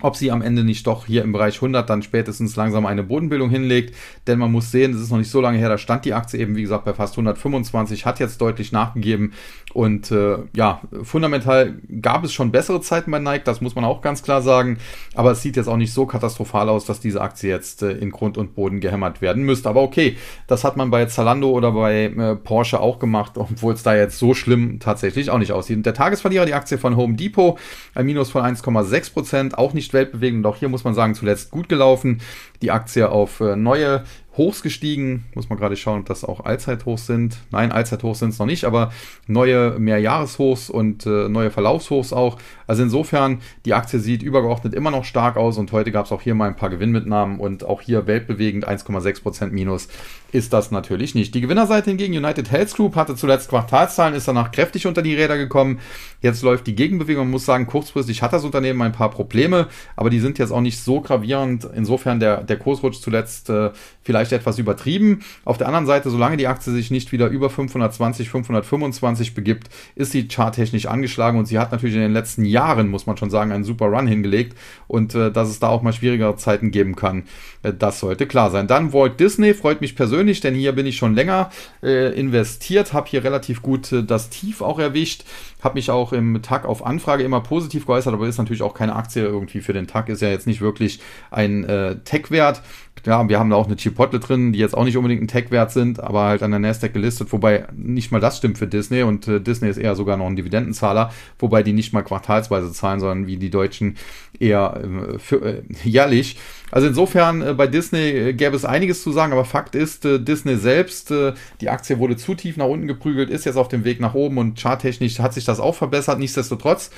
ob 0.02 0.16
sie 0.16 0.32
am 0.32 0.42
Ende 0.42 0.64
nicht 0.64 0.86
doch 0.88 1.06
hier 1.06 1.24
im 1.24 1.32
Bereich 1.32 1.56
100 1.56 1.90
dann 1.90 2.02
spätestens 2.02 2.56
langsam 2.56 2.86
eine 2.86 3.04
Bodenbildung 3.04 3.50
hinlegt. 3.50 3.96
Denn 4.28 4.40
man 4.40 4.52
muss 4.52 4.72
sehen, 4.72 4.94
es 4.94 5.02
ist 5.02 5.12
noch 5.12 5.18
nicht 5.18 5.30
so 5.30 5.40
lange 5.40 5.58
her, 5.58 5.70
da 5.70 5.78
stand 5.78 6.06
die 6.06 6.14
Aktie 6.14 6.40
eben, 6.40 6.56
wie 6.56 6.62
gesagt, 6.62 6.86
bei 6.86 6.94
fast 6.94 7.14
125, 7.14 8.06
hat 8.06 8.20
jetzt 8.20 8.42
deutlich 8.42 8.72
nachgegeben. 8.72 9.34
Und 9.74 10.12
äh, 10.12 10.38
ja, 10.56 10.82
fundamental 11.04 11.76
gab 12.02 12.24
es 12.24 12.34
schon 12.34 12.52
bessere 12.52 12.82
Zeiten 12.82 13.12
bei 13.12 13.20
Nike, 13.20 13.44
das 13.44 13.62
muss 13.62 13.76
man 13.76 13.86
auch 13.86 14.02
ganz 14.02 14.22
klar 14.24 14.42
sagen. 14.42 14.78
Aber 15.16 15.32
es 15.32 15.42
sieht 15.42 15.56
jetzt 15.56 15.68
auch 15.68 15.78
nicht 15.78 15.94
so 15.94 16.06
katastrophal 16.06 16.70
aus, 16.70 16.86
dass 16.86 17.00
diese 17.00 17.22
Aktie 17.22 17.50
jetzt 17.50 17.82
äh, 17.82 17.92
in 17.92 18.12
Grund 18.12 18.38
und 18.38 18.56
Boden 18.56 18.80
gehämmert 18.80 19.22
werden 19.22 19.44
müsste. 19.44 19.70
Aber 19.70 19.82
okay, 19.82 20.18
das 20.48 20.64
hat 20.64 20.78
man 20.78 20.92
bei 20.92 21.06
Zalando 21.06 21.50
oder 21.50 21.72
bei 21.72 22.06
äh, 22.06 22.36
Porsche 22.36 22.80
auch 22.80 23.00
gemacht, 23.00 23.34
obwohl 23.36 23.74
es 23.74 23.84
da 23.84 23.96
jetzt 23.96 24.20
so 24.20 24.34
schlimm 24.34 24.80
tatsächlich 24.80 25.30
auch 25.30 25.40
nicht 25.40 25.52
aussieht. 25.52 25.78
Und 25.78 25.86
der 25.86 25.94
Tagesverlierer, 25.94 26.46
die 26.46 26.54
Aktie 26.54 26.78
von 26.78 26.96
Home 26.96 27.16
Depot, 27.16 27.58
ein 27.96 28.06
Minus 28.06 28.30
von 28.30 28.44
1,6 28.44 29.14
Prozent, 29.14 29.58
auch 29.58 29.74
nicht 29.74 29.83
weltbewegend. 29.92 30.46
Und 30.46 30.52
auch 30.52 30.56
hier 30.56 30.70
muss 30.70 30.86
man 30.86 30.94
sagen, 30.94 31.16
zuletzt 31.16 31.52
gut 31.52 31.68
gelaufen. 31.68 32.22
Die 32.62 32.72
Aktie 32.72 33.10
auf 33.10 33.42
äh, 33.42 33.58
neue 33.58 34.06
Hochs 34.36 34.64
gestiegen. 34.64 35.26
Muss 35.36 35.50
man 35.50 35.60
gerade 35.60 35.76
schauen, 35.76 36.02
ob 36.02 36.06
das 36.08 36.24
auch 36.24 36.46
Allzeithochs 36.46 37.06
sind. 37.06 37.38
Nein, 37.52 37.72
Allzeithochs 37.72 38.20
sind 38.20 38.30
es 38.30 38.40
noch 38.40 38.46
nicht, 38.46 38.66
aber 38.66 38.92
neue 39.28 39.78
Mehrjahreshochs 39.78 40.70
und 40.70 41.06
äh, 41.06 41.30
neue 41.30 41.52
Verlaufshochs 41.52 42.14
auch. 42.14 42.38
Also 42.66 42.84
insofern, 42.84 43.42
die 43.66 43.74
Aktie 43.74 44.00
sieht 44.00 44.24
übergeordnet 44.24 44.74
immer 44.74 44.92
noch 44.92 45.06
stark 45.06 45.38
aus 45.38 45.58
und 45.58 45.72
heute 45.72 45.92
gab 45.92 46.06
es 46.06 46.12
auch 46.12 46.22
hier 46.22 46.36
mal 46.36 46.48
ein 46.48 46.56
paar 46.56 46.70
Gewinnmitnahmen 46.70 47.40
und 47.40 47.64
auch 47.64 47.82
hier 47.82 48.08
weltbewegend 48.08 48.68
1,6% 48.68 49.52
Minus 49.52 49.88
ist 50.34 50.52
das 50.52 50.72
natürlich 50.72 51.14
nicht. 51.14 51.36
Die 51.36 51.42
Gewinnerseite 51.42 51.92
hingegen, 51.92 52.18
United 52.18 52.52
Health 52.52 52.74
Group, 52.74 52.96
hatte 52.96 53.16
zuletzt 53.16 53.50
Quartalszahlen, 53.50 54.16
ist 54.16 54.28
danach 54.28 54.52
kräftig 54.52 54.88
unter 54.88 55.04
die 55.04 55.14
Räder 55.14 55.38
gekommen. 55.38 55.80
Jetzt 56.22 56.42
läuft 56.42 56.66
die 56.66 56.76
Gegenbewegung. 56.76 57.30
Muss 57.30 57.46
sagen, 57.46 57.68
kurzfristig 57.68 58.24
hat 58.24 58.34
das 58.34 58.44
Unternehmen 58.44 58.82
ein 58.82 58.92
paar 58.94 59.12
Probleme, 59.12 59.68
aber 59.96 60.10
die 60.10 60.20
sind 60.20 60.40
jetzt 60.40 60.52
auch 60.52 60.62
nicht 60.62 60.82
so 60.82 61.02
gravierend. 61.02 61.68
Insofern 61.76 62.20
der, 62.20 62.44
der 62.44 62.58
Kursrutsch 62.58 63.00
zuletzt 63.00 63.52
äh, 63.52 63.70
vielleicht 64.02 64.23
etwas 64.32 64.60
übertrieben. 64.60 65.22
Auf 65.46 65.58
der 65.58 65.68
anderen 65.68 65.86
Seite, 65.86 66.10
solange 66.10 66.38
die 66.38 66.48
Aktie 66.48 66.72
sich 66.72 66.92
nicht 66.92 67.12
wieder 67.12 67.28
über 67.28 67.50
520, 67.50 68.30
525 68.30 69.34
begibt, 69.34 69.70
ist 69.96 70.12
sie 70.12 70.28
charttechnisch 70.28 70.86
angeschlagen 70.86 71.38
und 71.38 71.46
sie 71.46 71.60
hat 71.60 71.72
natürlich 71.72 71.96
in 71.96 72.02
den 72.02 72.14
letzten 72.14 72.46
Jahren, 72.46 72.90
muss 72.90 73.06
man 73.06 73.18
schon 73.18 73.30
sagen, 73.30 73.52
einen 73.52 73.64
super 73.64 73.88
Run 73.88 74.08
hingelegt 74.08 74.58
und 74.88 75.16
äh, 75.16 75.32
dass 75.32 75.50
es 75.50 75.60
da 75.60 75.70
auch 75.70 75.82
mal 75.82 75.94
schwierigere 75.94 76.36
Zeiten 76.36 76.72
geben 76.72 76.96
kann, 76.96 77.24
äh, 77.64 77.74
das 77.74 78.00
sollte 78.00 78.28
klar 78.28 78.52
sein. 78.52 78.68
Dann 78.68 78.94
Walt 78.94 79.20
Disney 79.20 79.54
freut 79.54 79.82
mich 79.82 79.96
persönlich, 79.96 80.40
denn 80.40 80.56
hier 80.56 80.74
bin 80.74 80.86
ich 80.86 80.98
schon 80.98 81.16
länger 81.16 81.50
äh, 81.82 82.18
investiert, 82.18 82.94
habe 82.94 83.10
hier 83.10 83.24
relativ 83.24 83.62
gut 83.62 83.92
äh, 83.92 84.04
das 84.04 84.30
Tief 84.30 84.62
auch 84.62 84.80
erwischt, 84.80 85.24
habe 85.62 85.76
mich 85.76 85.90
auch 85.90 86.14
im 86.14 86.42
Tag 86.42 86.66
auf 86.66 86.86
Anfrage 86.86 87.24
immer 87.24 87.42
positiv 87.42 87.86
geäußert, 87.86 88.14
aber 88.14 88.28
ist 88.28 88.38
natürlich 88.38 88.62
auch 88.62 88.74
keine 88.74 88.96
Aktie 88.96 89.24
irgendwie 89.24 89.62
für 89.62 89.74
den 89.74 89.88
Tag, 89.88 90.10
ist 90.10 90.22
ja 90.22 90.30
jetzt 90.30 90.48
nicht 90.48 90.62
wirklich 90.62 91.00
ein 91.32 91.64
äh, 91.64 91.98
Tech-Wert. 92.04 92.62
Ja, 93.06 93.28
wir 93.28 93.38
haben 93.38 93.50
da 93.50 93.58
auch 93.58 93.68
eine 93.68 93.76
Chipotle 93.76 94.20
drin, 94.22 94.54
die 94.54 94.60
jetzt 94.60 94.78
auch 94.78 94.86
nicht 94.86 94.96
unbedingt 94.96 95.22
ein 95.22 95.28
Tech-Wert 95.28 95.72
sind, 95.72 96.00
aber 96.00 96.24
halt 96.24 96.42
an 96.42 96.52
der 96.52 96.62
Nasdaq 96.62 96.94
gelistet, 96.94 97.34
wobei 97.34 97.68
nicht 97.76 98.14
mal 98.14 98.22
das 98.22 98.38
stimmt 98.38 98.58
für 98.58 98.66
Disney 98.68 99.04
und 99.04 99.28
äh, 99.28 99.42
Disney 99.42 99.68
ist 99.68 99.78
eher 99.78 99.96
sogar 99.96 100.16
noch 100.16 100.28
ein 100.28 100.38
Dividendenzahler, 100.38 101.12
wobei 101.38 101.64
die 101.64 101.74
nicht 101.74 101.92
mal 101.92 102.02
quartalsweise 102.02 102.72
zahlen, 102.72 103.02
sondern 103.02 103.28
wie 103.28 103.36
die 103.36 103.50
Deutschen 103.50 103.98
eher 104.40 104.82
äh, 104.82 105.20
für, 105.20 105.42
äh, 105.44 105.64
jährlich. 105.84 106.38
Also 106.72 106.88
insofern 106.88 107.42
äh, 107.42 107.54
bei 107.54 107.68
Disney 107.68 108.10
äh, 108.10 108.34
gäbe 108.34 108.56
es 108.56 108.64
einiges 108.64 109.04
zu 109.04 109.12
sagen, 109.12 109.34
aber 109.34 109.44
Fakt 109.44 109.76
ist, 109.76 110.06
äh, 110.06 110.20
Disney 110.20 110.56
selbst, 110.56 111.14
die 111.60 111.70
Aktie 111.70 112.00
wurde 112.00 112.16
zu 112.16 112.36
tief 112.36 112.56
nach 112.56 112.68
unten 112.68 112.88
geprügelt, 112.88 113.30
ist 113.30 113.46
jetzt 113.46 113.58
auf 113.58 113.68
dem 113.68 113.84
Weg 113.84 114.00
nach 114.00 114.14
oben 114.14 114.38
und 114.38 114.58
charttechnisch 114.58 115.20
hat 115.20 115.34
sich 115.34 115.44
das 115.44 115.60
auch 115.60 115.76
verbessert. 115.76 116.20
Nichtsdestotrotz 116.20 116.90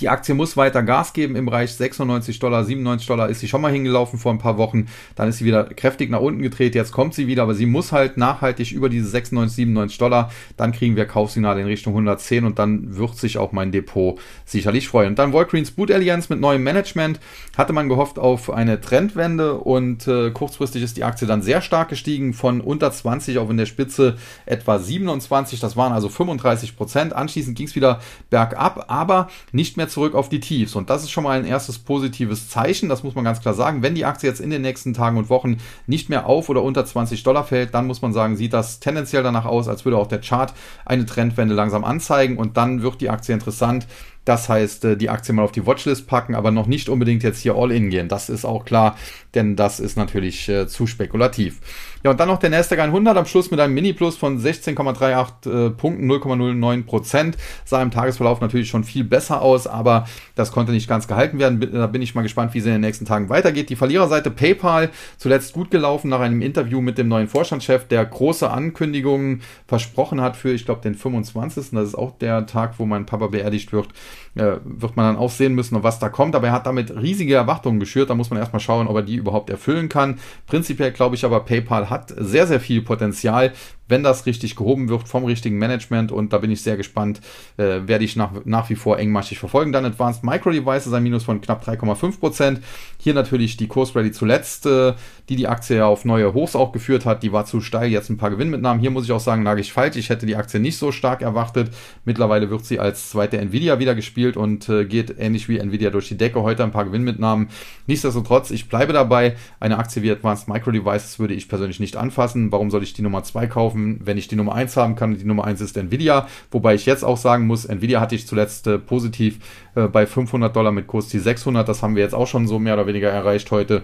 die 0.00 0.08
Aktie 0.08 0.34
muss 0.34 0.56
weiter 0.56 0.82
Gas 0.82 1.12
geben 1.12 1.36
im 1.36 1.46
Bereich 1.46 1.72
96 1.74 2.38
Dollar, 2.38 2.64
97 2.64 3.06
Dollar 3.06 3.28
ist 3.28 3.40
sie 3.40 3.48
schon 3.48 3.60
mal 3.60 3.72
hingelaufen 3.72 4.18
vor 4.18 4.32
ein 4.32 4.38
paar 4.38 4.56
Wochen. 4.56 4.86
Dann 5.16 5.28
ist 5.28 5.38
sie 5.38 5.44
wieder 5.44 5.64
kräftig 5.64 6.10
nach 6.10 6.20
unten 6.20 6.42
gedreht. 6.42 6.74
Jetzt 6.74 6.92
kommt 6.92 7.14
sie 7.14 7.26
wieder, 7.26 7.42
aber 7.42 7.54
sie 7.54 7.66
muss 7.66 7.92
halt 7.92 8.16
nachhaltig 8.16 8.72
über 8.72 8.88
diese 8.88 9.08
96, 9.08 9.56
97 9.56 9.98
Dollar. 9.98 10.30
Dann 10.56 10.72
kriegen 10.72 10.96
wir 10.96 11.04
Kaufsignale 11.04 11.60
in 11.60 11.66
Richtung 11.66 11.92
110 11.92 12.44
und 12.44 12.58
dann 12.58 12.96
wird 12.96 13.16
sich 13.16 13.38
auch 13.38 13.52
mein 13.52 13.70
Depot 13.70 14.18
sicherlich 14.44 14.88
freuen. 14.88 15.10
Und 15.10 15.18
dann 15.18 15.32
Walgreens 15.32 15.72
Boot 15.72 15.90
Alliance 15.90 16.32
mit 16.32 16.40
neuem 16.40 16.62
Management. 16.62 17.20
Hatte 17.56 17.72
man 17.72 17.88
gehofft 17.88 18.18
auf 18.18 18.50
eine 18.50 18.80
Trendwende 18.80 19.54
und 19.54 20.06
äh, 20.08 20.30
kurzfristig 20.30 20.82
ist 20.82 20.96
die 20.96 21.04
Aktie 21.04 21.26
dann 21.26 21.42
sehr 21.42 21.60
stark 21.60 21.90
gestiegen 21.90 22.32
von 22.32 22.60
unter 22.60 22.90
20 22.90 23.38
auf 23.38 23.50
in 23.50 23.58
der 23.58 23.66
Spitze 23.66 24.16
etwa 24.46 24.78
27. 24.78 25.60
Das 25.60 25.76
waren 25.76 25.92
also 25.92 26.08
35 26.08 26.76
Prozent. 26.76 27.12
Anschließend 27.12 27.56
ging 27.56 27.66
es 27.66 27.74
wieder 27.74 28.00
bergab, 28.30 28.86
aber 28.88 29.28
nicht 29.52 29.76
mehr 29.76 29.81
mehr 29.82 29.88
zurück 29.88 30.14
auf 30.14 30.28
die 30.28 30.38
Tiefs. 30.38 30.76
Und 30.76 30.90
das 30.90 31.02
ist 31.02 31.10
schon 31.10 31.24
mal 31.24 31.38
ein 31.38 31.44
erstes 31.44 31.78
positives 31.78 32.48
Zeichen. 32.48 32.88
Das 32.88 33.02
muss 33.02 33.16
man 33.16 33.24
ganz 33.24 33.40
klar 33.40 33.54
sagen. 33.54 33.82
Wenn 33.82 33.96
die 33.96 34.04
Aktie 34.04 34.28
jetzt 34.28 34.40
in 34.40 34.50
den 34.50 34.62
nächsten 34.62 34.94
Tagen 34.94 35.16
und 35.16 35.28
Wochen 35.28 35.56
nicht 35.86 36.08
mehr 36.08 36.26
auf 36.26 36.48
oder 36.48 36.62
unter 36.62 36.84
20 36.84 37.22
Dollar 37.24 37.44
fällt, 37.44 37.74
dann 37.74 37.88
muss 37.88 38.00
man 38.00 38.12
sagen, 38.12 38.36
sieht 38.36 38.52
das 38.52 38.78
tendenziell 38.78 39.24
danach 39.24 39.44
aus, 39.44 39.66
als 39.66 39.84
würde 39.84 39.98
auch 39.98 40.06
der 40.06 40.20
Chart 40.20 40.54
eine 40.84 41.04
Trendwende 41.04 41.54
langsam 41.54 41.84
anzeigen. 41.84 42.36
Und 42.38 42.56
dann 42.56 42.82
wird 42.82 43.00
die 43.00 43.10
Aktie 43.10 43.34
interessant. 43.34 43.88
Das 44.24 44.48
heißt, 44.48 44.84
äh, 44.84 44.96
die 44.96 45.10
Aktie 45.10 45.34
mal 45.34 45.42
auf 45.42 45.52
die 45.52 45.66
Watchlist 45.66 46.06
packen, 46.06 46.36
aber 46.36 46.52
noch 46.52 46.66
nicht 46.66 46.88
unbedingt 46.88 47.24
jetzt 47.24 47.40
hier 47.40 47.56
all 47.56 47.72
in 47.72 47.90
gehen. 47.90 48.08
Das 48.08 48.28
ist 48.28 48.44
auch 48.44 48.64
klar, 48.64 48.96
denn 49.34 49.56
das 49.56 49.80
ist 49.80 49.96
natürlich 49.96 50.48
äh, 50.48 50.68
zu 50.68 50.86
spekulativ. 50.86 51.60
Ja, 52.04 52.10
und 52.10 52.18
dann 52.18 52.28
noch 52.28 52.38
der 52.38 52.50
Nasdaq 52.50 52.80
100 52.80 53.16
am 53.16 53.26
Schluss 53.26 53.50
mit 53.52 53.60
einem 53.60 53.74
Mini-Plus 53.74 54.16
von 54.16 54.40
16,38 54.40 55.66
äh, 55.66 55.70
Punkten, 55.70 56.10
0,09 56.10 56.84
Prozent. 56.84 57.36
Sah 57.64 57.80
im 57.80 57.92
Tagesverlauf 57.92 58.40
natürlich 58.40 58.68
schon 58.68 58.82
viel 58.82 59.04
besser 59.04 59.40
aus, 59.40 59.68
aber 59.68 60.06
das 60.34 60.50
konnte 60.50 60.72
nicht 60.72 60.88
ganz 60.88 61.06
gehalten 61.06 61.38
werden. 61.38 61.60
Da 61.72 61.86
bin 61.86 62.02
ich 62.02 62.16
mal 62.16 62.22
gespannt, 62.22 62.54
wie 62.54 62.58
es 62.58 62.66
in 62.66 62.72
den 62.72 62.80
nächsten 62.80 63.04
Tagen 63.04 63.28
weitergeht. 63.28 63.70
Die 63.70 63.76
Verliererseite 63.76 64.30
PayPal 64.30 64.90
zuletzt 65.16 65.52
gut 65.52 65.70
gelaufen 65.70 66.08
nach 66.08 66.20
einem 66.20 66.42
Interview 66.42 66.80
mit 66.80 66.98
dem 66.98 67.06
neuen 67.06 67.28
Vorstandschef, 67.28 67.86
der 67.86 68.04
große 68.04 68.50
Ankündigungen 68.50 69.42
versprochen 69.68 70.20
hat 70.20 70.36
für, 70.36 70.50
ich 70.50 70.64
glaube, 70.64 70.80
den 70.80 70.96
25. 70.96 71.70
Das 71.70 71.86
ist 71.86 71.94
auch 71.94 72.18
der 72.18 72.46
Tag, 72.46 72.78
wo 72.78 72.86
mein 72.86 73.06
Papa 73.06 73.28
beerdigt 73.28 73.72
wird. 73.72 73.88
Äh, 74.34 74.56
wird 74.64 74.96
man 74.96 75.14
dann 75.14 75.16
auch 75.16 75.30
sehen 75.30 75.54
müssen, 75.54 75.82
was 75.82 75.98
da 75.98 76.08
kommt. 76.08 76.34
Aber 76.34 76.46
er 76.46 76.52
hat 76.54 76.66
damit 76.66 76.94
riesige 76.96 77.34
Erwartungen 77.34 77.80
geschürt. 77.80 78.08
Da 78.08 78.14
muss 78.14 78.30
man 78.30 78.38
erstmal 78.38 78.60
schauen, 78.60 78.86
ob 78.86 78.96
er 78.96 79.02
die 79.02 79.16
überhaupt 79.16 79.50
erfüllen 79.50 79.90
kann. 79.90 80.18
Prinzipiell 80.46 80.90
glaube 80.92 81.16
ich 81.16 81.24
aber, 81.24 81.40
PayPal 81.40 81.90
hat 81.90 82.14
sehr, 82.16 82.46
sehr 82.46 82.60
viel 82.60 82.80
Potenzial, 82.80 83.52
wenn 83.92 84.02
das 84.02 84.24
richtig 84.24 84.56
gehoben 84.56 84.88
wird 84.88 85.06
vom 85.06 85.26
richtigen 85.26 85.58
Management 85.58 86.10
und 86.12 86.32
da 86.32 86.38
bin 86.38 86.50
ich 86.50 86.62
sehr 86.62 86.78
gespannt, 86.78 87.20
äh, 87.58 87.80
werde 87.86 88.04
ich 88.04 88.16
nach, 88.16 88.32
nach 88.46 88.70
wie 88.70 88.74
vor 88.74 88.98
engmaschig 88.98 89.38
verfolgen. 89.38 89.70
Dann 89.70 89.84
Advanced 89.84 90.24
Micro 90.24 90.50
Devices, 90.50 90.94
ein 90.94 91.02
Minus 91.02 91.24
von 91.24 91.42
knapp 91.42 91.62
3,5 91.62 92.18
Prozent. 92.18 92.60
Hier 92.96 93.12
natürlich 93.12 93.58
die 93.58 93.68
Kursrally 93.68 94.10
zuletzt, 94.10 94.64
äh, 94.64 94.94
die 95.28 95.36
die 95.36 95.46
Aktie 95.46 95.76
ja 95.76 95.86
auf 95.86 96.06
neue 96.06 96.32
Hochs 96.32 96.56
auch 96.56 96.72
geführt 96.72 97.04
hat. 97.04 97.22
Die 97.22 97.32
war 97.32 97.44
zu 97.44 97.60
steil, 97.60 97.90
jetzt 97.90 98.08
ein 98.08 98.16
paar 98.16 98.30
Gewinnmitnahmen. 98.30 98.80
Hier 98.80 98.90
muss 98.90 99.04
ich 99.04 99.12
auch 99.12 99.20
sagen, 99.20 99.42
lag 99.42 99.58
ich 99.58 99.72
falsch. 99.72 99.96
Ich 99.96 100.08
hätte 100.08 100.24
die 100.24 100.36
Aktie 100.36 100.58
nicht 100.58 100.78
so 100.78 100.90
stark 100.90 101.20
erwartet. 101.20 101.70
Mittlerweile 102.06 102.48
wird 102.48 102.64
sie 102.64 102.80
als 102.80 103.10
zweite 103.10 103.38
Nvidia 103.38 103.78
wieder 103.78 103.94
gespielt 103.94 104.38
und 104.38 104.70
äh, 104.70 104.86
geht 104.86 105.16
ähnlich 105.18 105.50
wie 105.50 105.58
Nvidia 105.58 105.90
durch 105.90 106.08
die 106.08 106.16
Decke. 106.16 106.42
Heute 106.42 106.64
ein 106.64 106.70
paar 106.70 106.86
Gewinnmitnahmen. 106.86 107.48
Nichtsdestotrotz, 107.86 108.50
ich 108.50 108.70
bleibe 108.70 108.94
dabei. 108.94 109.36
Eine 109.60 109.76
Aktie 109.76 110.02
wie 110.02 110.10
Advanced 110.10 110.48
Micro 110.48 110.70
Devices 110.70 111.18
würde 111.18 111.34
ich 111.34 111.48
persönlich 111.48 111.78
nicht 111.78 111.96
anfassen. 111.96 112.50
Warum 112.50 112.70
soll 112.70 112.82
ich 112.82 112.94
die 112.94 113.02
Nummer 113.02 113.22
2 113.22 113.48
kaufen, 113.48 113.81
wenn 114.04 114.18
ich 114.18 114.28
die 114.28 114.36
Nummer 114.36 114.54
1 114.54 114.76
haben 114.76 114.96
kann? 114.96 115.16
Die 115.16 115.24
Nummer 115.24 115.44
1 115.44 115.60
ist 115.60 115.76
Nvidia. 115.76 116.26
Wobei 116.50 116.74
ich 116.74 116.86
jetzt 116.86 117.04
auch 117.04 117.16
sagen 117.16 117.46
muss, 117.46 117.64
Nvidia 117.64 118.00
hatte 118.00 118.14
ich 118.14 118.26
zuletzt 118.26 118.66
äh, 118.66 118.78
positiv 118.78 119.38
äh, 119.74 119.88
bei 119.88 120.06
500 120.06 120.54
Dollar 120.54 120.72
mit 120.72 120.86
Kurs 120.86 121.08
die 121.08 121.18
600. 121.18 121.68
Das 121.68 121.82
haben 121.82 121.96
wir 121.96 122.02
jetzt 122.02 122.14
auch 122.14 122.26
schon 122.26 122.46
so 122.46 122.58
mehr 122.58 122.74
oder 122.74 122.86
weniger 122.86 123.10
erreicht 123.10 123.50
heute. 123.50 123.82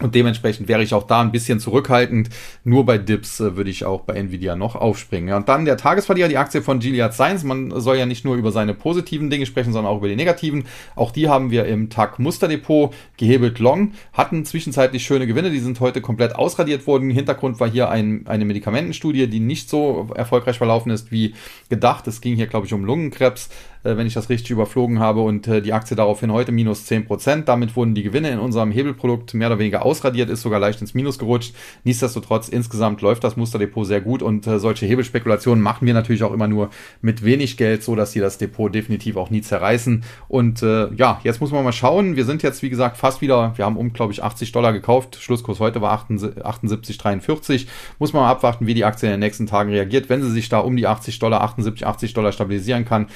Und 0.00 0.14
dementsprechend 0.14 0.68
wäre 0.68 0.82
ich 0.82 0.94
auch 0.94 1.04
da 1.04 1.20
ein 1.20 1.32
bisschen 1.32 1.60
zurückhaltend. 1.60 2.30
Nur 2.64 2.86
bei 2.86 2.98
Dips 2.98 3.40
äh, 3.40 3.56
würde 3.56 3.70
ich 3.70 3.84
auch 3.84 4.02
bei 4.02 4.14
Nvidia 4.14 4.56
noch 4.56 4.74
aufspringen. 4.74 5.28
Ja, 5.28 5.36
und 5.36 5.48
dann 5.48 5.64
der 5.64 5.76
Tagesverlierer, 5.76 6.28
die 6.28 6.38
Aktie 6.38 6.62
von 6.62 6.78
Gilead 6.78 7.12
Science. 7.12 7.44
Man 7.44 7.78
soll 7.80 7.98
ja 7.98 8.06
nicht 8.06 8.24
nur 8.24 8.36
über 8.36 8.50
seine 8.52 8.74
positiven 8.74 9.30
Dinge 9.30 9.46
sprechen, 9.46 9.72
sondern 9.72 9.92
auch 9.92 9.98
über 9.98 10.08
die 10.08 10.16
negativen. 10.16 10.64
Auch 10.96 11.10
die 11.10 11.28
haben 11.28 11.50
wir 11.50 11.66
im 11.66 11.90
Tag 11.90 12.18
Musterdepot 12.18 12.94
gehebelt 13.16 13.58
long, 13.58 13.92
hatten 14.12 14.44
zwischenzeitlich 14.44 15.04
schöne 15.04 15.26
Gewinne. 15.26 15.50
Die 15.50 15.60
sind 15.60 15.80
heute 15.80 16.00
komplett 16.00 16.34
ausradiert 16.34 16.86
worden. 16.86 17.10
Hintergrund 17.10 17.60
war 17.60 17.70
hier 17.70 17.90
ein, 17.90 18.26
eine 18.26 18.44
Medikamentenstudie, 18.44 19.26
die 19.26 19.40
nicht 19.40 19.68
so 19.68 20.08
erfolgreich 20.14 20.58
verlaufen 20.58 20.90
ist 20.90 21.12
wie 21.12 21.34
gedacht. 21.68 22.06
Es 22.06 22.20
ging 22.20 22.36
hier, 22.36 22.46
glaube 22.46 22.66
ich, 22.66 22.72
um 22.72 22.84
Lungenkrebs. 22.84 23.50
Äh, 23.82 23.96
wenn 23.96 24.06
ich 24.06 24.14
das 24.14 24.28
richtig 24.28 24.50
überflogen 24.50 24.98
habe 24.98 25.22
und 25.22 25.48
äh, 25.48 25.62
die 25.62 25.72
Aktie 25.72 25.96
daraufhin 25.96 26.30
heute 26.32 26.52
minus 26.52 26.86
10%. 26.86 27.44
Damit 27.44 27.76
wurden 27.76 27.94
die 27.94 28.02
Gewinne 28.02 28.30
in 28.30 28.38
unserem 28.38 28.72
Hebelprodukt 28.72 29.32
mehr 29.32 29.48
oder 29.48 29.58
weniger 29.58 29.84
ausradiert, 29.84 30.28
ist 30.28 30.42
sogar 30.42 30.60
leicht 30.60 30.80
ins 30.82 30.92
Minus 30.92 31.18
gerutscht. 31.18 31.54
Nichtsdestotrotz, 31.84 32.48
insgesamt 32.48 33.00
läuft 33.00 33.24
das 33.24 33.36
Musterdepot 33.36 33.86
sehr 33.86 34.02
gut 34.02 34.22
und 34.22 34.46
äh, 34.46 34.58
solche 34.58 34.84
Hebelspekulationen 34.84 35.62
machen 35.62 35.86
wir 35.86 35.94
natürlich 35.94 36.22
auch 36.22 36.32
immer 36.32 36.46
nur 36.46 36.68
mit 37.00 37.24
wenig 37.24 37.56
Geld, 37.56 37.82
so 37.82 37.96
dass 37.96 38.12
sie 38.12 38.20
das 38.20 38.36
Depot 38.36 38.74
definitiv 38.74 39.16
auch 39.16 39.30
nie 39.30 39.40
zerreißen. 39.40 40.04
Und 40.28 40.62
äh, 40.62 40.92
ja, 40.94 41.20
jetzt 41.24 41.40
muss 41.40 41.50
man 41.50 41.64
mal 41.64 41.72
schauen. 41.72 42.16
Wir 42.16 42.26
sind 42.26 42.42
jetzt, 42.42 42.62
wie 42.62 42.70
gesagt, 42.70 42.98
fast 42.98 43.22
wieder, 43.22 43.56
wir 43.56 43.64
haben 43.64 43.78
um, 43.78 43.94
glaube 43.94 44.12
ich, 44.12 44.22
80 44.22 44.52
Dollar 44.52 44.74
gekauft. 44.74 45.16
Schlusskurs 45.20 45.58
heute 45.58 45.80
war 45.80 46.06
78,43. 46.06 47.66
Muss 47.98 48.12
man 48.12 48.24
mal 48.24 48.30
abwarten, 48.30 48.66
wie 48.66 48.74
die 48.74 48.84
Aktie 48.84 49.08
in 49.08 49.12
den 49.12 49.20
nächsten 49.20 49.46
Tagen 49.46 49.70
reagiert. 49.70 50.10
Wenn 50.10 50.22
sie 50.22 50.30
sich 50.30 50.50
da 50.50 50.58
um 50.58 50.76
die 50.76 50.86
80 50.86 51.18
Dollar, 51.18 51.40
78, 51.40 51.86
80 51.86 52.12
Dollar 52.12 52.32
stabilisieren 52.32 52.84
kann, 52.84 53.06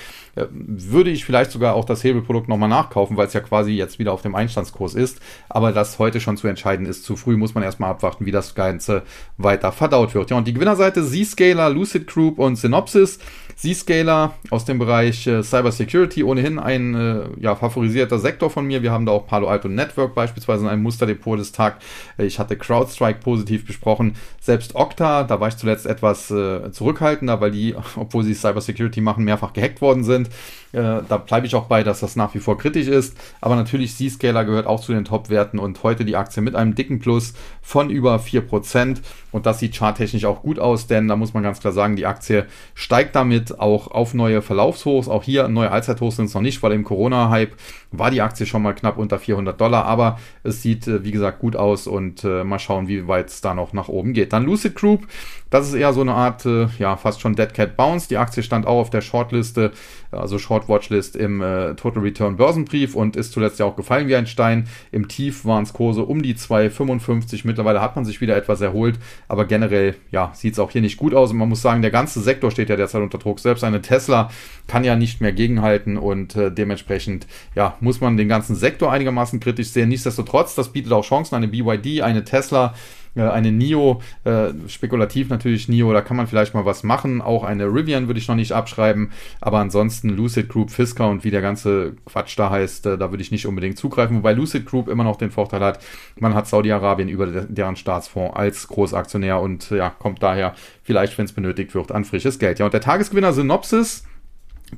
würde 0.51 1.11
ich 1.11 1.25
vielleicht 1.25 1.51
sogar 1.51 1.75
auch 1.75 1.85
das 1.85 2.03
Hebelprodukt 2.03 2.49
nochmal 2.49 2.69
nachkaufen, 2.69 3.17
weil 3.17 3.27
es 3.27 3.33
ja 3.33 3.41
quasi 3.41 3.73
jetzt 3.73 3.99
wieder 3.99 4.13
auf 4.13 4.23
dem 4.23 4.35
Einstandskurs 4.35 4.95
ist. 4.95 5.21
Aber 5.49 5.73
das 5.73 5.99
heute 5.99 6.21
schon 6.21 6.37
zu 6.37 6.49
entscheiden 6.49 6.87
ist 6.87 7.05
zu 7.05 7.17
früh, 7.17 7.37
muss 7.37 7.55
man 7.55 7.63
erstmal 7.63 7.91
abwarten, 7.91 8.27
wie 8.27 8.33
das 8.33 8.55
Ganze 8.55 9.03
weiter 9.37 9.73
verdaut 9.73 10.15
wird. 10.15 10.31
Ja, 10.31 10.37
und 10.37 10.49
die 10.49 10.55
Gewinnerseite 10.55 11.05
Zscaler, 11.05 11.71
Lucid 11.71 12.07
Group 12.07 12.39
und 12.39 12.57
Synopsys. 12.57 13.19
Zscaler 13.57 14.35
aus 14.51 14.65
dem 14.65 14.79
Bereich 14.79 15.27
äh, 15.27 15.43
Cyber 15.43 15.73
Security, 15.73 16.25
ohnehin 16.25 16.59
ein 16.59 16.95
äh, 16.95 17.23
ja, 17.41 17.55
favorisierter 17.55 18.19
Sektor 18.19 18.51
von 18.51 18.67
mir. 18.67 18.83
Wir 18.83 18.93
haben 18.93 19.07
da 19.07 19.13
auch 19.13 19.27
Palo 19.27 19.49
Alto 19.49 19.69
Network 19.69 20.15
beispielsweise 20.15 20.65
in 20.65 20.71
einem 20.71 20.83
Musterdepot 20.83 21.39
des 21.39 21.53
Tag. 21.53 21.79
Äh, 22.19 22.25
ich 22.27 22.39
hatte 22.39 22.57
CrowdStrike 22.57 23.21
positiv 23.21 23.67
besprochen. 23.67 24.17
Selbst 24.41 24.75
Okta, 24.75 25.25
da 25.25 25.41
war 25.41 25.49
ich 25.49 25.57
zuletzt 25.57 25.87
etwas 25.87 26.31
äh, 26.31 26.71
zurückhaltender, 26.73 27.41
weil 27.41 27.51
die, 27.51 27.75
obwohl 27.97 28.25
sie 28.25 28.35
Cyber 28.35 28.61
Security 28.61 29.01
machen, 29.01 29.25
mehrfach 29.25 29.53
gehackt 29.53 29.81
worden 29.81 30.05
sind. 30.05 30.29
Äh, 30.73 31.03
da 31.09 31.19
bleibe 31.19 31.47
ich 31.47 31.55
auch 31.55 31.67
bei, 31.67 31.85
dass 31.85 32.01
das 32.01 32.17
nach 32.17 32.35
wie 32.35 32.41
vor 32.41 32.59
kritisch 32.59 32.89
ist. 32.89 33.17
Aber 33.41 33.55
natürlich, 33.55 33.95
Zscaler 33.95 34.45
gehört 34.45 34.67
auch 34.67 34.81
zu 34.81 34.93
den 34.93 35.05
Top-Werten 35.05 35.59
und 35.59 35.83
heute 35.85 36.05
die 36.05 36.17
Aktie 36.17 36.43
mit 36.43 36.57
einem 36.57 36.75
dicken 36.75 36.99
Plus 36.99 37.35
von 37.63 37.91
über 37.91 38.17
4%. 38.17 38.99
Und 39.31 39.47
das 39.47 39.61
sieht 39.61 39.77
charttechnisch 39.77 40.25
auch 40.25 40.43
gut 40.43 40.59
aus, 40.59 40.87
denn 40.87 41.09
da 41.09 41.17
muss 41.17 41.35
man 41.35 41.43
ganz 41.43 41.61
klar 41.61 41.73
sagen, 41.73 41.97
die 41.97 42.07
Aktie 42.07 42.47
steigt 42.75 43.15
damit 43.15 43.44
auch 43.53 43.89
auf 43.89 44.15
neue 44.15 44.43
Verlaufshochs. 44.43 45.09
Auch 45.09 45.23
hier 45.23 45.49
neue 45.49 45.71
Allzeithochs 45.71 46.17
sind 46.17 46.27
es 46.27 46.35
noch 46.35 46.43
nicht, 46.43 46.63
weil 46.63 46.73
im 46.73 46.85
Corona-Hype 46.85 47.53
war 47.93 48.11
die 48.11 48.23
Aktie 48.23 48.47
schon 48.47 48.63
mal 48.63 48.75
knapp 48.75 48.99
unter 48.99 49.19
400 49.19 49.61
Dollar. 49.61 49.85
Aber 49.85 50.19
es 50.43 50.63
sieht, 50.63 50.87
äh, 50.87 51.05
wie 51.05 51.11
gesagt, 51.11 51.41
gut 51.41 51.57
aus 51.57 51.87
und 51.87 52.25
äh, 52.25 52.45
mal 52.45 52.59
schauen, 52.59 52.89
wie 52.89 53.09
weit 53.09 53.29
es 53.29 53.41
da 53.41 53.55
noch 53.55 53.73
nach 53.73 53.89
oben 53.89 54.13
geht. 54.13 54.33
Dann 54.33 54.45
Lucid 54.45 54.75
Group, 54.75 55.07
das 55.51 55.69
ist 55.69 55.75
eher 55.75 55.93
so 55.93 56.01
eine 56.01 56.15
Art, 56.15 56.45
äh, 56.47 56.67
ja, 56.79 56.97
fast 56.97 57.21
schon 57.21 57.37
Dead 57.37 57.53
Cat 57.53 57.77
Bounce. 57.77 58.09
Die 58.09 58.17
Aktie 58.17 58.43
stand 58.43 58.67
auch 58.67 58.81
auf 58.81 58.91
der 58.91 59.01
Shortliste, 59.01 59.73
also 60.11 60.39
Short 60.39 60.69
Watchlist 60.69 61.17
im 61.17 61.41
äh, 61.43 61.75
Total 61.75 62.03
Return 62.03 62.37
Börsenbrief 62.37 62.95
und 62.95 63.17
ist 63.17 63.33
zuletzt 63.33 63.61
ja 63.61 63.67
auch 63.67 63.77
gefallen 63.77 64.09
wie 64.09 64.17
ein 64.17 64.27
Stein. 64.27 64.67
Im 64.91 65.09
Tief 65.09 65.45
waren 65.45 65.63
es 65.63 65.73
Kurse 65.73 66.03
um 66.05 66.23
die 66.23 66.35
2,55. 66.35 67.43
Mittlerweile 67.45 67.81
hat 67.81 67.97
man 67.97 68.05
sich 68.05 68.21
wieder 68.21 68.37
etwas 68.37 68.61
erholt. 68.61 68.99
Aber 69.29 69.45
generell, 69.45 69.95
ja, 70.11 70.33
sieht 70.35 70.55
es 70.55 70.59
auch 70.59 70.71
hier 70.71 70.81
nicht 70.81 70.97
gut 70.97 71.15
aus. 71.15 71.31
Und 71.31 71.39
man 71.39 71.49
muss 71.49 71.63
sagen, 71.63 71.83
der 71.83 71.91
ganze 71.91 72.21
Sektor 72.21 72.51
steht 72.51 72.69
ja 72.69 72.77
derzeit 72.77 73.03
unter 73.03 73.19
Druck. 73.19 73.34
Selbst 73.39 73.65
eine 73.65 73.83
Tesla 73.83 74.31
kann 74.67 74.85
ja 74.85 74.97
nicht 74.97 75.21
mehr 75.21 75.33
gegenhalten 75.33 75.97
und 75.97 76.37
äh, 76.37 76.51
dementsprechend, 76.51 77.27
ja, 77.55 77.77
muss 77.81 78.01
man 78.01 78.17
den 78.17 78.29
ganzen 78.29 78.57
Sektor 78.57 78.91
einigermaßen 78.91 79.41
kritisch 79.41 79.69
sehen. 79.69 79.89
Nichtsdestotrotz, 79.89 80.55
das 80.55 80.73
bietet 80.73 80.93
auch 80.93 81.05
Chancen. 81.05 81.35
Eine 81.35 81.49
BYD, 81.49 82.03
eine 82.03 82.25
Tesla, 82.25 82.75
eine 83.23 83.53
NIO, 83.53 84.01
äh, 84.25 84.49
spekulativ 84.67 85.29
natürlich 85.29 85.69
NIO, 85.69 85.93
da 85.93 86.01
kann 86.01 86.17
man 86.17 86.27
vielleicht 86.27 86.55
mal 86.55 86.65
was 86.65 86.83
machen. 86.83 87.23
Auch 87.23 87.45
eine 87.45 87.67
Rivian 87.67 88.07
würde 88.09 88.19
ich 88.19 88.29
noch 88.29 88.35
nicht 88.35 88.53
abschreiben, 88.53 89.13
aber 89.41 89.59
ansonsten 89.59 90.09
Lucid 90.09 90.49
Group, 90.49 90.71
Fisker 90.71 91.09
und 91.09 91.25
wie 91.25 91.31
der 91.31 91.43
ganze 91.43 91.95
Quatsch 92.07 92.39
da 92.39 92.51
heißt, 92.51 92.87
äh, 92.87 92.99
da 92.99 93.11
würde 93.11 93.23
ich 93.23 93.31
nicht 93.31 93.47
unbedingt 93.47 93.79
zugreifen. 93.79 94.17
Wobei 94.17 94.33
Lucid 94.33 94.67
Group 94.67 94.89
immer 94.89 95.05
noch 95.05 95.17
den 95.17 95.31
Vorteil 95.31 95.61
hat, 95.61 95.79
man 96.19 96.35
hat 96.35 96.47
Saudi-Arabien 96.47 97.09
über 97.09 97.27
deren 97.27 97.77
Staatsfonds 97.77 98.37
als 98.37 98.69
Großaktionär 98.69 99.41
und 99.41 99.71
ja, 99.71 99.91
kommt 99.91 100.23
daher 100.23 100.55
vielleicht, 100.83 101.17
wenn 101.19 101.25
es 101.25 101.33
benötigt 101.33 101.75
wird, 101.75 101.93
an 101.93 102.05
frisches 102.05 102.39
Geld. 102.39 102.59
Ja, 102.59 102.65
und 102.65 102.75
der 102.75 102.81
Tagesgewinner 102.81 103.33
Synopsis 103.33 104.05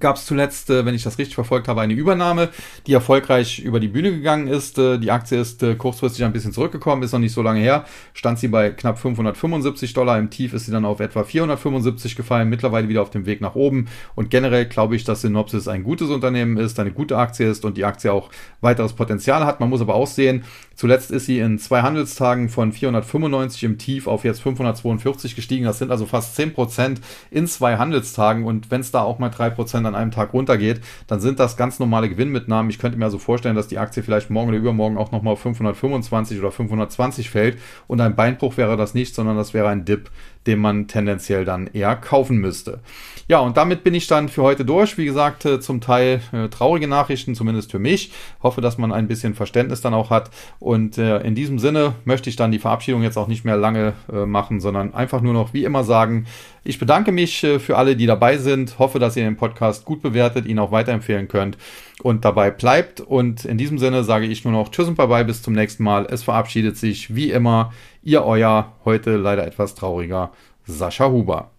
gab 0.01 0.17
es 0.17 0.27
zuletzt, 0.27 0.71
äh, 0.71 0.85
wenn 0.85 0.95
ich 0.95 1.03
das 1.03 1.19
richtig 1.19 1.35
verfolgt 1.35 1.69
habe, 1.69 1.81
eine 1.81 1.95
Übernahme, 1.95 2.51
die 2.87 2.93
erfolgreich 2.93 3.59
über 3.61 3.81
die 3.81 3.89
Bühne 3.89 4.13
gegangen 4.13 4.49
ist. 4.49 4.79
Äh, 4.79 4.99
die 4.99 5.11
Aktie 5.11 5.41
ist 5.41 5.63
äh, 5.63 5.75
kurzfristig 5.75 6.25
ein 6.25 6.33
bisschen 6.33 6.53
zurückgekommen, 6.53 7.03
ist 7.03 7.13
noch 7.13 7.19
nicht 7.19 7.33
so 7.33 7.43
lange 7.43 7.61
her. 7.61 7.85
Stand 8.15 8.39
sie 8.39 8.49
bei 8.49 8.71
knapp 8.71 8.99
575 8.99 9.93
Dollar. 9.93 10.19
Im 10.19 10.31
Tief 10.31 10.53
ist 10.53 10.67
sie 10.67 10.73
dann 10.73 10.85
auf 10.85 11.01
etwa 11.01 11.25
475 11.25 12.17
gefallen, 12.17 12.49
mittlerweile 12.49 12.89
wieder 12.89 13.03
auf 13.03 13.11
dem 13.11 13.27
Weg 13.27 13.41
nach 13.41 13.55
oben. 13.55 13.89
Und 14.15 14.31
generell 14.31 14.67
glaube 14.67 14.97
ich, 14.97 15.05
dass 15.05 15.23
Synopsis 15.23 15.69
ein 15.69 15.85
gutes 15.85 16.11
Unternehmen 16.11 16.57
ist, 16.57 16.79
eine 16.79 16.93
gute 16.93 17.17
Aktie 17.19 17.49
ist 17.49 17.65
und 17.65 17.77
die 17.77 17.85
Aktie 17.85 18.13
auch 18.13 18.31
weiteres 18.61 18.93
Potenzial 18.93 19.45
hat. 19.45 19.61
Man 19.61 19.71
muss 19.71 19.81
aber 19.81 19.95
auch 19.95 20.07
sehen, 20.07 20.45
zuletzt 20.75 21.11
ist 21.11 21.27
sie 21.27 21.39
in 21.39 21.59
zwei 21.59 21.83
Handelstagen 21.83 22.49
von 22.49 22.73
495 22.73 23.65
im 23.65 23.79
Tief 23.79 24.07
auf 24.07 24.25
jetzt 24.25 24.43
542 24.43 25.37
gestiegen. 25.37 25.65
Das 25.65 25.79
sind 25.79 25.91
also 25.91 26.07
fast 26.07 26.37
10 26.37 26.55
Prozent 26.55 27.01
in 27.31 27.47
zwei 27.47 27.77
Handelstagen. 27.77 28.45
Und 28.45 28.71
wenn 28.71 28.81
es 28.81 28.91
da 28.91 29.03
auch 29.03 29.19
mal 29.19 29.31
drei 29.31 29.51
Prozent 29.51 29.86
an 29.87 29.95
einem 29.95 30.11
Tag 30.11 30.33
runtergeht, 30.33 30.81
dann 31.07 31.21
sind 31.21 31.39
das 31.39 31.57
ganz 31.57 31.79
normale 31.79 32.09
Gewinnmitnahmen. 32.09 32.71
Ich 32.71 32.79
könnte 32.79 32.99
mir 32.99 33.05
also 33.05 33.19
vorstellen, 33.19 33.57
dass 33.57 33.69
die 33.69 33.79
Aktie 33.79 34.03
vielleicht 34.03 34.31
morgen 34.31 34.49
oder 34.49 34.59
übermorgen 34.59 34.99
auch 34.99 35.13
nochmal 35.13 35.35
auf 35.35 35.41
525 35.41 36.39
oder 36.39 36.53
520 36.53 37.31
fällt. 37.31 37.59
Und 37.87 38.01
ein 38.01 38.17
Beinbruch 38.17 38.57
wäre 38.57 38.77
das 38.77 38.95
nicht, 38.95 39.15
sondern 39.15 39.37
das 39.37 39.55
wäre 39.55 39.69
ein 39.69 39.85
Dip, 39.85 40.11
den 40.47 40.59
man 40.59 40.89
tendenziell 40.89 41.45
dann 41.45 41.69
eher 41.69 41.97
kaufen 41.97 42.39
müsste. 42.39 42.81
Ja, 43.29 43.41
und 43.41 43.57
damit 43.57 43.83
bin 43.83 43.93
ich 43.93 44.07
dann 44.07 44.29
für 44.29 44.43
heute 44.43 44.65
durch. 44.65 44.99
Wie 44.99 45.05
gesagt, 45.05 45.45
äh, 45.45 45.59
zum 45.59 45.81
Teil 45.81 46.21
äh, 46.33 46.49
traurige 46.49 46.87
Nachrichten, 46.87 47.35
zumindest 47.35 47.73
für 47.73 47.81
mich. 47.81 48.13
Hoffe, 48.41 48.61
dass 48.61 48.79
man 48.79 48.93
ein 48.93 49.09
bisschen 49.09 49.35
Verständnis 49.35 49.81
dann 49.81 49.95
auch 49.95 50.11
hat. 50.11 50.31
Und 50.61 50.97
äh, 50.97 51.19
in 51.23 51.35
diesem 51.35 51.59
Sinne 51.59 51.95
möchte 52.05 52.31
ich 52.31 52.37
dann 52.37 52.53
die 52.53 52.61
Verabschiedung 52.61 53.03
jetzt 53.03 53.17
auch 53.17 53.27
nicht 53.27 53.45
mehr 53.45 53.57
lange 53.57 53.95
äh, 54.13 54.27
machen, 54.27 54.61
sondern 54.61 54.95
einfach 54.95 55.23
nur 55.23 55.33
noch 55.33 55.53
wie 55.55 55.65
immer 55.65 55.83
sagen, 55.83 56.27
ich 56.63 56.79
bedanke 56.79 57.11
mich 57.11 57.43
äh, 57.43 57.59
für 57.59 57.77
alle, 57.77 57.97
die 57.97 58.07
dabei 58.07 58.39
sind. 58.39 58.79
Hoffe, 58.79 59.01
dass 59.01 59.17
ihr 59.17 59.25
den 59.25 59.37
Podcast 59.37 59.85
gut 59.85 60.03
bewertet, 60.03 60.47
ihn 60.47 60.61
auch 60.61 60.71
weiterempfehlen 60.71 61.27
könnt 61.27 61.59
und 62.03 62.25
dabei 62.25 62.51
bleibt. 62.51 63.01
Und 63.01 63.45
in 63.45 63.59
diesem 63.59 63.79
Sinne 63.79 64.05
sage 64.05 64.27
ich 64.27 64.45
nur 64.45 64.53
noch 64.53 64.71
Tschüss 64.71 64.89
und 64.89 64.97
Bye-bye, 64.97 65.25
bis 65.25 65.43
zum 65.43 65.55
nächsten 65.55 65.85
Mal. 65.85 66.07
Es 66.11 66.23
verabschiedet 66.23 66.77
sich 66.77 67.15
wie 67.15 67.31
immer 67.31 67.73
Ihr 68.03 68.25
euer, 68.25 68.73
heute 68.85 69.17
leider 69.17 69.47
etwas 69.47 69.75
trauriger 69.75 70.31
Sascha 70.65 71.09
Huber. 71.09 71.51